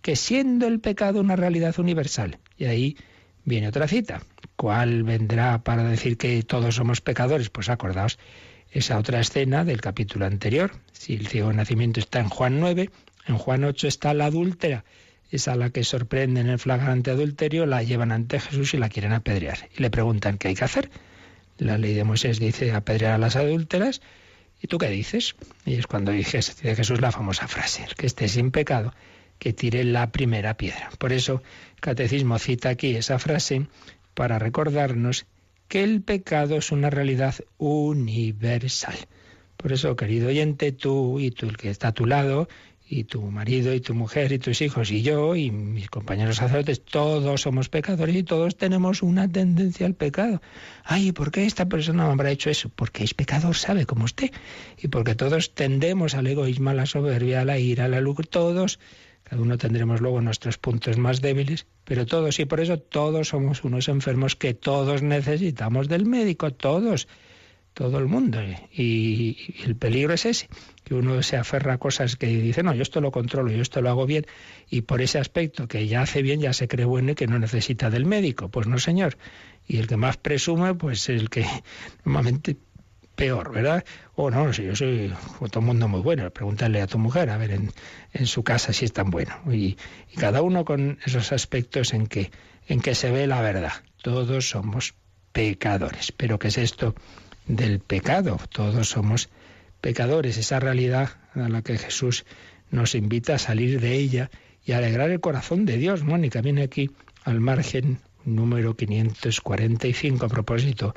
que 0.01 0.15
siendo 0.15 0.67
el 0.67 0.79
pecado 0.79 1.19
una 1.19 1.35
realidad 1.35 1.77
universal. 1.79 2.39
Y 2.57 2.65
ahí 2.65 2.97
viene 3.47 3.69
otra 3.69 3.87
cita. 3.87 4.21
¿Cuál 4.57 5.03
vendrá 5.03 5.63
para 5.63 5.83
decir 5.83 6.17
que 6.17 6.43
todos 6.43 6.75
somos 6.75 6.99
pecadores? 6.99 7.49
Pues 7.49 7.69
acordaos 7.69 8.19
esa 8.71 8.97
otra 8.97 9.21
escena 9.21 9.63
del 9.63 9.79
capítulo 9.79 10.25
anterior. 10.25 10.71
Si 10.91 11.15
el 11.15 11.27
ciego 11.27 11.53
nacimiento 11.53 12.01
está 12.01 12.19
en 12.19 12.27
Juan 12.27 12.59
9, 12.59 12.89
en 13.27 13.37
Juan 13.37 13.63
8 13.63 13.87
está 13.87 14.13
la 14.13 14.25
adúltera. 14.25 14.83
Es 15.31 15.47
a 15.47 15.55
la 15.55 15.69
que 15.69 15.85
sorprende 15.85 16.41
en 16.41 16.49
el 16.49 16.59
flagrante 16.59 17.11
adulterio, 17.11 17.65
la 17.65 17.83
llevan 17.83 18.11
ante 18.11 18.39
Jesús 18.39 18.73
y 18.73 18.77
la 18.77 18.89
quieren 18.89 19.13
apedrear. 19.13 19.69
Y 19.77 19.81
le 19.81 19.89
preguntan 19.89 20.37
qué 20.37 20.49
hay 20.49 20.55
que 20.55 20.65
hacer. 20.65 20.89
La 21.57 21.77
ley 21.77 21.93
de 21.93 22.03
Moisés 22.03 22.39
dice 22.39 22.73
apedrear 22.73 23.13
a 23.13 23.17
las 23.17 23.37
adúlteras. 23.37 24.01
¿Y 24.61 24.67
tú 24.67 24.77
qué 24.77 24.89
dices? 24.89 25.35
Y 25.65 25.75
es 25.75 25.87
cuando 25.87 26.11
dice 26.11 26.41
Jesús 26.41 26.99
la 26.99 27.13
famosa 27.13 27.47
frase, 27.47 27.85
que 27.97 28.07
esté 28.07 28.27
sin 28.27 28.51
pecado, 28.51 28.93
que 29.39 29.53
tire 29.53 29.83
la 29.83 30.11
primera 30.11 30.57
piedra. 30.57 30.89
Por 30.97 31.13
eso 31.13 31.41
el 31.75 31.81
catecismo 31.81 32.39
cita 32.39 32.69
aquí 32.69 32.95
esa 32.95 33.19
frase 33.19 33.67
para 34.13 34.39
recordarnos 34.39 35.25
que 35.67 35.83
el 35.83 36.01
pecado 36.01 36.57
es 36.57 36.71
una 36.71 36.89
realidad 36.89 37.35
universal. 37.57 38.95
Por 39.57 39.73
eso, 39.73 39.95
querido 39.95 40.29
oyente, 40.29 40.71
tú 40.71 41.19
y 41.19 41.31
tú 41.31 41.47
el 41.47 41.57
que 41.57 41.69
está 41.69 41.89
a 41.89 41.93
tu 41.93 42.05
lado, 42.05 42.47
y 42.89 43.03
tu 43.03 43.21
marido 43.21 43.73
y 43.73 43.81
tu 43.81 43.93
mujer 43.93 44.31
y 44.31 44.39
tus 44.39 44.61
hijos 44.61 44.91
y 44.91 45.01
yo 45.01 45.35
y 45.35 45.51
mis 45.51 45.89
compañeros 45.89 46.37
sacerdotes, 46.37 46.81
todos 46.81 47.41
somos 47.41 47.67
pecadores 47.67 48.15
y 48.15 48.23
todos 48.23 48.55
tenemos 48.55 49.03
una 49.03 49.27
tendencia 49.27 49.85
al 49.85 49.93
pecado. 49.93 50.41
Ay, 50.83 51.11
¿por 51.11 51.31
qué 51.31 51.45
esta 51.45 51.67
persona 51.67 52.09
habrá 52.09 52.31
hecho 52.31 52.49
eso? 52.49 52.69
Porque 52.73 53.03
es 53.03 53.13
pecador, 53.13 53.55
sabe 53.55 53.85
como 53.85 54.05
usted. 54.05 54.31
Y 54.81 54.87
porque 54.87 55.15
todos 55.15 55.53
tendemos 55.53 56.15
al 56.15 56.27
egoísmo, 56.27 56.69
a 56.69 56.73
la 56.73 56.85
soberbia, 56.85 57.41
a 57.41 57.45
la 57.45 57.59
ira, 57.59 57.85
a 57.85 57.89
la 57.89 57.99
luz, 57.99 58.17
todos 58.29 58.79
cada 59.27 59.41
uno 59.41 59.57
tendremos 59.57 59.99
luego 59.99 60.21
nuestros 60.21 60.57
puntos 60.57 60.97
más 60.97 61.19
débiles, 61.19 61.65
pero 61.83 62.05
todos, 62.05 62.39
y 62.39 62.45
por 62.45 62.61
eso 62.61 62.79
todos 62.79 63.27
somos 63.27 63.65
unos 63.65 63.89
enfermos 63.89 64.37
que 64.37 64.53
todos 64.53 65.01
necesitamos 65.01 65.89
del 65.89 66.05
médico, 66.05 66.53
todos, 66.53 67.09
todo 67.73 67.99
el 67.99 68.05
mundo. 68.05 68.39
Y, 68.71 69.53
el 69.65 69.75
peligro 69.75 70.13
es 70.13 70.25
ese, 70.25 70.47
que 70.85 70.93
uno 70.93 71.21
se 71.23 71.35
aferra 71.35 71.73
a 71.73 71.77
cosas 71.77 72.15
que 72.15 72.27
dice, 72.27 72.63
no, 72.63 72.73
yo 72.73 72.81
esto 72.81 73.01
lo 73.01 73.11
controlo, 73.11 73.51
yo 73.51 73.61
esto 73.61 73.81
lo 73.81 73.89
hago 73.89 74.05
bien, 74.05 74.25
y 74.69 74.81
por 74.81 75.01
ese 75.01 75.19
aspecto 75.19 75.67
que 75.67 75.87
ya 75.87 76.03
hace 76.03 76.21
bien, 76.21 76.39
ya 76.39 76.53
se 76.53 76.69
cree 76.69 76.85
bueno 76.85 77.11
y 77.11 77.15
que 77.15 77.27
no 77.27 77.37
necesita 77.37 77.89
del 77.89 78.05
médico. 78.05 78.47
Pues 78.47 78.67
no, 78.67 78.79
señor. 78.79 79.17
Y 79.67 79.75
el 79.75 79.87
que 79.87 79.97
más 79.97 80.15
presume, 80.15 80.73
pues 80.75 81.09
el 81.09 81.29
que 81.29 81.45
normalmente 82.05 82.55
peor, 83.17 83.51
¿verdad? 83.51 83.83
O 84.15 84.31
no, 84.31 84.53
si 84.53 84.63
yo 84.63 84.75
soy 84.75 85.13
todo 85.51 85.61
mundo 85.61 85.89
muy 85.89 86.01
bueno, 86.01 86.29
pregúntale 86.29 86.81
a 86.81 86.87
tu 86.87 86.99
mujer, 86.99 87.29
a 87.29 87.37
ver 87.37 87.51
en, 87.51 88.25
su 88.25 88.43
casa 88.43 88.71
si 88.71 88.85
es 88.85 88.93
tan 88.93 89.09
bueno. 89.09 89.33
Y, 89.51 89.75
y, 90.13 90.15
cada 90.15 90.41
uno 90.41 90.63
con 90.63 90.99
esos 91.03 91.33
aspectos 91.33 91.93
en 91.93 92.07
que, 92.07 92.31
en 92.67 92.79
que 92.79 92.95
se 92.95 93.11
ve 93.11 93.27
la 93.27 93.41
verdad. 93.41 93.73
Todos 94.01 94.49
somos 94.49 94.93
pecadores. 95.33 96.13
Pero 96.13 96.39
¿qué 96.39 96.47
es 96.47 96.57
esto 96.57 96.95
del 97.47 97.79
pecado? 97.79 98.39
Todos 98.49 98.89
somos 98.89 99.29
pecadores, 99.81 100.37
esa 100.37 100.59
realidad 100.59 101.09
a 101.33 101.49
la 101.49 101.61
que 101.63 101.77
Jesús 101.77 102.23
nos 102.69 102.95
invita 102.95 103.35
a 103.35 103.39
salir 103.39 103.81
de 103.81 103.95
ella 103.95 104.29
y 104.63 104.73
a 104.73 104.77
alegrar 104.77 105.09
el 105.09 105.19
corazón 105.19 105.65
de 105.65 105.77
Dios. 105.77 106.03
Mónica 106.03 106.41
viene 106.41 106.61
aquí 106.61 106.91
al 107.23 107.39
margen 107.39 107.99
número 108.25 108.75
545 108.75 110.25
a 110.25 110.29
propósito 110.29 110.93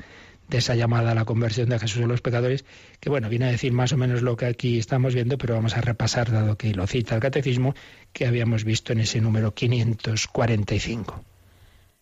de 0.51 0.59
esa 0.59 0.75
llamada 0.75 1.11
a 1.11 1.15
la 1.15 1.25
conversión 1.25 1.69
de 1.69 1.79
Jesús 1.79 2.03
a 2.03 2.07
los 2.07 2.21
pecadores, 2.21 2.65
que 2.99 3.09
bueno, 3.09 3.29
viene 3.29 3.45
a 3.45 3.51
decir 3.51 3.71
más 3.71 3.93
o 3.93 3.97
menos 3.97 4.21
lo 4.21 4.35
que 4.35 4.45
aquí 4.45 4.77
estamos 4.77 5.15
viendo, 5.15 5.37
pero 5.37 5.55
vamos 5.55 5.75
a 5.75 5.81
repasar, 5.81 6.29
dado 6.29 6.57
que 6.57 6.75
lo 6.75 6.85
cita 6.85 7.15
el 7.15 7.21
catecismo, 7.21 7.73
que 8.13 8.27
habíamos 8.27 8.65
visto 8.65 8.91
en 8.91 8.99
ese 8.99 9.21
número 9.21 9.53
545. 9.55 11.23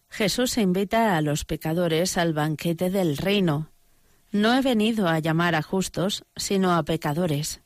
Jesús 0.10 0.58
invita 0.58 1.16
a 1.16 1.22
los 1.22 1.46
pecadores 1.46 2.18
al 2.18 2.34
banquete 2.34 2.90
del 2.90 3.18
reino. 3.18 3.70
No 4.32 4.58
he 4.58 4.62
venido 4.62 5.08
a 5.08 5.20
llamar 5.20 5.54
a 5.54 5.62
justos, 5.62 6.26
sino 6.36 6.74
a 6.74 6.82
pecadores. 6.84 7.62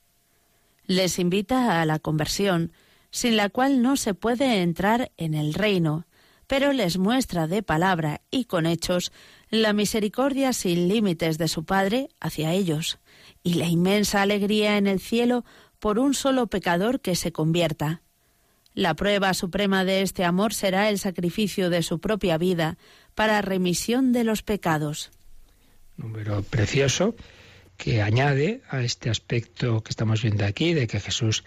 Les 0.86 1.18
invita 1.18 1.82
a 1.82 1.86
la 1.86 2.00
conversión, 2.00 2.74
sin 3.10 3.38
la 3.38 3.48
cual 3.48 3.82
no 3.82 3.96
se 3.96 4.14
puede 4.14 4.62
entrar 4.62 5.14
en 5.16 5.34
el 5.34 5.54
reino, 5.54 6.06
pero 6.48 6.74
les 6.74 6.98
muestra 6.98 7.48
de 7.48 7.64
palabra 7.64 8.22
y 8.30 8.46
con 8.46 8.66
hechos 8.66 9.14
la 9.62 9.72
misericordia 9.72 10.52
sin 10.52 10.88
límites 10.88 11.38
de 11.38 11.48
su 11.48 11.64
Padre 11.64 12.10
hacia 12.20 12.54
ellos 12.54 12.98
y 13.44 13.54
la 13.54 13.68
inmensa 13.68 14.24
alegría 14.24 14.78
en 14.78 14.88
el 14.88 15.00
cielo 15.00 15.46
por 15.78 16.00
un 16.00 16.16
solo 16.16 16.48
pecador 16.48 17.02
que 17.02 17.16
se 17.16 17.32
convierta. 17.32 18.02
La 18.74 18.96
prueba 18.96 19.32
suprema 19.36 19.86
de 19.86 20.02
este 20.02 20.24
amor 20.24 20.56
será 20.56 20.90
el 20.90 20.98
sacrificio 20.98 21.70
de 21.70 21.84
su 21.84 22.00
propia 22.00 22.40
vida 22.40 22.80
para 23.14 23.44
remisión 23.44 24.12
de 24.12 24.24
los 24.24 24.42
pecados. 24.42 25.12
Número 25.98 26.42
precioso 26.42 27.16
que 27.78 28.02
añade 28.02 28.62
a 28.70 28.82
este 28.82 29.12
aspecto 29.12 29.84
que 29.84 29.92
estamos 29.92 30.24
viendo 30.24 30.46
aquí, 30.46 30.74
de 30.74 30.88
que 30.88 31.00
Jesús 31.00 31.44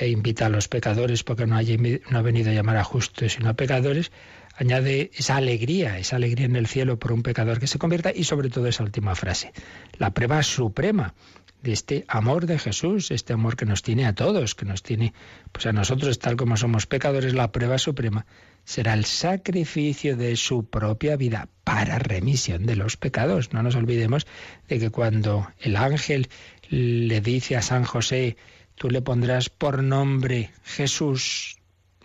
invita 0.00 0.46
a 0.46 0.48
los 0.48 0.68
pecadores 0.68 1.22
porque 1.22 1.46
no, 1.46 1.56
no 1.60 2.18
ha 2.18 2.22
venido 2.22 2.50
a 2.50 2.54
llamar 2.54 2.78
a 2.78 2.84
justos 2.84 3.34
sino 3.34 3.50
a 3.50 3.54
pecadores, 3.54 4.10
añade 4.54 5.10
esa 5.14 5.36
alegría, 5.36 5.98
esa 5.98 6.16
alegría 6.16 6.46
en 6.46 6.56
el 6.56 6.66
cielo 6.66 6.98
por 6.98 7.12
un 7.12 7.22
pecador 7.22 7.58
que 7.58 7.66
se 7.66 7.78
convierta 7.78 8.12
y 8.14 8.24
sobre 8.24 8.50
todo 8.50 8.66
esa 8.66 8.84
última 8.84 9.14
frase, 9.14 9.52
la 9.98 10.12
prueba 10.12 10.42
suprema 10.42 11.14
de 11.62 11.72
este 11.72 12.04
amor 12.08 12.46
de 12.46 12.58
Jesús, 12.58 13.10
este 13.10 13.32
amor 13.32 13.56
que 13.56 13.66
nos 13.66 13.82
tiene 13.82 14.06
a 14.06 14.14
todos, 14.14 14.54
que 14.54 14.64
nos 14.64 14.82
tiene 14.82 15.14
pues 15.52 15.66
a 15.66 15.72
nosotros 15.72 16.18
tal 16.18 16.36
como 16.36 16.56
somos 16.56 16.86
pecadores, 16.86 17.34
la 17.34 17.52
prueba 17.52 17.78
suprema 17.78 18.26
será 18.64 18.94
el 18.94 19.04
sacrificio 19.04 20.16
de 20.16 20.36
su 20.36 20.64
propia 20.64 21.16
vida 21.16 21.48
para 21.64 21.98
remisión 21.98 22.66
de 22.66 22.76
los 22.76 22.96
pecados. 22.96 23.52
No 23.52 23.62
nos 23.62 23.76
olvidemos 23.76 24.26
de 24.68 24.78
que 24.78 24.90
cuando 24.90 25.48
el 25.60 25.76
ángel 25.76 26.28
le 26.68 27.20
dice 27.20 27.56
a 27.56 27.62
San 27.62 27.84
José 27.84 28.36
tú 28.74 28.90
le 28.90 29.02
pondrás 29.02 29.48
por 29.48 29.82
nombre 29.82 30.50
Jesús, 30.64 31.58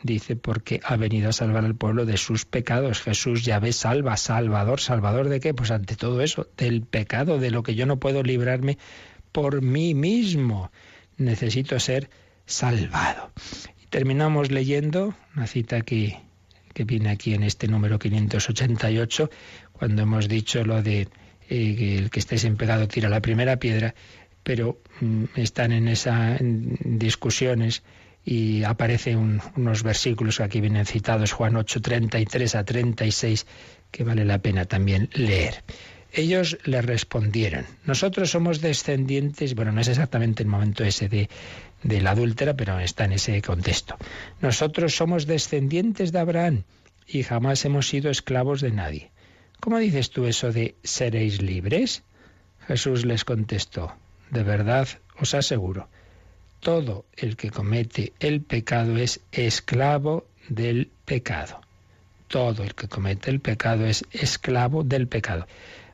dice, 0.03 0.35
porque 0.35 0.79
ha 0.83 0.95
venido 0.95 1.29
a 1.29 1.33
salvar 1.33 1.65
al 1.65 1.75
pueblo 1.75 2.05
de 2.05 2.17
sus 2.17 2.45
pecados. 2.45 3.01
Jesús 3.01 3.43
ya 3.43 3.59
ve, 3.59 3.73
salva, 3.73 4.17
salvador. 4.17 4.79
¿Salvador 4.79 5.29
de 5.29 5.39
qué? 5.39 5.53
Pues 5.53 5.71
ante 5.71 5.95
todo 5.95 6.21
eso, 6.21 6.47
del 6.57 6.81
pecado, 6.81 7.39
de 7.39 7.51
lo 7.51 7.63
que 7.63 7.75
yo 7.75 7.85
no 7.85 7.97
puedo 7.99 8.23
librarme 8.23 8.77
por 9.31 9.61
mí 9.61 9.93
mismo. 9.93 10.71
Necesito 11.17 11.79
ser 11.79 12.09
salvado. 12.45 13.31
Y 13.81 13.87
terminamos 13.87 14.51
leyendo 14.51 15.15
una 15.35 15.47
cita 15.47 15.81
que, 15.81 16.19
que 16.73 16.83
viene 16.83 17.09
aquí 17.09 17.33
en 17.33 17.43
este 17.43 17.67
número 17.67 17.99
588, 17.99 19.29
cuando 19.71 20.03
hemos 20.03 20.27
dicho 20.27 20.63
lo 20.63 20.81
de 20.81 21.07
eh, 21.49 21.97
el 21.99 22.09
que 22.09 22.19
esté 22.19 22.37
sin 22.37 22.57
pecado 22.57 22.87
tira 22.87 23.09
la 23.09 23.21
primera 23.21 23.57
piedra, 23.57 23.95
pero 24.43 24.81
mm, 25.01 25.25
están 25.35 25.71
en 25.71 25.87
esas 25.87 26.39
discusiones 26.41 27.83
y 28.29 28.65
aparecen 28.65 29.39
unos 29.55 29.83
versículos 29.83 30.35
que 30.35 30.43
aquí 30.43 30.59
vienen 30.59 30.85
citados, 30.85 31.31
Juan 31.31 31.55
8, 31.55 31.81
33 31.81 32.55
a 32.55 32.65
36, 32.65 33.47
que 33.89 34.03
vale 34.03 34.25
la 34.25 34.39
pena 34.39 34.65
también 34.65 35.09
leer. 35.13 35.63
Ellos 36.11 36.57
le 36.65 36.81
respondieron, 36.81 37.65
nosotros 37.85 38.29
somos 38.29 38.59
descendientes, 38.59 39.55
bueno, 39.55 39.71
no 39.71 39.79
es 39.79 39.87
exactamente 39.87 40.43
el 40.43 40.49
momento 40.49 40.83
ese 40.83 41.07
de, 41.07 41.29
de 41.83 42.01
la 42.01 42.11
adúltera, 42.11 42.53
pero 42.53 42.77
está 42.81 43.05
en 43.05 43.13
ese 43.13 43.41
contexto. 43.41 43.95
Nosotros 44.41 44.93
somos 44.93 45.25
descendientes 45.25 46.11
de 46.11 46.19
Abraham 46.19 46.63
y 47.07 47.23
jamás 47.23 47.63
hemos 47.63 47.87
sido 47.87 48.11
esclavos 48.11 48.59
de 48.59 48.71
nadie. 48.71 49.11
¿Cómo 49.61 49.77
dices 49.77 50.09
tú 50.09 50.25
eso 50.25 50.51
de 50.51 50.75
seréis 50.83 51.41
libres? 51.41 52.03
Jesús 52.67 53.05
les 53.05 53.23
contestó, 53.23 53.95
de 54.31 54.43
verdad 54.43 54.89
os 55.17 55.33
aseguro, 55.33 55.87
todo 56.59 57.05
el 57.15 57.35
que 57.35 57.49
comete 57.49 58.13
el 58.19 58.41
pecado 58.41 58.97
es 58.97 59.21
esclavo 59.31 60.25
del 60.49 60.89
pecado. 61.05 61.61
Todo 62.27 62.63
el 62.63 62.75
que 62.75 62.87
comete 62.87 63.29
el 63.31 63.39
pecado 63.39 63.85
es 63.85 64.03
esclavo 64.11 64.83
del 64.83 65.07
pecado. 65.07 65.47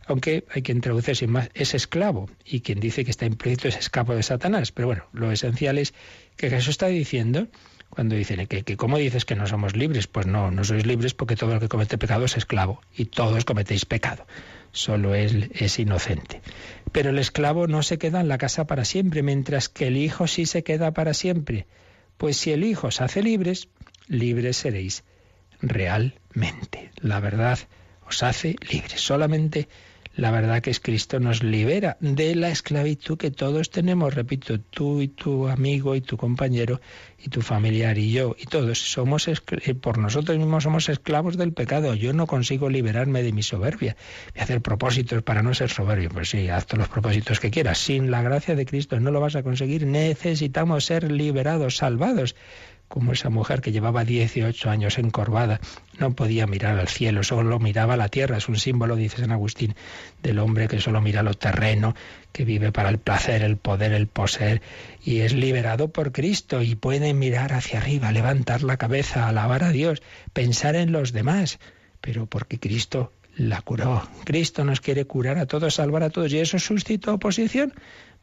Aunque 0.06 0.46
hay 0.50 0.62
quien 0.64 0.82
traduce 0.82 1.16
sin 1.16 1.32
más, 1.32 1.50
es 1.54 1.74
esclavo. 1.74 2.30
Y 2.46 2.62
quien 2.62 2.80
dice 2.80 3.06
que 3.06 3.12
está 3.12 3.26
implícito 3.26 3.68
es 3.68 3.78
esclavo 3.78 4.16
de 4.16 4.24
Satanás. 4.24 4.72
Pero 4.72 4.88
bueno, 4.88 5.06
lo 5.14 5.32
esencial 5.32 5.78
es 5.78 5.94
que 6.36 6.50
Jesús 6.50 6.70
está 6.70 6.88
diciendo, 6.88 7.48
cuando 7.90 8.16
dicen 8.16 8.46
que, 8.48 8.64
que 8.64 8.76
¿cómo 8.76 8.98
dices 8.98 9.26
que 9.26 9.36
no 9.36 9.48
somos 9.48 9.76
libres? 9.76 10.08
Pues 10.08 10.26
no, 10.26 10.52
no 10.52 10.64
sois 10.64 10.86
libres 10.86 11.14
porque 11.14 11.36
todo 11.36 11.54
el 11.54 11.60
que 11.60 11.70
comete 11.70 11.98
pecado 11.98 12.26
es 12.26 12.36
esclavo. 12.36 12.82
Y 12.98 13.06
todos 13.06 13.46
cometéis 13.46 13.86
pecado. 13.86 14.26
Solo 14.74 15.14
él 15.14 15.52
es 15.54 15.80
inocente. 15.80 16.42
Pero 16.92 17.12
el 17.12 17.20
esclavo 17.20 17.68
no 17.68 17.84
se 17.84 17.98
queda 17.98 18.20
en 18.20 18.28
la 18.28 18.40
casa 18.40 18.66
para 18.66 18.86
siempre, 18.86 19.24
mientras 19.24 19.70
que 19.70 19.88
el 19.88 19.98
Hijo 19.98 20.28
sí 20.28 20.46
se 20.46 20.64
queda 20.64 20.92
para 20.92 21.14
siempre. 21.14 21.68
Pues 22.18 22.38
si 22.38 22.52
el 22.52 22.64
Hijo 22.64 22.88
os 22.88 23.00
hace 23.00 23.24
libres, 23.24 23.70
libres 24.08 24.58
seréis 24.58 25.04
realmente. 25.62 26.92
La 26.98 27.20
verdad 27.20 27.60
os 28.06 28.24
hace 28.24 28.56
libres. 28.70 29.00
Solamente 29.00 29.70
la 30.16 30.32
verdad 30.32 30.62
que 30.62 30.70
es 30.70 30.80
Cristo 30.80 31.20
nos 31.20 31.44
libera 31.44 31.98
de 32.00 32.36
la 32.36 32.50
esclavitud 32.50 33.18
que 33.18 33.32
todos 33.32 33.72
tenemos, 33.72 34.14
repito, 34.14 34.60
tú 34.60 35.02
y 35.02 35.08
tu 35.08 35.48
amigo 35.48 35.96
y 35.96 36.02
tu 36.02 36.18
compañero 36.18 36.82
y 37.18 37.30
tu 37.30 37.42
familiar 37.42 37.98
y 37.98 38.12
yo 38.12 38.36
y 38.38 38.46
todos 38.46 38.92
somos 38.92 39.28
eh, 39.28 39.36
por 39.76 39.98
nosotros 39.98 40.38
mismos 40.38 40.64
somos 40.64 40.90
esclavos 40.90 41.38
del 41.38 41.54
pecado. 41.54 41.96
Yo 41.96 42.14
no 42.14 42.28
consigo 42.28 42.70
liberarme 42.70 43.24
de 43.24 43.32
mi 43.32 43.44
soberbia. 43.44 43.96
Voy 44.34 44.42
a 44.42 44.44
hacer 44.44 44.62
propósitos 44.62 45.24
para 45.24 45.42
no 45.42 45.54
ser 45.54 45.70
soberbio. 45.70 46.10
Pues 46.10 46.30
sí, 46.30 46.50
haz 46.50 46.68
todos 46.68 46.80
los 46.80 46.90
propósitos 46.90 47.40
que 47.40 47.50
quieras. 47.50 47.80
Sin 47.80 48.12
la 48.12 48.22
gracia 48.22 48.56
de 48.56 48.66
Cristo 48.66 49.00
no 49.00 49.10
lo 49.12 49.20
vas 49.20 49.36
a 49.36 49.44
conseguir. 49.44 49.88
Necesitamos 49.88 50.86
ser 50.86 51.12
liberados, 51.12 51.78
salvados 51.78 52.36
como 52.94 53.14
esa 53.14 53.32
mujer 53.32 53.62
que 53.62 53.72
llevaba 53.72 54.06
18 54.06 54.70
años 54.70 55.00
encorvada, 55.00 55.60
no 55.98 56.14
podía 56.14 56.46
mirar 56.46 56.78
al 56.78 56.88
cielo, 56.88 57.24
solo 57.24 57.58
miraba 57.58 57.98
la 57.98 58.08
tierra. 58.08 58.38
Es 58.38 58.48
un 58.50 58.58
símbolo, 58.58 58.96
dice 58.96 59.18
San 59.18 59.32
Agustín, 59.32 59.74
del 60.22 60.38
hombre 60.38 60.68
que 60.68 60.80
solo 60.80 61.02
mira 61.02 61.24
lo 61.24 61.34
terreno, 61.34 61.96
que 62.32 62.46
vive 62.46 62.72
para 62.72 62.90
el 62.90 63.00
placer, 63.00 63.42
el 63.42 63.58
poder, 63.58 63.94
el 63.94 64.06
poseer, 64.06 64.62
y 65.04 65.22
es 65.22 65.34
liberado 65.34 65.88
por 65.88 66.12
Cristo 66.12 66.62
y 66.62 66.76
puede 66.76 67.16
mirar 67.16 67.54
hacia 67.54 67.80
arriba, 67.80 68.12
levantar 68.12 68.62
la 68.62 68.78
cabeza, 68.78 69.28
alabar 69.28 69.64
a 69.64 69.72
Dios, 69.72 70.04
pensar 70.32 70.76
en 70.76 70.92
los 70.92 71.14
demás, 71.14 71.58
pero 72.00 72.28
porque 72.28 72.60
Cristo 72.60 73.12
la 73.36 73.64
curó. 73.64 74.08
Cristo 74.24 74.66
nos 74.66 74.82
quiere 74.82 75.06
curar 75.06 75.40
a 75.40 75.48
todos, 75.48 75.74
salvar 75.74 76.04
a 76.04 76.12
todos, 76.12 76.32
y 76.32 76.38
eso 76.38 76.60
suscitó 76.60 77.16
oposición 77.16 77.74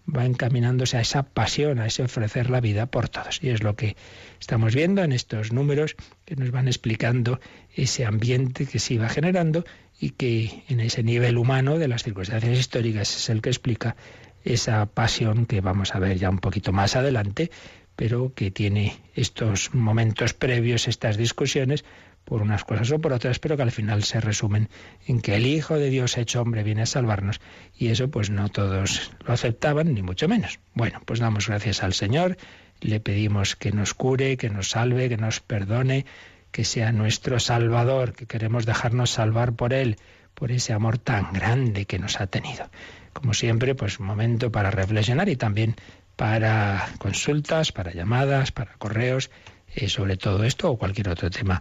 va 0.07 0.24
encaminándose 0.24 0.96
a 0.96 1.01
esa 1.01 1.22
pasión, 1.22 1.78
a 1.78 1.86
ese 1.86 2.03
ofrecer 2.03 2.51
la 2.51 2.61
vida 2.61 2.86
por 2.86 3.09
todos. 3.09 3.42
Y 3.42 3.51
es 3.51 3.62
lo 3.62 3.76
que 3.76 3.96
estamos 4.40 4.74
viendo 4.74 5.03
en 5.03 5.12
estos 5.12 5.53
números 5.53 5.96
que 6.24 6.36
nos 6.36 6.51
van 6.51 6.68
explicando 6.68 7.40
ese 7.74 8.07
ambiente 8.07 8.66
que 8.66 8.78
se 8.78 8.94
iba 8.94 9.09
generando 9.09 9.64
y 9.98 10.11
que 10.11 10.64
en 10.68 10.80
ese 10.80 11.03
nivel 11.03 11.36
humano 11.36 11.78
de 11.78 11.88
las 11.88 12.03
circunstancias 12.03 12.59
históricas 12.59 13.14
es 13.14 13.28
el 13.28 13.42
que 13.42 13.51
explica 13.51 13.96
esa 14.44 14.86
pasión 14.86 15.46
que 15.46 15.61
vamos 15.61 15.94
a 15.94 15.98
ver 15.98 16.18
ya 16.18 16.30
un 16.30 16.38
poquito 16.38 16.72
más 16.72 16.96
adelante, 16.96 17.51
pero 17.96 18.32
que 18.34 18.51
tiene 18.51 18.96
estos 19.14 19.74
momentos 19.74 20.32
previos, 20.32 20.88
estas 20.88 21.18
discusiones, 21.18 21.84
por 22.31 22.43
unas 22.43 22.62
cosas 22.62 22.93
o 22.93 23.01
por 23.01 23.12
otras, 23.12 23.41
pero 23.41 23.57
que 23.57 23.64
al 23.64 23.72
final 23.72 24.05
se 24.05 24.20
resumen 24.20 24.68
en 25.05 25.20
que 25.20 25.35
el 25.35 25.47
Hijo 25.47 25.74
de 25.74 25.91
Dios 25.91 26.16
hecho 26.16 26.41
hombre 26.41 26.62
viene 26.62 26.83
a 26.83 26.87
salvarnos 26.87 27.41
y 27.76 27.89
eso 27.89 28.09
pues 28.09 28.31
no 28.31 28.49
todos 28.49 29.11
lo 29.26 29.35
aceptaban, 29.35 29.93
ni 29.93 30.03
mucho 30.03 30.28
menos. 30.28 30.61
Bueno, 30.72 31.03
pues 31.05 31.18
damos 31.18 31.49
gracias 31.49 31.83
al 31.83 31.93
Señor, 31.93 32.37
le 32.81 33.01
pedimos 33.01 33.57
que 33.57 33.72
nos 33.72 33.95
cure, 33.95 34.37
que 34.37 34.49
nos 34.49 34.70
salve, 34.70 35.09
que 35.09 35.16
nos 35.16 35.41
perdone, 35.41 36.07
que 36.53 36.64
sea 36.64 36.93
nuestro 36.93 37.41
Salvador, 37.41 38.12
que 38.12 38.26
queremos 38.26 38.64
dejarnos 38.64 39.11
salvar 39.11 39.55
por 39.55 39.72
Él, 39.72 39.97
por 40.37 40.53
ese 40.53 40.72
amor 40.72 40.99
tan 40.99 41.33
grande 41.33 41.85
que 41.85 41.99
nos 41.99 42.20
ha 42.20 42.28
tenido. 42.28 42.70
Como 43.12 43.35
siempre, 43.35 43.74
pues 43.74 43.99
un 43.99 44.07
momento 44.07 44.53
para 44.53 44.70
reflexionar 44.70 45.28
y 45.28 45.35
también 45.35 45.74
para 46.14 46.91
consultas, 46.99 47.72
para 47.72 47.93
llamadas, 47.93 48.53
para 48.53 48.74
correos, 48.74 49.33
eh, 49.74 49.89
sobre 49.89 50.16
todo 50.16 50.45
esto 50.45 50.70
o 50.70 50.78
cualquier 50.78 51.09
otro 51.09 51.28
tema 51.28 51.61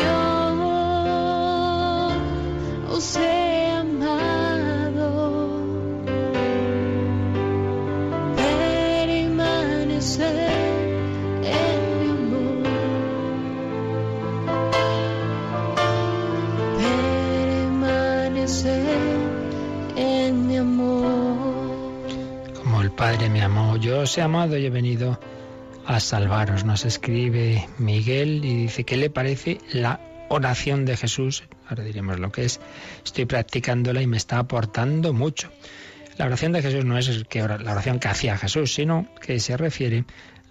Yo 0.00 0.18
os 2.94 3.16
he 3.16 3.70
amado, 3.70 5.08
permanecer 17.96 18.84
en 19.96 20.46
mi 20.46 20.56
amor. 20.56 21.88
Como 22.62 22.82
el 22.82 22.90
Padre 22.90 23.28
me 23.30 23.42
amó, 23.42 23.76
yo 23.76 24.00
os 24.00 24.16
he 24.18 24.22
amado 24.22 24.56
y 24.58 24.66
he 24.66 24.70
venido 24.70 25.17
a 25.88 26.00
salvaros. 26.00 26.64
Nos 26.64 26.84
escribe 26.84 27.66
Miguel 27.78 28.44
y 28.44 28.54
dice, 28.54 28.84
¿qué 28.84 28.98
le 28.98 29.08
parece 29.08 29.58
la 29.72 30.00
oración 30.28 30.84
de 30.84 30.98
Jesús? 30.98 31.44
Ahora 31.66 31.82
diremos 31.82 32.20
lo 32.20 32.30
que 32.30 32.44
es. 32.44 32.60
Estoy 33.02 33.24
practicándola 33.24 34.02
y 34.02 34.06
me 34.06 34.18
está 34.18 34.38
aportando 34.38 35.14
mucho. 35.14 35.50
La 36.18 36.26
oración 36.26 36.52
de 36.52 36.60
Jesús 36.60 36.84
no 36.84 36.98
es 36.98 37.24
la 37.34 37.72
oración 37.72 38.00
que 38.00 38.08
hacía 38.08 38.36
Jesús, 38.36 38.74
sino 38.74 39.08
que 39.22 39.40
se 39.40 39.56
refiere 39.56 40.04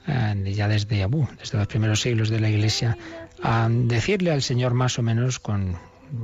ya 0.08 0.68
desde 0.68 1.04
Abú, 1.04 1.28
desde 1.38 1.60
los 1.60 1.68
primeros 1.68 2.02
siglos 2.02 2.30
de 2.30 2.40
la 2.40 2.50
Iglesia, 2.50 2.98
a 3.44 3.68
decirle 3.70 4.32
al 4.32 4.42
Señor 4.42 4.74
más 4.74 4.98
o 4.98 5.04
menos 5.04 5.38
con 5.40 5.78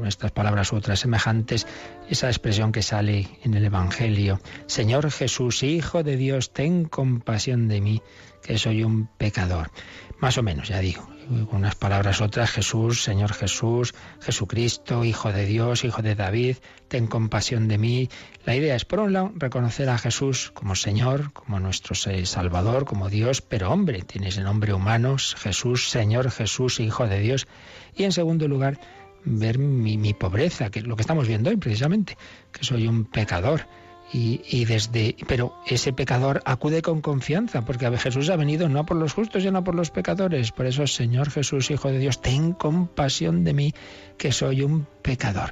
estas 0.05 0.31
palabras 0.31 0.71
u 0.71 0.75
otras 0.75 0.99
semejantes, 0.99 1.67
esa 2.09 2.27
expresión 2.27 2.71
que 2.71 2.81
sale 2.81 3.27
en 3.43 3.53
el 3.53 3.65
Evangelio. 3.65 4.39
Señor 4.65 5.09
Jesús, 5.11 5.63
Hijo 5.63 6.03
de 6.03 6.17
Dios, 6.17 6.53
ten 6.53 6.85
compasión 6.85 7.67
de 7.67 7.81
mí, 7.81 8.01
que 8.41 8.57
soy 8.57 8.83
un 8.83 9.07
pecador. 9.07 9.71
Más 10.19 10.37
o 10.37 10.43
menos, 10.43 10.69
ya 10.69 10.79
digo, 10.79 11.07
unas 11.51 11.75
palabras 11.75 12.21
otras, 12.21 12.51
Jesús, 12.51 13.03
Señor 13.03 13.33
Jesús, 13.33 13.93
Jesucristo, 14.21 15.03
Hijo 15.03 15.31
de 15.31 15.45
Dios, 15.45 15.83
Hijo 15.83 16.01
de 16.01 16.15
David, 16.15 16.57
ten 16.87 17.07
compasión 17.07 17.67
de 17.67 17.77
mí. 17.77 18.09
La 18.45 18.55
idea 18.55 18.75
es, 18.75 18.85
por 18.85 18.99
un 18.99 19.13
lado, 19.13 19.31
reconocer 19.35 19.89
a 19.89 19.97
Jesús 19.97 20.51
como 20.53 20.75
Señor, 20.75 21.33
como 21.33 21.59
nuestro 21.59 21.95
Salvador, 21.95 22.85
como 22.85 23.09
Dios, 23.09 23.41
pero 23.41 23.71
hombre, 23.71 24.01
tiene 24.01 24.29
ese 24.29 24.41
nombre 24.41 24.73
humano, 24.73 25.17
Jesús, 25.17 25.89
Señor 25.89 26.31
Jesús, 26.31 26.79
Hijo 26.79 27.07
de 27.07 27.19
Dios. 27.19 27.47
Y 27.95 28.03
en 28.03 28.11
segundo 28.11 28.47
lugar, 28.47 28.79
ver 29.25 29.57
mi, 29.57 30.13
pobreza, 30.13 30.69
que 30.69 30.79
es 30.79 30.87
lo 30.87 30.95
que 30.95 31.01
estamos 31.01 31.27
viendo 31.27 31.49
hoy 31.49 31.57
precisamente, 31.57 32.17
que 32.51 32.63
soy 32.63 32.87
un 32.87 33.05
pecador. 33.05 33.67
Y, 34.11 34.41
y 34.47 34.65
desde, 34.65 35.15
pero 35.27 35.55
ese 35.65 35.91
pecador 35.91 36.43
acude 36.45 36.83
con 36.83 37.01
confianza, 37.01 37.65
porque 37.65 37.89
Jesús 37.97 38.29
ha 38.29 38.35
venido 38.35 38.69
no 38.69 38.85
por 38.85 38.97
los 38.97 39.13
justos, 39.13 39.41
sino 39.41 39.63
por 39.63 39.73
los 39.73 39.89
pecadores. 39.89 40.51
Por 40.51 40.67
eso, 40.67 40.85
Señor 40.85 41.31
Jesús, 41.31 41.71
Hijo 41.71 41.89
de 41.89 41.97
Dios, 41.97 42.21
ten 42.21 42.53
compasión 42.53 43.43
de 43.43 43.53
mí, 43.53 43.73
que 44.17 44.31
soy 44.31 44.61
un 44.61 44.85
pecador. 45.01 45.51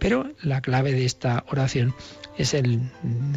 Pero 0.00 0.32
la 0.42 0.60
clave 0.60 0.92
de 0.92 1.04
esta 1.04 1.44
oración 1.50 1.94
es 2.36 2.54
el 2.54 2.80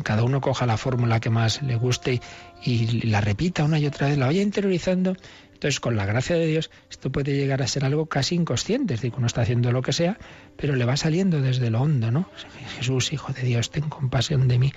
cada 0.04 0.24
uno 0.24 0.40
coja 0.40 0.66
la 0.66 0.78
fórmula 0.78 1.20
que 1.20 1.30
más 1.30 1.62
le 1.62 1.76
guste 1.76 2.22
y 2.64 3.08
la 3.08 3.20
repita 3.20 3.66
una 3.66 3.80
y 3.80 3.86
otra 3.86 4.08
vez, 4.08 4.18
la 4.18 4.28
vaya 4.28 4.42
interiorizando 4.42 5.16
entonces, 5.64 5.80
con 5.80 5.96
la 5.96 6.06
gracia 6.06 6.36
de 6.36 6.46
Dios, 6.46 6.72
esto 6.90 7.10
puede 7.10 7.38
llegar 7.38 7.62
a 7.62 7.68
ser 7.68 7.86
algo 7.86 8.08
casi 8.08 8.36
inconsciente, 8.36 8.96
es 8.96 9.00
decir, 9.00 9.14
uno 9.18 9.28
está 9.28 9.44
haciendo 9.44 9.72
lo 9.72 9.82
que 9.82 9.94
sea, 9.94 10.20
pero 10.58 10.76
le 10.76 10.84
va 10.84 10.98
saliendo 10.98 11.40
desde 11.40 11.70
lo 11.70 11.80
hondo, 11.80 12.12
¿no? 12.12 12.30
Jesús, 12.76 13.14
Hijo 13.14 13.32
de 13.32 13.44
Dios, 13.44 13.72
ten 13.72 13.88
compasión 13.88 14.50
de 14.50 14.60
mí. 14.60 14.74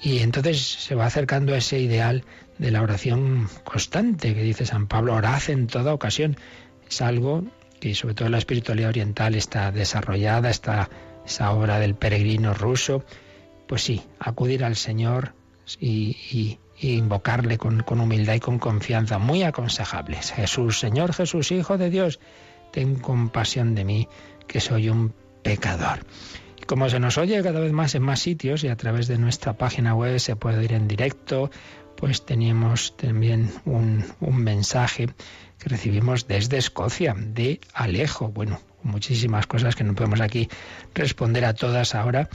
Y 0.00 0.20
entonces 0.20 0.62
se 0.62 0.94
va 0.94 1.06
acercando 1.06 1.54
a 1.54 1.56
ese 1.56 1.80
ideal 1.80 2.22
de 2.56 2.70
la 2.70 2.82
oración 2.82 3.48
constante 3.64 4.32
que 4.32 4.44
dice 4.44 4.64
San 4.64 4.86
Pablo, 4.86 5.14
orad 5.14 5.42
en 5.48 5.66
toda 5.66 5.92
ocasión. 5.92 6.36
Es 6.88 7.02
algo 7.02 7.42
que 7.80 7.96
sobre 7.96 8.14
todo 8.14 8.28
la 8.28 8.38
espiritualidad 8.38 8.90
oriental 8.90 9.34
está 9.34 9.72
desarrollada, 9.72 10.50
está 10.50 10.88
esa 11.26 11.50
obra 11.50 11.80
del 11.80 11.96
peregrino 11.96 12.54
ruso. 12.54 13.04
Pues 13.66 13.82
sí, 13.82 14.02
acudir 14.20 14.62
al 14.62 14.76
Señor 14.76 15.34
y 15.80 16.60
y 16.80 16.94
invocarle 16.94 17.58
con, 17.58 17.82
con, 17.82 18.00
humildad 18.00 18.34
y 18.34 18.40
con 18.40 18.58
confianza, 18.58 19.18
muy 19.18 19.42
aconsejables. 19.42 20.32
Jesús, 20.32 20.78
Señor 20.78 21.12
Jesús, 21.12 21.50
Hijo 21.50 21.76
de 21.76 21.90
Dios, 21.90 22.20
ten 22.72 22.96
compasión 22.96 23.74
de 23.74 23.84
mí, 23.84 24.08
que 24.46 24.60
soy 24.60 24.88
un 24.88 25.12
pecador. 25.42 26.00
Y 26.60 26.64
como 26.66 26.88
se 26.88 27.00
nos 27.00 27.18
oye 27.18 27.42
cada 27.42 27.60
vez 27.60 27.72
más 27.72 27.94
en 27.94 28.02
más 28.02 28.20
sitios 28.20 28.64
y 28.64 28.68
a 28.68 28.76
través 28.76 29.08
de 29.08 29.18
nuestra 29.18 29.54
página 29.54 29.94
web 29.94 30.18
se 30.20 30.36
puede 30.36 30.64
ir 30.64 30.72
en 30.72 30.88
directo, 30.88 31.50
pues 31.96 32.24
teníamos 32.24 32.96
también 32.96 33.50
un, 33.64 34.04
un 34.20 34.36
mensaje 34.36 35.08
que 35.58 35.68
recibimos 35.68 36.28
desde 36.28 36.58
Escocia, 36.58 37.14
de 37.16 37.60
Alejo. 37.74 38.28
Bueno, 38.28 38.60
muchísimas 38.82 39.46
cosas 39.46 39.74
que 39.74 39.82
no 39.82 39.94
podemos 39.94 40.20
aquí 40.20 40.48
responder 40.94 41.44
a 41.44 41.54
todas 41.54 41.96
ahora, 41.96 42.28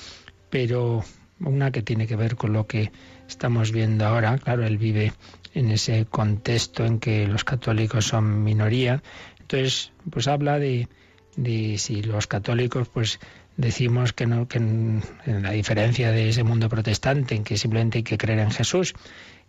pero 0.50 1.04
una 1.40 1.72
que 1.72 1.82
tiene 1.82 2.08
que 2.08 2.16
ver 2.16 2.36
con 2.36 2.54
lo 2.54 2.68
que 2.68 2.92
estamos 3.28 3.72
viendo 3.72 4.06
ahora. 4.06 4.38
Claro, 4.38 4.66
él 4.66 4.78
vive 4.78 5.14
en 5.54 5.72
ese 5.72 6.06
contexto 6.06 6.86
en 6.86 7.00
que 7.00 7.28
los 7.28 7.44
católicos 7.44 8.06
son 8.06 8.44
minoría. 8.44 9.04
Entonces, 9.40 9.92
pues 10.10 10.28
habla 10.28 10.60
de, 10.60 10.88
de 11.36 11.78
si 11.78 12.02
los 12.02 12.28
católicos, 12.28 12.88
pues 12.90 13.20
decimos 13.58 14.14
que 14.14 14.26
no, 14.26 14.48
que 14.48 14.58
en, 14.58 15.02
la 15.26 15.52
diferencia 15.52 16.12
de 16.12 16.30
ese 16.30 16.44
mundo 16.44 16.70
protestante, 16.70 17.36
en 17.36 17.44
que 17.44 17.58
simplemente 17.58 18.00
hay 18.00 18.04
que 18.04 18.18
creer 18.18 18.40
en 18.40 18.52
Jesús 18.52 18.94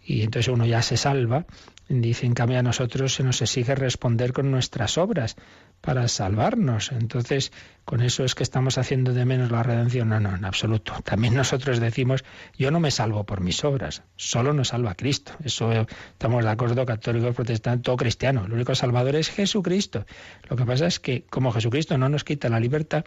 y 0.05 0.23
entonces 0.23 0.53
uno 0.53 0.67
ya 0.67 0.83
se 0.83 0.97
salva. 0.97 1.47
Dice, 1.89 2.27
en 2.27 2.35
cambio 2.35 2.59
a 2.59 2.63
nosotros 2.63 3.15
se 3.15 3.23
nos 3.23 3.41
exige 3.43 3.75
responder 3.75 4.33
con 4.33 4.51
nuestras 4.51 4.99
obras 4.99 5.37
para 5.85 6.09
salvarnos. 6.09 6.93
Entonces, 6.93 7.53
con 7.85 8.01
eso 8.01 8.25
es 8.25 8.35
que 8.35 8.43
estamos 8.43 8.79
haciendo 8.79 9.13
de 9.13 9.27
menos 9.27 9.51
la 9.51 9.63
redención. 9.63 10.09
No, 10.09 10.19
no, 10.19 10.35
en 10.35 10.45
absoluto. 10.45 10.95
También 11.05 11.35
nosotros 11.35 11.79
decimos, 11.79 12.25
yo 12.57 12.71
no 12.71 12.81
me 12.81 12.91
salvo 12.91 13.25
por 13.25 13.43
mis 13.43 13.63
obras, 13.65 14.03
solo 14.17 14.55
nos 14.55 14.69
salva 14.69 14.95
Cristo. 14.95 15.33
Eso 15.45 15.87
estamos 16.13 16.43
de 16.43 16.51
acuerdo, 16.51 16.87
católicos, 16.87 17.35
protestantes, 17.35 17.83
todo 17.85 17.97
cristiano. 17.97 18.47
El 18.47 18.55
único 18.55 18.75
salvador 18.75 19.15
es 19.17 19.29
Jesucristo. 19.29 20.07
Lo 20.49 20.57
que 20.57 20.65
pasa 20.65 20.87
es 20.87 21.01
que 21.01 21.25
como 21.29 21.53
Jesucristo 21.53 21.99
no 21.99 22.09
nos 22.09 22.25
quita 22.25 22.49
la 22.49 22.61
libertad, 22.61 23.05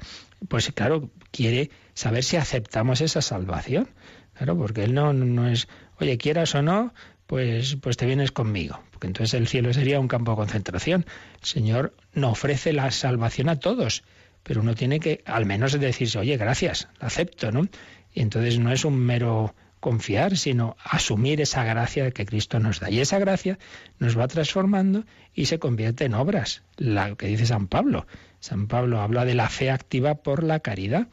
pues 0.48 0.72
claro, 0.72 1.10
quiere 1.32 1.72
saber 1.96 2.24
si 2.24 2.38
aceptamos 2.38 3.02
esa 3.02 3.24
salvación. 3.24 3.90
Claro, 4.36 4.56
porque 4.56 4.84
Él 4.84 4.94
no, 4.94 5.14
no 5.14 5.48
es, 5.48 5.68
oye, 6.00 6.20
quieras 6.20 6.54
o 6.54 6.62
no, 6.62 6.94
pues, 7.28 7.76
pues 7.76 7.98
te 7.98 8.06
vienes 8.06 8.32
conmigo. 8.32 8.80
Porque 8.92 9.08
entonces 9.08 9.34
el 9.36 9.48
cielo 9.48 9.74
sería 9.74 10.00
un 10.00 10.08
campo 10.08 10.32
de 10.32 10.38
concentración. 10.38 11.06
El 11.42 11.46
Señor 11.46 11.96
no 12.14 12.32
ofrece 12.32 12.74
la 12.74 12.90
salvación 12.92 13.50
a 13.50 13.60
todos, 13.60 14.04
pero 14.44 14.62
uno 14.62 14.74
tiene 14.74 15.00
que 15.00 15.22
al 15.26 15.46
menos 15.46 15.80
decirse, 15.80 16.18
oye, 16.18 16.38
gracias, 16.38 16.88
la 17.00 17.08
acepto, 17.08 17.52
¿no? 17.52 17.68
Y 18.14 18.22
entonces 18.22 18.58
no 18.58 18.72
es 18.72 18.86
un 18.86 18.98
mero 18.98 19.54
confiar, 19.80 20.38
sino 20.38 20.76
asumir 20.84 21.40
esa 21.42 21.64
gracia 21.64 22.12
que 22.12 22.26
Cristo 22.26 22.60
nos 22.60 22.80
da. 22.80 22.90
Y 22.90 23.00
esa 23.00 23.20
gracia 23.20 23.60
nos 24.00 24.18
va 24.18 24.28
transformando 24.28 25.04
y 25.36 25.46
se 25.46 25.60
convierte 25.60 26.06
en 26.06 26.16
obras, 26.16 26.64
la 26.78 27.16
que 27.16 27.28
dice 27.28 27.46
San 27.46 27.68
Pablo. 27.68 28.08
San 28.40 28.68
Pablo 28.68 29.02
habla 29.02 29.26
de 29.26 29.36
la 29.36 29.50
fe 29.50 29.70
activa 29.70 30.16
por 30.16 30.44
la 30.44 30.62
caridad. 30.62 31.08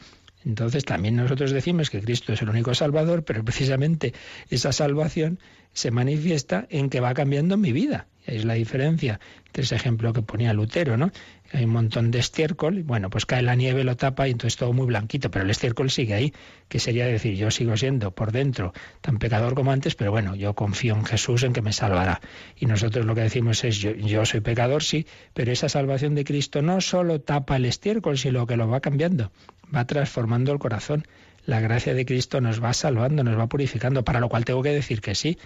Entonces 0.44 0.84
también 0.84 1.16
nosotros 1.16 1.52
decimos 1.52 1.90
que 1.90 2.00
Cristo 2.00 2.32
es 2.32 2.42
el 2.42 2.50
único 2.50 2.74
Salvador, 2.74 3.24
pero 3.24 3.44
precisamente 3.44 4.14
esa 4.50 4.72
salvación 4.72 5.38
se 5.74 5.90
manifiesta 5.90 6.66
en 6.70 6.88
que 6.88 7.00
va 7.00 7.12
cambiando 7.12 7.56
mi 7.56 7.72
vida. 7.72 8.06
Es 8.26 8.46
la 8.46 8.54
diferencia 8.54 9.20
entre 9.46 9.64
ese 9.64 9.74
ejemplo 9.74 10.12
que 10.14 10.22
ponía 10.22 10.54
Lutero, 10.54 10.96
¿no? 10.96 11.10
Hay 11.52 11.64
un 11.64 11.70
montón 11.70 12.10
de 12.10 12.18
estiércol, 12.18 12.82
bueno, 12.82 13.10
pues 13.10 13.26
cae 13.26 13.42
la 13.42 13.54
nieve, 13.54 13.84
lo 13.84 13.96
tapa 13.96 14.26
y 14.26 14.30
entonces 14.30 14.56
todo 14.56 14.72
muy 14.72 14.86
blanquito, 14.86 15.30
pero 15.30 15.44
el 15.44 15.50
estiércol 15.50 15.90
sigue 15.90 16.14
ahí, 16.14 16.32
que 16.68 16.80
sería 16.80 17.06
decir, 17.06 17.36
yo 17.36 17.50
sigo 17.50 17.76
siendo 17.76 18.12
por 18.12 18.32
dentro 18.32 18.72
tan 19.02 19.18
pecador 19.18 19.54
como 19.54 19.70
antes, 19.70 19.94
pero 19.94 20.10
bueno, 20.10 20.34
yo 20.34 20.54
confío 20.54 20.94
en 20.94 21.04
Jesús 21.04 21.42
en 21.42 21.52
que 21.52 21.60
me 21.60 21.72
salvará. 21.72 22.20
Y 22.56 22.66
nosotros 22.66 23.04
lo 23.04 23.14
que 23.14 23.20
decimos 23.20 23.62
es, 23.62 23.78
yo, 23.78 23.92
yo 23.92 24.24
soy 24.24 24.40
pecador, 24.40 24.82
sí, 24.82 25.06
pero 25.34 25.52
esa 25.52 25.68
salvación 25.68 26.14
de 26.14 26.24
Cristo 26.24 26.62
no 26.62 26.80
solo 26.80 27.20
tapa 27.20 27.56
el 27.56 27.66
estiércol, 27.66 28.16
sino 28.16 28.46
que 28.46 28.56
lo 28.56 28.66
va 28.68 28.80
cambiando, 28.80 29.30
va 29.72 29.86
transformando 29.86 30.50
el 30.50 30.58
corazón. 30.58 31.04
La 31.46 31.60
gracia 31.60 31.94
de 31.94 32.06
Cristo 32.06 32.40
nos 32.40 32.62
va 32.62 32.72
salvando, 32.72 33.22
nos 33.22 33.38
va 33.38 33.48
purificando, 33.48 34.04
para 34.04 34.20
lo 34.20 34.28
cual 34.28 34.44
tengo 34.44 34.62
que 34.62 34.70
decir 34.70 35.00
que 35.00 35.14
sí, 35.14 35.38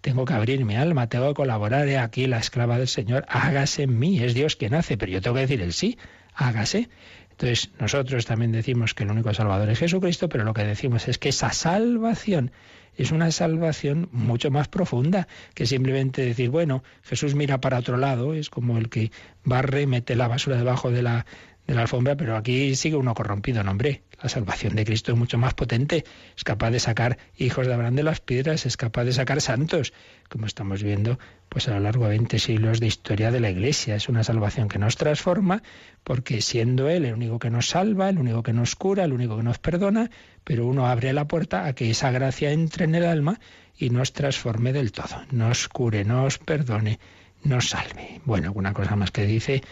tengo 0.00 0.24
que 0.24 0.34
abrir 0.34 0.64
mi 0.64 0.76
alma, 0.76 1.08
tengo 1.08 1.28
que 1.28 1.34
colaborar. 1.34 1.88
He 1.88 1.98
aquí 1.98 2.26
la 2.26 2.38
esclava 2.38 2.78
del 2.78 2.88
Señor, 2.88 3.24
hágase 3.28 3.84
en 3.84 3.98
mí. 3.98 4.22
Es 4.22 4.34
Dios 4.34 4.56
quien 4.56 4.74
hace, 4.74 4.96
pero 4.96 5.12
yo 5.12 5.20
tengo 5.20 5.34
que 5.34 5.42
decir 5.42 5.62
el 5.62 5.72
sí, 5.72 5.98
hágase. 6.34 6.88
Entonces, 7.30 7.70
nosotros 7.78 8.24
también 8.24 8.52
decimos 8.52 8.94
que 8.94 9.04
el 9.04 9.10
único 9.10 9.32
Salvador 9.34 9.68
es 9.68 9.78
Jesucristo, 9.78 10.28
pero 10.28 10.44
lo 10.44 10.54
que 10.54 10.64
decimos 10.64 11.06
es 11.08 11.18
que 11.18 11.30
esa 11.30 11.52
salvación 11.52 12.50
es 12.96 13.10
una 13.10 13.30
salvación 13.30 14.08
mucho 14.10 14.50
más 14.50 14.68
profunda 14.68 15.28
que 15.54 15.66
simplemente 15.66 16.22
decir, 16.22 16.48
bueno, 16.48 16.82
Jesús 17.02 17.34
mira 17.34 17.60
para 17.60 17.78
otro 17.78 17.98
lado, 17.98 18.32
es 18.32 18.48
como 18.48 18.78
el 18.78 18.88
que 18.88 19.10
barre, 19.44 19.86
mete 19.86 20.16
la 20.16 20.28
basura 20.28 20.56
debajo 20.56 20.90
de 20.90 21.02
la, 21.02 21.26
de 21.66 21.74
la 21.74 21.82
alfombra, 21.82 22.16
pero 22.16 22.36
aquí 22.36 22.74
sigue 22.74 22.96
uno 22.96 23.12
corrompido, 23.12 23.62
no 23.62 23.72
hombre. 23.72 24.02
La 24.22 24.28
salvación 24.28 24.74
de 24.74 24.84
Cristo 24.84 25.12
es 25.12 25.18
mucho 25.18 25.36
más 25.36 25.54
potente, 25.54 26.04
es 26.36 26.44
capaz 26.44 26.70
de 26.70 26.80
sacar 26.80 27.18
hijos 27.36 27.66
de 27.66 27.74
Abraham 27.74 27.96
de 27.96 28.02
las 28.02 28.20
piedras, 28.20 28.64
es 28.64 28.76
capaz 28.76 29.04
de 29.04 29.12
sacar 29.12 29.40
santos, 29.40 29.92
como 30.28 30.46
estamos 30.46 30.82
viendo 30.82 31.18
pues 31.48 31.68
a 31.68 31.72
lo 31.72 31.80
largo 31.80 32.04
de 32.04 32.10
20 32.10 32.38
siglos 32.38 32.80
de 32.80 32.86
historia 32.86 33.30
de 33.30 33.40
la 33.40 33.50
Iglesia. 33.50 33.94
Es 33.94 34.08
una 34.08 34.24
salvación 34.24 34.68
que 34.68 34.78
nos 34.78 34.96
transforma, 34.96 35.62
porque 36.02 36.40
siendo 36.40 36.88
Él 36.88 37.04
el 37.04 37.14
único 37.14 37.38
que 37.38 37.50
nos 37.50 37.68
salva, 37.68 38.08
el 38.08 38.18
único 38.18 38.42
que 38.42 38.52
nos 38.52 38.74
cura, 38.74 39.04
el 39.04 39.12
único 39.12 39.36
que 39.36 39.42
nos 39.42 39.58
perdona, 39.58 40.10
pero 40.44 40.66
uno 40.66 40.86
abre 40.86 41.12
la 41.12 41.26
puerta 41.26 41.66
a 41.66 41.74
que 41.74 41.90
esa 41.90 42.10
gracia 42.10 42.52
entre 42.52 42.84
en 42.84 42.94
el 42.94 43.04
alma 43.04 43.38
y 43.78 43.90
nos 43.90 44.12
transforme 44.12 44.72
del 44.72 44.92
todo, 44.92 45.22
nos 45.30 45.68
cure, 45.68 46.04
nos 46.04 46.38
perdone, 46.38 46.98
nos 47.44 47.68
salve. 47.68 48.20
Bueno, 48.24 48.48
alguna 48.48 48.72
cosa 48.72 48.96
más 48.96 49.10
que 49.10 49.26
dice 49.26 49.62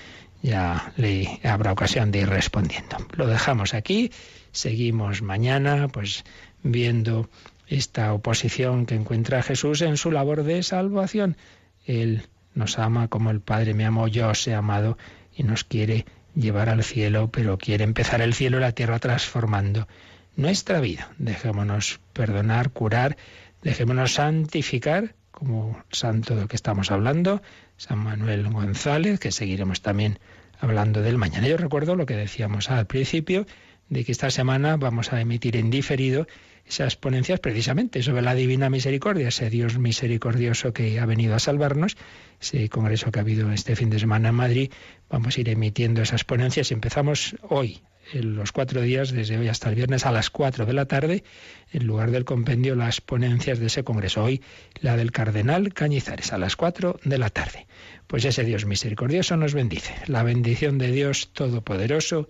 ya 0.45 0.93
le 0.99 1.41
habrá 1.43 1.73
ocasión 1.73 2.11
de 2.11 2.21
ir 2.21 2.29
respondiendo. 2.29 2.99
Lo 3.17 3.27
dejamos 3.27 3.73
aquí, 3.73 4.13
seguimos 4.53 5.23
mañana, 5.23 5.89
pues 5.89 6.25
viendo 6.63 7.31
esta 7.67 8.13
oposición 8.13 8.85
que 8.85 8.95
encuentra 8.95 9.43
Jesús 9.43 9.81
en 9.81 9.97
su 9.97 10.13
labor 10.13 10.45
de 10.45 10.63
salvación. 10.63 11.39
Él 11.87 12.27
nos 12.55 12.79
ama 12.79 13.09
como 13.09 13.31
el 13.31 13.41
Padre 13.41 13.73
me 13.73 13.87
amó, 13.87 14.07
yo 14.07 14.29
os 14.29 14.47
he 14.47 14.55
amado 14.55 14.99
y 15.35 15.45
nos 15.45 15.65
quiere 15.65 16.05
llevar 16.35 16.69
al 16.69 16.85
cielo, 16.85 17.31
pero 17.33 17.57
quiere 17.57 17.85
empezar 17.85 18.21
el 18.21 18.35
cielo 18.35 18.59
y 18.59 18.61
la 18.61 18.73
tierra 18.73 18.99
transformando 18.99 19.89
nuestra 20.37 20.79
vida. 20.81 21.11
Dejémonos 21.17 22.01
perdonar, 22.13 22.71
curar, 22.71 23.17
dejémonos 23.63 24.13
santificar, 24.13 25.15
como 25.45 25.77
santo 25.91 26.35
del 26.35 26.49
que 26.49 26.57
estamos 26.57 26.91
hablando, 26.91 27.43
San 27.77 27.99
Manuel 27.99 28.49
González, 28.51 29.21
que 29.21 29.31
seguiremos 29.31 29.83
también 29.83 30.19
hablando 30.59 31.03
del 31.03 31.19
mañana. 31.19 31.47
Yo 31.47 31.57
recuerdo 31.57 31.97
lo 31.97 32.07
que 32.07 32.17
decíamos 32.17 32.71
al 32.71 32.87
principio, 32.87 33.47
de 33.89 34.05
que 34.05 34.13
esta 34.13 34.31
semana 34.31 34.77
vamos 34.77 35.13
a 35.13 35.21
emitir 35.21 35.57
en 35.57 35.71
diferido 35.71 36.27
esas 36.67 36.97
ponencias 36.97 37.41
precisamente 37.41 38.03
sobre 38.03 38.23
la 38.23 38.35
divina 38.35 38.71
misericordia, 38.71 39.29
ese 39.29 39.51
Dios 39.51 39.79
misericordioso 39.79 40.73
que 40.73 40.99
ha 40.99 41.05
venido 41.05 41.35
a 41.35 41.39
salvarnos, 41.39 41.97
ese 42.41 42.71
congreso 42.71 43.11
que 43.11 43.19
ha 43.19 43.23
habido 43.23 43.53
este 43.53 43.77
fin 43.77 43.91
de 43.91 43.99
semana 43.99 44.31
en 44.31 44.35
Madrid, 44.35 44.73
vamos 45.11 45.37
a 45.37 45.41
ir 45.43 45.51
emitiendo 45.51 46.01
esas 46.01 46.25
ponencias 46.25 46.73
empezamos 46.73 47.37
hoy, 47.43 47.83
en 48.13 48.37
los 48.37 48.53
cuatro 48.53 48.81
días, 48.83 49.11
desde 49.11 49.39
hoy 49.39 49.49
hasta 49.49 49.69
el 49.69 49.75
viernes 49.75 50.07
a 50.07 50.13
las 50.13 50.31
cuatro 50.31 50.67
de 50.67 50.73
la 50.73 50.87
tarde, 50.87 51.25
en 51.73 51.87
lugar 51.87 52.11
del 52.11 52.25
compendio, 52.25 52.75
las 52.75 53.01
ponencias 53.01 53.59
de 53.59 53.67
ese 53.67 53.85
congreso. 53.85 54.23
Hoy 54.23 54.43
la 54.81 54.97
del 54.97 55.13
cardenal 55.13 55.73
Cañizares, 55.73 56.33
a 56.33 56.39
las 56.39 56.57
cuatro 56.57 56.99
de 57.05 57.19
la 57.19 57.31
tarde. 57.31 57.67
Pues 58.07 58.25
ese 58.25 58.45
Dios 58.45 58.67
misericordioso 58.67 59.37
nos 59.37 59.55
bendice. 59.55 59.95
La 60.07 60.23
bendición 60.23 60.79
de 60.79 60.93
Dios 60.93 61.31
Todopoderoso, 61.33 62.29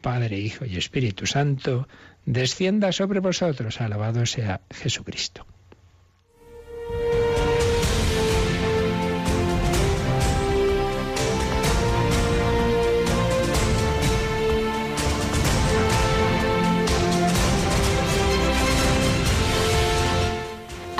Padre, 0.00 0.38
Hijo 0.38 0.64
y 0.64 0.76
Espíritu 0.76 1.26
Santo, 1.26 1.88
descienda 2.24 2.92
sobre 2.92 3.20
vosotros. 3.20 3.80
Alabado 3.80 4.26
sea 4.26 4.60
Jesucristo. 4.70 5.46